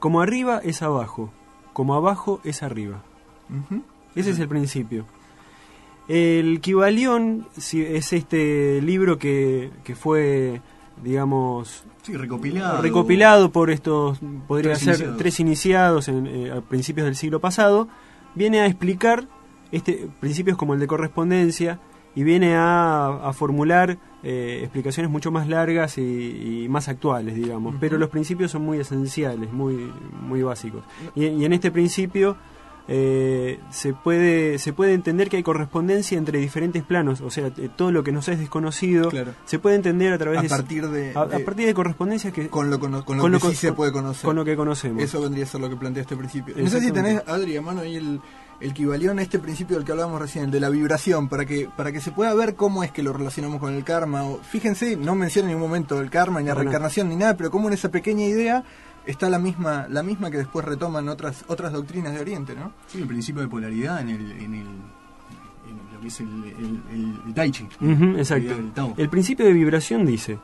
como 0.00 0.20
arriba 0.20 0.60
es 0.64 0.82
abajo, 0.82 1.32
como 1.72 1.94
abajo 1.94 2.40
es 2.44 2.62
arriba. 2.62 3.02
Ese 4.14 4.30
es 4.30 4.38
el 4.38 4.48
principio. 4.48 5.06
El 6.08 6.60
Kybalión 6.60 7.46
sí, 7.56 7.82
es 7.82 8.12
este 8.12 8.82
libro 8.82 9.18
que, 9.18 9.70
que 9.84 9.94
fue, 9.94 10.60
digamos, 11.02 11.84
Sí, 12.04 12.16
recopilado. 12.16 12.82
recopilado 12.82 13.50
por 13.50 13.70
estos, 13.70 14.20
podría 14.46 14.74
Tres 14.74 14.80
ser 14.80 14.88
iniciados. 14.94 15.16
tres 15.18 15.40
iniciados 15.40 16.08
en, 16.08 16.26
eh, 16.26 16.52
a 16.52 16.60
principios 16.60 17.06
del 17.06 17.16
siglo 17.16 17.40
pasado, 17.40 17.88
viene 18.34 18.60
a 18.60 18.66
explicar 18.66 19.26
este 19.72 20.08
principios 20.20 20.56
como 20.56 20.74
el 20.74 20.80
de 20.80 20.86
correspondencia 20.86 21.80
y 22.14 22.22
viene 22.22 22.54
a, 22.54 23.06
a 23.28 23.32
formular 23.32 23.98
eh, 24.22 24.60
explicaciones 24.62 25.10
mucho 25.10 25.30
más 25.32 25.48
largas 25.48 25.98
y, 25.98 26.64
y 26.64 26.68
más 26.68 26.88
actuales, 26.88 27.34
digamos. 27.34 27.74
Pero 27.80 27.98
los 27.98 28.10
principios 28.10 28.50
son 28.52 28.62
muy 28.62 28.78
esenciales, 28.78 29.52
muy, 29.52 29.90
muy 30.20 30.42
básicos. 30.42 30.84
Y, 31.16 31.26
y 31.26 31.44
en 31.44 31.52
este 31.54 31.70
principio 31.72 32.36
eh, 32.86 33.60
se 33.70 33.94
puede 33.94 34.58
se 34.58 34.72
puede 34.74 34.92
entender 34.92 35.30
que 35.30 35.38
hay 35.38 35.42
correspondencia 35.42 36.18
entre 36.18 36.38
diferentes 36.38 36.82
planos, 36.82 37.20
o 37.22 37.30
sea, 37.30 37.46
eh, 37.56 37.70
todo 37.74 37.90
lo 37.90 38.04
que 38.04 38.12
nos 38.12 38.28
es 38.28 38.38
desconocido 38.38 39.08
Claro. 39.08 39.32
se 39.46 39.58
puede 39.58 39.76
entender 39.76 40.12
a 40.12 40.18
través 40.18 40.40
A 40.40 40.42
de 40.42 40.48
partir 40.50 40.88
de- 40.88 41.12
a, 41.14 41.22
a 41.22 41.26
de- 41.26 41.40
partir 41.40 41.66
de 41.66 41.72
correspondencia 41.74 42.30
que 42.30 42.48
Con 42.48 42.68
lo, 42.70 42.78
con 42.78 42.92
lo 42.92 43.04
Con 43.04 43.16
que 43.16 43.28
lo 43.30 43.40
sí 43.50 43.56
se 43.56 43.72
puede 43.72 43.90
conocer. 43.92 44.24
con 44.26 44.36
lo 44.36 44.44
que 44.44 44.54
conocemos. 44.56 45.02
Eso 45.02 45.20
vendría 45.22 45.44
a 45.44 45.48
ser 45.48 45.60
lo 45.62 45.70
que 45.70 45.76
planteaste 45.76 46.14
al 46.14 46.18
principio. 46.18 46.54
No 46.58 46.68
sé 46.68 46.80
si 46.80 46.92
tenés, 46.92 47.22
Adri, 47.26 47.56
a 47.56 47.62
mano 47.62 47.80
ahí 47.80 47.96
el, 47.96 48.20
el 48.60 48.74
Kibalión, 48.74 49.18
este 49.18 49.38
principio 49.38 49.76
del 49.76 49.84
que 49.86 49.92
hablábamos 49.92 50.20
recién, 50.20 50.44
el 50.46 50.50
de 50.50 50.60
la 50.60 50.68
vibración, 50.68 51.28
para 51.28 51.46
que, 51.46 51.68
para 51.74 51.90
que 51.90 52.00
se 52.02 52.10
pueda 52.12 52.34
ver 52.34 52.54
cómo 52.54 52.84
es 52.84 52.92
que 52.92 53.02
lo 53.02 53.12
relacionamos 53.14 53.60
con 53.60 53.72
el 53.74 53.82
karma. 53.84 54.24
O, 54.24 54.38
fíjense, 54.42 54.96
no 54.96 55.14
menciona 55.14 55.48
en 55.48 55.54
ningún 55.56 55.68
momento 55.70 56.00
el 56.00 56.10
karma, 56.10 56.40
ni 56.40 56.48
la 56.48 56.54
reencarnación, 56.54 57.08
ni 57.08 57.16
nada, 57.16 57.36
pero 57.36 57.50
como 57.50 57.68
en 57.68 57.74
esa 57.74 57.90
pequeña 57.90 58.26
idea 58.26 58.62
está 59.06 59.28
la 59.28 59.38
misma, 59.38 59.86
la 59.88 60.02
misma 60.02 60.30
que 60.30 60.38
después 60.38 60.64
retoman 60.64 61.08
otras, 61.08 61.44
otras 61.48 61.72
doctrinas 61.72 62.14
de 62.14 62.20
Oriente, 62.20 62.54
¿no? 62.54 62.72
Sí, 62.86 62.98
el 63.00 63.06
principio 63.06 63.42
de 63.42 63.48
polaridad 63.48 64.00
en 64.00 64.08
el, 64.10 64.32
en 64.32 64.54
el 64.54 64.66
en 65.66 65.94
lo 65.94 66.00
que 66.00 66.08
es 66.08 66.20
el, 66.20 66.28
el, 66.28 66.82
el- 66.92 67.20
el 67.26 67.34
Tai 67.34 67.50
Chi. 67.50 67.66
Exacto. 68.18 68.52
El 68.54 68.72
Tao. 68.72 68.94
El 68.96 69.08
principio 69.08 69.46
de 69.46 69.52
vibración 69.52 70.04
dice, 70.04 70.38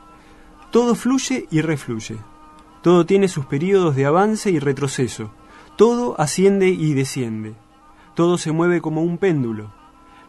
todo 0.71 0.95
fluye 0.95 1.47
y 1.51 1.61
refluye, 1.61 2.17
todo 2.83 3.05
tiene 3.07 3.29
sus 3.29 3.45
periodos 3.47 3.97
de 3.97 4.07
avance 4.07 4.51
y 4.51 4.59
retroceso, 4.59 5.31
todo 5.77 6.19
asciende 6.21 6.69
y 6.69 6.95
desciende, 6.95 7.55
todo 8.15 8.39
se 8.39 8.53
mueve 8.53 8.81
como 8.81 9.03
un 9.03 9.19
péndulo. 9.19 9.73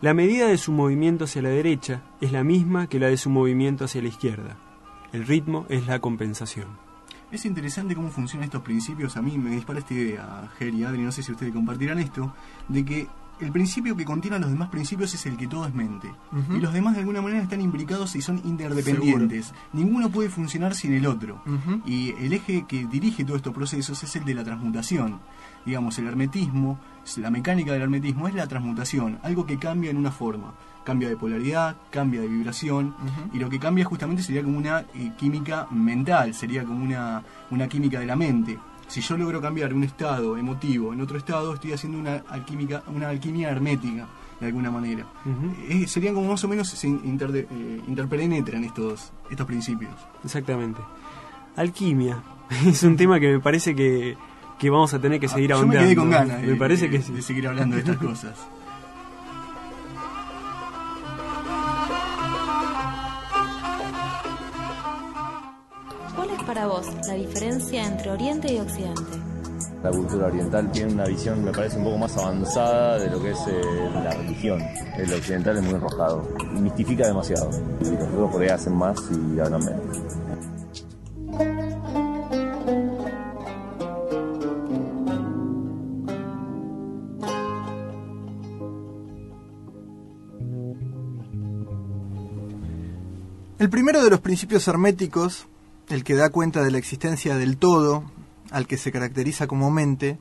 La 0.01 0.13
medida 0.13 0.47
de 0.47 0.57
su 0.57 0.71
movimiento 0.71 1.25
hacia 1.25 1.41
la 1.43 1.49
derecha 1.49 2.01
es 2.21 2.31
la 2.31 2.43
misma 2.43 2.87
que 2.87 2.99
la 2.99 3.07
de 3.07 3.17
su 3.17 3.29
movimiento 3.29 3.85
hacia 3.85 4.01
la 4.01 4.07
izquierda. 4.07 4.57
El 5.13 5.27
ritmo 5.27 5.65
es 5.69 5.85
la 5.87 5.99
compensación. 5.99 6.67
Es 7.31 7.45
interesante 7.45 7.95
cómo 7.95 8.09
funcionan 8.09 8.45
estos 8.45 8.61
principios. 8.61 9.15
A 9.15 9.21
mí 9.21 9.37
me 9.37 9.51
dispara 9.51 9.79
esta 9.79 9.93
idea, 9.93 10.51
Ger 10.59 10.73
y 10.73 10.83
Adri, 10.83 11.01
no 11.01 11.11
sé 11.11 11.23
si 11.23 11.31
ustedes 11.31 11.53
compartirán 11.53 11.99
esto, 11.99 12.33
de 12.67 12.83
que 12.83 13.07
el 13.39 13.51
principio 13.51 13.95
que 13.95 14.05
contiene 14.05 14.37
a 14.37 14.39
los 14.39 14.51
demás 14.51 14.69
principios 14.69 15.13
es 15.13 15.25
el 15.25 15.35
que 15.35 15.47
todo 15.47 15.65
es 15.65 15.73
mente. 15.73 16.13
Y 16.53 16.59
los 16.59 16.73
demás 16.73 16.93
de 16.93 16.99
alguna 16.99 17.21
manera 17.21 17.41
están 17.41 17.61
imbricados 17.61 18.15
y 18.15 18.21
son 18.21 18.41
interdependientes. 18.43 19.53
Ninguno 19.73 20.09
puede 20.09 20.29
funcionar 20.29 20.75
sin 20.75 20.93
el 20.93 21.07
otro. 21.07 21.41
Y 21.85 22.11
el 22.19 22.33
eje 22.33 22.65
que 22.67 22.85
dirige 22.85 23.23
todos 23.23 23.37
estos 23.37 23.53
procesos 23.53 24.03
es 24.03 24.15
el 24.15 24.25
de 24.25 24.35
la 24.35 24.43
transmutación. 24.43 25.19
Digamos, 25.65 25.97
el 25.99 26.07
hermetismo, 26.07 26.79
la 27.17 27.31
mecánica 27.31 27.71
del 27.71 27.83
hermetismo 27.83 28.27
es 28.27 28.35
la 28.35 28.47
transmutación, 28.47 29.19
algo 29.23 29.45
que 29.45 29.57
cambia 29.57 29.89
en 29.89 29.97
una 29.97 30.11
forma. 30.11 30.53
Cambia 30.83 31.09
de 31.09 31.15
polaridad, 31.15 31.75
cambia 31.91 32.21
de 32.21 32.27
vibración, 32.27 32.95
y 33.33 33.37
lo 33.39 33.49
que 33.49 33.59
cambia 33.59 33.85
justamente 33.85 34.23
sería 34.23 34.41
como 34.43 34.57
una 34.57 34.79
eh, 34.95 35.11
química 35.17 35.67
mental, 35.71 36.33
sería 36.33 36.63
como 36.63 36.83
una, 36.83 37.21
una 37.51 37.67
química 37.67 37.99
de 37.99 38.05
la 38.07 38.15
mente. 38.15 38.57
Si 38.87 38.99
yo 38.99 39.15
logro 39.15 39.39
cambiar 39.39 39.73
un 39.73 39.83
estado 39.83 40.35
emotivo 40.37 40.91
en 40.91 40.99
otro 41.01 41.17
estado, 41.17 41.53
estoy 41.53 41.71
haciendo 41.73 41.97
una 41.99 42.23
alquímica, 42.29 42.81
una 42.87 43.09
alquimia 43.09 43.49
hermética, 43.51 44.07
de 44.39 44.47
alguna 44.47 44.71
manera. 44.71 45.05
Eh, 45.69 45.85
serían 45.87 46.15
como 46.15 46.29
más 46.31 46.43
o 46.43 46.47
menos 46.47 46.67
se 46.67 46.87
interde- 46.89 47.45
eh, 47.51 47.81
interpenetran 47.87 48.63
estos, 48.63 49.11
estos 49.29 49.45
principios. 49.45 49.93
Exactamente. 50.25 50.81
Alquimia. 51.55 52.21
Es 52.65 52.83
un 52.83 52.97
tema 52.97 53.19
que 53.19 53.31
me 53.31 53.39
parece 53.39 53.75
que, 53.75 54.17
que 54.59 54.69
vamos 54.69 54.93
a 54.93 54.99
tener 54.99 55.19
que 55.19 55.27
seguir 55.27 55.53
Ah, 55.53 55.57
Yo 55.57 55.67
me 55.67 55.77
ahondando. 55.77 55.85
quedé 55.87 55.95
con 55.95 56.09
ganas 56.09 56.41
Me 56.43 56.55
parece 56.55 56.89
que 56.89 57.01
sí. 57.01 57.13
de 57.13 57.21
seguir 57.21 57.47
hablando 57.47 57.75
de 57.75 57.81
estas 57.83 57.97
cosas. 58.09 58.35
Para 66.61 66.73
vos 66.73 66.85
la 67.07 67.15
diferencia 67.15 67.87
entre 67.87 68.11
Oriente 68.11 68.53
y 68.53 68.59
Occidente? 68.59 69.01
La 69.81 69.89
cultura 69.89 70.27
oriental 70.27 70.71
tiene 70.71 70.93
una 70.93 71.05
visión, 71.05 71.43
me 71.43 71.51
parece, 71.51 71.77
un 71.77 71.85
poco 71.85 71.97
más 71.97 72.15
avanzada 72.15 72.99
de 72.99 73.09
lo 73.09 73.19
que 73.19 73.31
es 73.31 73.39
eh, 73.47 73.89
la 73.95 74.11
religión. 74.11 74.61
El 74.95 75.11
occidental 75.11 75.57
es 75.57 75.63
muy 75.63 75.73
enrojado, 75.73 76.29
mistifica 76.51 77.07
demasiado. 77.07 77.49
Y 77.81 77.85
los 77.85 78.07
otros 78.09 78.31
por 78.31 78.43
ahí 78.43 78.49
hacen 78.49 78.75
más 78.75 78.95
y 79.09 79.39
hablan 79.39 79.65
menos. 79.65 79.97
El 93.57 93.69
primero 93.69 94.03
de 94.03 94.11
los 94.11 94.19
principios 94.19 94.67
herméticos, 94.67 95.47
el 95.91 96.03
que 96.03 96.15
da 96.15 96.29
cuenta 96.29 96.63
de 96.63 96.71
la 96.71 96.77
existencia 96.77 97.35
del 97.35 97.57
todo, 97.57 98.03
al 98.49 98.67
que 98.67 98.77
se 98.77 98.91
caracteriza 98.91 99.47
como 99.47 99.71
mente, 99.71 100.17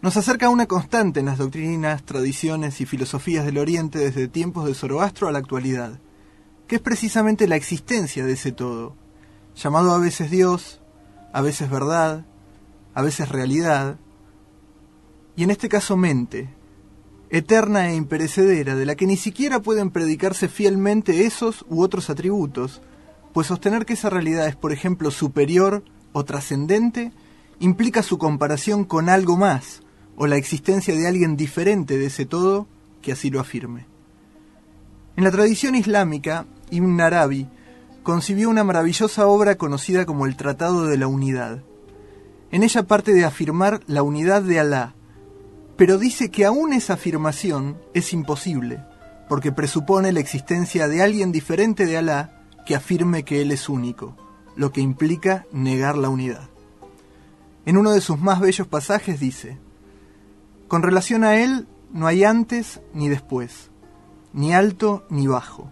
nos 0.00 0.16
acerca 0.16 0.46
a 0.46 0.50
una 0.50 0.66
constante 0.66 1.20
en 1.20 1.26
las 1.26 1.38
doctrinas, 1.38 2.02
tradiciones 2.02 2.80
y 2.80 2.86
filosofías 2.86 3.44
del 3.44 3.58
Oriente 3.58 3.98
desde 3.98 4.28
tiempos 4.28 4.64
de 4.66 4.74
Zoroastro 4.74 5.28
a 5.28 5.32
la 5.32 5.38
actualidad, 5.38 6.00
que 6.66 6.76
es 6.76 6.82
precisamente 6.82 7.46
la 7.46 7.56
existencia 7.56 8.24
de 8.24 8.32
ese 8.32 8.52
todo, 8.52 8.96
llamado 9.54 9.92
a 9.92 9.98
veces 9.98 10.30
Dios, 10.30 10.80
a 11.32 11.40
veces 11.40 11.70
verdad, 11.70 12.26
a 12.94 13.02
veces 13.02 13.28
realidad, 13.28 13.98
y 15.36 15.44
en 15.44 15.50
este 15.50 15.68
caso 15.68 15.96
mente, 15.96 16.48
eterna 17.30 17.88
e 17.88 17.94
imperecedera, 17.94 18.74
de 18.76 18.86
la 18.86 18.96
que 18.96 19.06
ni 19.06 19.16
siquiera 19.16 19.60
pueden 19.60 19.90
predicarse 19.90 20.48
fielmente 20.48 21.24
esos 21.26 21.64
u 21.68 21.82
otros 21.82 22.10
atributos, 22.10 22.82
pues 23.32 23.46
sostener 23.46 23.86
que 23.86 23.94
esa 23.94 24.10
realidad 24.10 24.46
es, 24.46 24.56
por 24.56 24.72
ejemplo, 24.72 25.10
superior 25.10 25.84
o 26.12 26.24
trascendente, 26.24 27.12
implica 27.60 28.02
su 28.02 28.18
comparación 28.18 28.84
con 28.84 29.08
algo 29.08 29.36
más, 29.36 29.82
o 30.16 30.26
la 30.26 30.36
existencia 30.36 30.94
de 30.94 31.06
alguien 31.06 31.36
diferente 31.36 31.96
de 31.96 32.06
ese 32.06 32.26
todo 32.26 32.66
que 33.00 33.12
así 33.12 33.30
lo 33.30 33.40
afirme. 33.40 33.86
En 35.16 35.24
la 35.24 35.30
tradición 35.30 35.74
islámica, 35.74 36.46
Ibn 36.70 37.00
Arabi 37.00 37.48
concibió 38.02 38.50
una 38.50 38.64
maravillosa 38.64 39.26
obra 39.26 39.56
conocida 39.56 40.06
como 40.06 40.26
el 40.26 40.36
Tratado 40.36 40.86
de 40.86 40.96
la 40.96 41.06
Unidad. 41.06 41.62
En 42.50 42.62
ella 42.62 42.82
parte 42.82 43.12
de 43.12 43.24
afirmar 43.24 43.80
la 43.86 44.02
unidad 44.02 44.42
de 44.42 44.60
Alá, 44.60 44.94
pero 45.76 45.98
dice 45.98 46.30
que 46.30 46.44
aún 46.44 46.72
esa 46.72 46.94
afirmación 46.94 47.78
es 47.94 48.12
imposible, 48.12 48.84
porque 49.28 49.52
presupone 49.52 50.12
la 50.12 50.20
existencia 50.20 50.88
de 50.88 51.02
alguien 51.02 51.32
diferente 51.32 51.86
de 51.86 51.96
Alá 51.96 52.41
que 52.66 52.74
afirme 52.74 53.24
que 53.24 53.42
Él 53.42 53.50
es 53.50 53.68
único, 53.68 54.16
lo 54.56 54.72
que 54.72 54.80
implica 54.80 55.46
negar 55.52 55.96
la 55.96 56.08
unidad. 56.08 56.48
En 57.64 57.76
uno 57.76 57.92
de 57.92 58.00
sus 58.00 58.18
más 58.18 58.40
bellos 58.40 58.66
pasajes 58.66 59.20
dice, 59.20 59.58
Con 60.68 60.82
relación 60.82 61.24
a 61.24 61.36
Él 61.36 61.68
no 61.92 62.06
hay 62.06 62.24
antes 62.24 62.80
ni 62.94 63.08
después, 63.08 63.70
ni 64.32 64.54
alto 64.54 65.04
ni 65.10 65.26
bajo, 65.26 65.70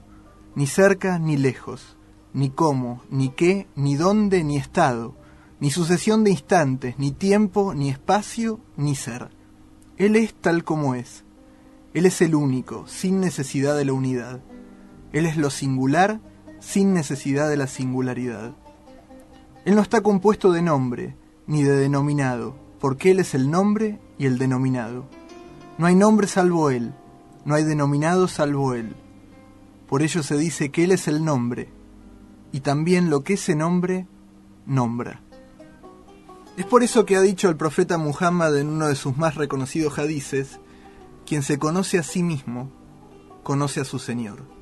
ni 0.55 0.67
cerca 0.67 1.19
ni 1.19 1.37
lejos, 1.37 1.97
ni 2.33 2.51
cómo, 2.51 3.03
ni 3.11 3.31
qué, 3.31 3.67
ni 3.75 3.97
dónde, 3.97 4.45
ni 4.45 4.57
estado, 4.57 5.17
ni 5.59 5.71
sucesión 5.71 6.25
de 6.25 6.31
instantes, 6.31 6.99
ni 6.99 7.11
tiempo, 7.11 7.75
ni 7.75 7.91
espacio, 7.91 8.61
ni 8.77 8.95
ser. 8.95 9.31
Él 9.97 10.17
es 10.17 10.33
tal 10.35 10.65
como 10.65 10.95
es. 10.95 11.25
Él 11.93 12.07
es 12.07 12.23
el 12.23 12.35
único, 12.35 12.87
sin 12.87 13.21
necesidad 13.21 13.77
de 13.77 13.85
la 13.85 13.93
unidad. 13.93 14.41
Él 15.13 15.27
es 15.27 15.37
lo 15.37 15.51
singular, 15.51 16.21
sin 16.61 16.95
necesidad 16.95 17.49
de 17.49 17.57
la 17.57 17.67
singularidad. 17.67 18.53
Él 19.65 19.75
no 19.75 19.83
está 19.83 20.03
compuesto 20.03 20.53
de 20.53 20.63
nombre, 20.63 21.17
ni 21.47 21.63
de 21.63 21.77
denominado, 21.77 22.57
porque 22.81 23.11
Él 23.11 23.21
es 23.21 23.35
el 23.35 23.51
nombre 23.51 23.99
y 24.19 24.27
el 24.27 24.39
denominado. 24.39 25.07
No 25.79 25.87
hay 25.87 25.95
nombre 25.95 26.27
salvo 26.27 26.71
Él, 26.71 26.95
no 27.45 27.55
hay 27.55 27.65
denominado 27.65 28.29
salvo 28.29 28.75
Él. 28.75 28.95
Por 29.89 30.03
ello 30.03 30.23
se 30.23 30.37
dice 30.37 30.71
que 30.71 30.85
Él 30.85 30.93
es 30.93 31.09
el 31.09 31.25
nombre, 31.25 31.69
y 32.53 32.61
también 32.61 33.11
lo 33.11 33.25
que 33.25 33.35
ese 33.35 33.55
nombre 33.57 34.07
nombra. 34.67 35.23
Es 36.57 36.67
por 36.67 36.83
eso 36.83 37.07
que 37.07 37.17
ha 37.17 37.21
dicho 37.23 37.49
el 37.49 37.57
profeta 37.57 37.97
Muhammad 37.97 38.59
en 38.59 38.69
uno 38.69 38.89
de 38.89 38.95
sus 38.95 39.17
más 39.17 39.35
reconocidos 39.35 39.99
hadices, 39.99 40.61
quien 41.27 41.43
se 41.43 41.59
conoce 41.59 41.99
a 41.99 42.03
sí 42.03 42.23
mismo, 42.23 42.71
conoce 43.43 43.81
a 43.81 43.85
su 43.85 43.99
Señor. 43.99 44.60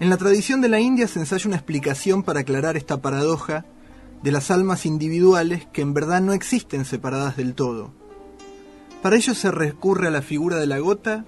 En 0.00 0.10
la 0.10 0.16
tradición 0.16 0.60
de 0.60 0.68
la 0.68 0.80
India 0.80 1.06
se 1.06 1.20
ensaya 1.20 1.46
una 1.46 1.56
explicación 1.56 2.24
para 2.24 2.40
aclarar 2.40 2.76
esta 2.76 3.00
paradoja 3.00 3.64
de 4.22 4.32
las 4.32 4.50
almas 4.50 4.86
individuales 4.86 5.66
que 5.72 5.82
en 5.82 5.94
verdad 5.94 6.20
no 6.20 6.32
existen 6.32 6.84
separadas 6.84 7.36
del 7.36 7.54
todo. 7.54 7.92
Para 9.02 9.16
ello 9.16 9.34
se 9.34 9.50
recurre 9.50 10.08
a 10.08 10.10
la 10.10 10.22
figura 10.22 10.56
de 10.56 10.66
la 10.66 10.78
gota 10.78 11.24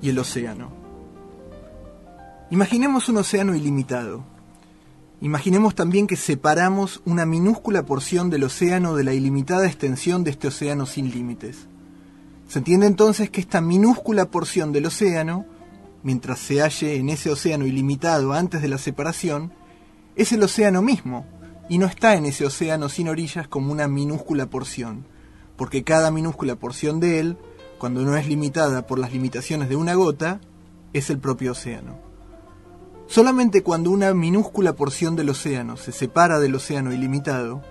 y 0.00 0.08
el 0.08 0.18
océano. 0.18 0.70
Imaginemos 2.50 3.08
un 3.08 3.18
océano 3.18 3.54
ilimitado. 3.54 4.24
Imaginemos 5.20 5.74
también 5.74 6.06
que 6.06 6.16
separamos 6.16 7.02
una 7.04 7.26
minúscula 7.26 7.84
porción 7.84 8.30
del 8.30 8.44
océano 8.44 8.94
de 8.94 9.04
la 9.04 9.14
ilimitada 9.14 9.66
extensión 9.66 10.24
de 10.24 10.30
este 10.30 10.48
océano 10.48 10.86
sin 10.86 11.10
límites. 11.10 11.66
Se 12.48 12.58
entiende 12.58 12.86
entonces 12.86 13.30
que 13.30 13.40
esta 13.40 13.60
minúscula 13.60 14.30
porción 14.30 14.72
del 14.72 14.86
océano, 14.86 15.46
mientras 16.02 16.38
se 16.38 16.60
halle 16.60 16.96
en 16.96 17.08
ese 17.08 17.30
océano 17.30 17.66
ilimitado 17.66 18.32
antes 18.32 18.62
de 18.62 18.68
la 18.68 18.78
separación, 18.78 19.52
es 20.16 20.32
el 20.32 20.42
océano 20.42 20.82
mismo, 20.82 21.26
y 21.68 21.78
no 21.78 21.86
está 21.86 22.16
en 22.16 22.26
ese 22.26 22.44
océano 22.44 22.88
sin 22.88 23.08
orillas 23.08 23.48
como 23.48 23.72
una 23.72 23.88
minúscula 23.88 24.46
porción, 24.46 25.06
porque 25.56 25.84
cada 25.84 26.10
minúscula 26.10 26.56
porción 26.56 27.00
de 27.00 27.20
él, 27.20 27.36
cuando 27.78 28.02
no 28.02 28.16
es 28.16 28.26
limitada 28.28 28.86
por 28.86 28.98
las 28.98 29.12
limitaciones 29.12 29.68
de 29.68 29.76
una 29.76 29.94
gota, 29.94 30.40
es 30.92 31.08
el 31.10 31.18
propio 31.18 31.52
océano. 31.52 31.98
Solamente 33.06 33.62
cuando 33.62 33.90
una 33.90 34.14
minúscula 34.14 34.74
porción 34.74 35.16
del 35.16 35.30
océano 35.30 35.76
se 35.76 35.92
separa 35.92 36.40
del 36.40 36.54
océano 36.54 36.92
ilimitado, 36.92 37.62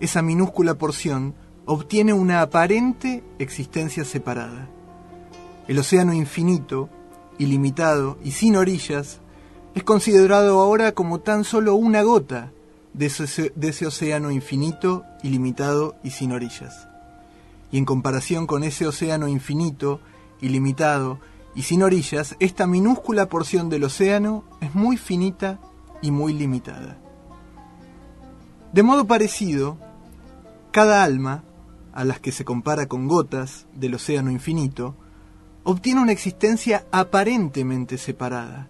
esa 0.00 0.22
minúscula 0.22 0.74
porción 0.74 1.34
obtiene 1.66 2.12
una 2.12 2.42
aparente 2.42 3.22
existencia 3.38 4.04
separada. 4.04 4.68
El 5.66 5.78
océano 5.78 6.12
infinito, 6.12 6.90
ilimitado 7.38 8.18
y 8.22 8.32
sin 8.32 8.56
orillas 8.56 9.20
es 9.74 9.82
considerado 9.82 10.60
ahora 10.60 10.92
como 10.92 11.20
tan 11.20 11.44
solo 11.44 11.74
una 11.74 12.02
gota 12.02 12.52
de 12.92 13.06
ese, 13.06 13.52
de 13.54 13.68
ese 13.68 13.86
océano 13.86 14.30
infinito, 14.30 15.04
ilimitado 15.22 15.96
y 16.04 16.10
sin 16.10 16.32
orillas. 16.32 16.88
Y 17.72 17.78
en 17.78 17.84
comparación 17.84 18.46
con 18.46 18.62
ese 18.62 18.86
océano 18.86 19.26
infinito, 19.26 20.00
ilimitado 20.40 21.18
y 21.54 21.62
sin 21.62 21.82
orillas, 21.82 22.36
esta 22.38 22.66
minúscula 22.66 23.28
porción 23.28 23.68
del 23.68 23.84
océano 23.84 24.44
es 24.60 24.74
muy 24.74 24.96
finita 24.96 25.58
y 26.02 26.10
muy 26.10 26.32
limitada. 26.32 26.98
De 28.72 28.82
modo 28.82 29.06
parecido, 29.06 29.78
cada 30.70 31.04
alma, 31.04 31.44
a 31.92 32.04
las 32.04 32.18
que 32.18 32.32
se 32.32 32.44
compara 32.44 32.86
con 32.86 33.06
gotas 33.06 33.66
del 33.72 33.94
océano 33.94 34.30
infinito, 34.30 34.96
obtiene 35.64 36.00
una 36.02 36.12
existencia 36.12 36.86
aparentemente 36.92 37.98
separada, 37.98 38.68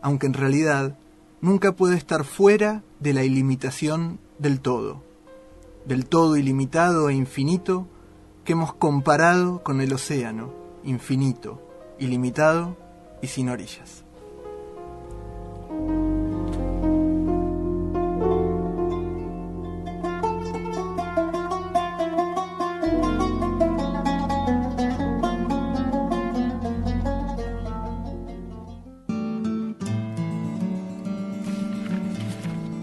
aunque 0.00 0.26
en 0.26 0.34
realidad 0.34 0.96
nunca 1.40 1.72
puede 1.72 1.96
estar 1.96 2.24
fuera 2.24 2.82
de 3.00 3.14
la 3.14 3.24
ilimitación 3.24 4.20
del 4.38 4.60
todo, 4.60 5.02
del 5.86 6.06
todo 6.06 6.36
ilimitado 6.36 7.08
e 7.08 7.14
infinito 7.14 7.88
que 8.44 8.52
hemos 8.52 8.74
comparado 8.74 9.62
con 9.62 9.80
el 9.80 9.92
océano 9.92 10.52
infinito, 10.84 11.60
ilimitado 11.98 12.76
y 13.20 13.26
sin 13.26 13.48
orillas. 13.48 14.04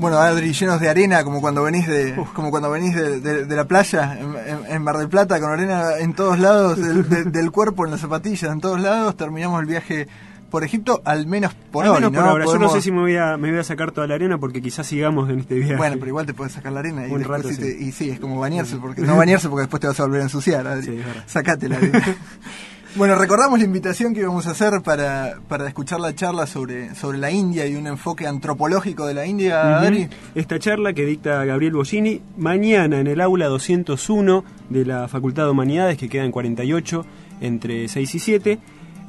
Bueno, 0.06 0.20
Adri, 0.20 0.54
llenos 0.54 0.80
de 0.80 0.88
arena, 0.90 1.24
como 1.24 1.42
cuando 1.42 1.64
venís 1.64 1.88
de, 1.88 2.14
como 2.34 2.52
cuando 2.52 2.70
venís 2.70 2.94
de, 2.96 3.20
de- 3.20 3.46
de 3.46 3.56
la 3.56 3.66
playa 3.66 4.18
en, 4.20 4.74
en- 4.76 4.84
Mar 4.84 4.98
del 4.98 5.10
Plata, 5.10 5.40
con 5.40 5.50
arena 5.52 5.98
en 6.00 6.14
todos 6.14 6.38
lados 6.38 6.78
del, 6.80 7.10
de- 7.10 7.24
del 7.32 7.50
cuerpo, 7.52 7.86
en 7.86 7.92
las 7.92 8.02
zapatillas, 8.02 8.52
en 8.52 8.62
todos 8.62 8.80
lados. 8.80 9.18
Terminamos 9.18 9.60
el 9.62 9.66
viaje 9.66 10.08
por 10.52 10.64
Egipto, 10.64 11.02
al 11.06 11.26
menos 11.26 11.54
por 11.72 11.86
Al 11.86 11.90
hoy, 11.90 11.96
menos 11.98 12.12
¿no? 12.14 12.20
por 12.20 12.30
ahora. 12.30 12.46
Yo 12.46 12.60
no 12.60 12.70
sé 12.70 12.82
si 12.82 12.92
me 12.92 13.00
voy, 13.02 13.18
a, 13.18 13.36
me 13.36 13.50
voy 13.50 13.60
a 13.60 13.64
sacar 13.64 13.92
toda 13.92 14.06
la 14.06 14.14
arena 14.16 14.38
porque 14.38 14.62
quizás 14.62 14.86
sigamos 14.86 15.28
en 15.30 15.40
este 15.40 15.56
viaje. 15.56 15.76
Bueno, 15.76 15.96
pero 15.96 16.08
igual 16.10 16.26
te 16.28 16.36
puedes 16.36 16.54
sacar 16.54 16.72
la 16.72 16.82
arena 16.82 17.08
y 17.08 17.12
Un 17.12 17.24
rato, 17.24 17.50
sí 17.50 17.58
te- 17.58 17.76
y 17.76 17.92
sí, 17.92 18.12
es 18.12 18.20
como 18.20 18.40
bañarse, 18.40 18.78
porque 18.78 19.02
no 19.02 19.18
bañarse 19.18 19.50
porque 19.50 19.62
después 19.62 19.82
te 19.82 19.88
vas 19.88 20.00
a 20.00 20.04
volver 20.04 20.22
a 20.22 20.24
ensuciar, 20.26 20.68
Adri. 20.68 20.86
Sí. 20.86 21.02
Sacate 21.26 21.68
la 21.68 21.78
arena. 21.78 22.04
Bueno, 22.98 23.16
recordamos 23.16 23.60
la 23.60 23.66
invitación 23.66 24.14
que 24.14 24.22
íbamos 24.22 24.48
a 24.48 24.52
hacer 24.52 24.82
para, 24.82 25.40
para 25.50 25.68
escuchar 25.68 26.00
la 26.00 26.16
charla 26.16 26.48
sobre, 26.48 26.96
sobre 26.96 27.18
la 27.18 27.30
India 27.30 27.68
y 27.68 27.76
un 27.76 27.88
enfoque 27.88 28.26
antropológico 28.26 29.06
de 29.06 29.14
la 29.14 29.26
India. 29.26 29.80
Adri. 29.80 30.08
Esta 30.34 30.60
charla 30.60 30.94
que 30.94 31.06
dicta 31.06 31.44
Gabriel 31.44 31.74
Bollini 31.74 32.22
mañana 32.38 33.02
en 33.02 33.08
el 33.08 33.20
aula 33.20 33.48
201 33.48 34.46
de 34.70 34.86
la 34.86 35.10
Facultad 35.10 35.44
de 35.44 35.50
Humanidades, 35.50 35.98
que 35.98 36.08
queda 36.08 36.24
en 36.24 36.32
48 36.32 37.06
entre 37.42 37.90
6 37.90 38.16
y 38.16 38.20
7, 38.20 38.60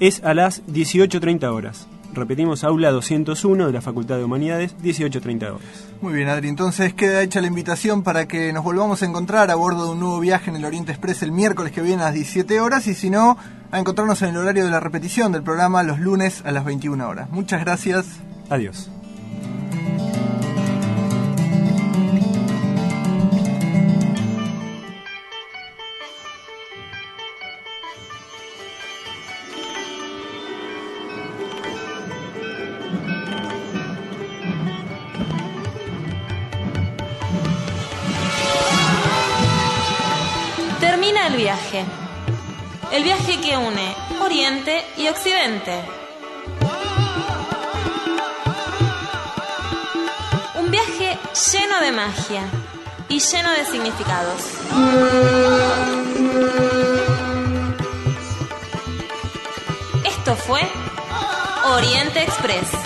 es 0.01 0.20
a 0.24 0.34
las 0.34 0.66
18.30 0.66 1.45
horas. 1.53 1.87
Repetimos, 2.17 2.64
aula 2.64 2.91
201 2.91 3.67
de 3.67 3.73
la 3.73 3.81
Facultad 3.83 4.17
de 4.17 4.25
Humanidades, 4.25 4.75
18.30 4.83 5.43
horas. 5.51 5.61
Muy 6.01 6.14
bien, 6.14 6.29
Adri. 6.29 6.49
Entonces 6.49 6.95
queda 6.95 7.23
hecha 7.23 7.41
la 7.41 7.47
invitación 7.47 8.03
para 8.03 8.27
que 8.27 8.53
nos 8.53 8.64
volvamos 8.64 9.03
a 9.03 9.07
encontrar 9.07 9.51
a 9.51 9.55
bordo 9.55 9.85
de 9.85 9.91
un 9.93 10.01
nuevo 10.01 10.19
viaje 10.21 10.51
en 10.51 10.57
el 10.57 10.64
Oriente 10.64 10.93
Express 10.93 11.23
el 11.23 11.33
miércoles 11.33 11.73
que 11.73 11.83
viene 11.83 12.03
a 12.03 12.07
las 12.07 12.14
17 12.14 12.59
horas 12.61 12.87
y 12.87 12.95
si 12.95 13.11
no, 13.11 13.37
a 13.71 13.79
encontrarnos 13.79 14.23
en 14.23 14.31
el 14.31 14.37
horario 14.39 14.64
de 14.64 14.71
la 14.71 14.81
repetición 14.81 15.33
del 15.33 15.43
programa 15.43 15.83
los 15.83 16.01
lunes 16.01 16.43
a 16.45 16.53
las 16.53 16.64
21 16.64 17.07
horas. 17.07 17.31
Muchas 17.31 17.61
gracias. 17.61 18.07
Adiós. 18.49 18.91
Un 50.55 50.71
viaje 50.71 51.19
lleno 51.53 51.81
de 51.81 51.91
magia 51.91 52.43
y 53.09 53.19
lleno 53.19 53.51
de 53.51 53.64
significados. 53.64 54.43
Esto 60.05 60.37
fue 60.37 60.61
Oriente 61.64 62.23
Express. 62.23 62.86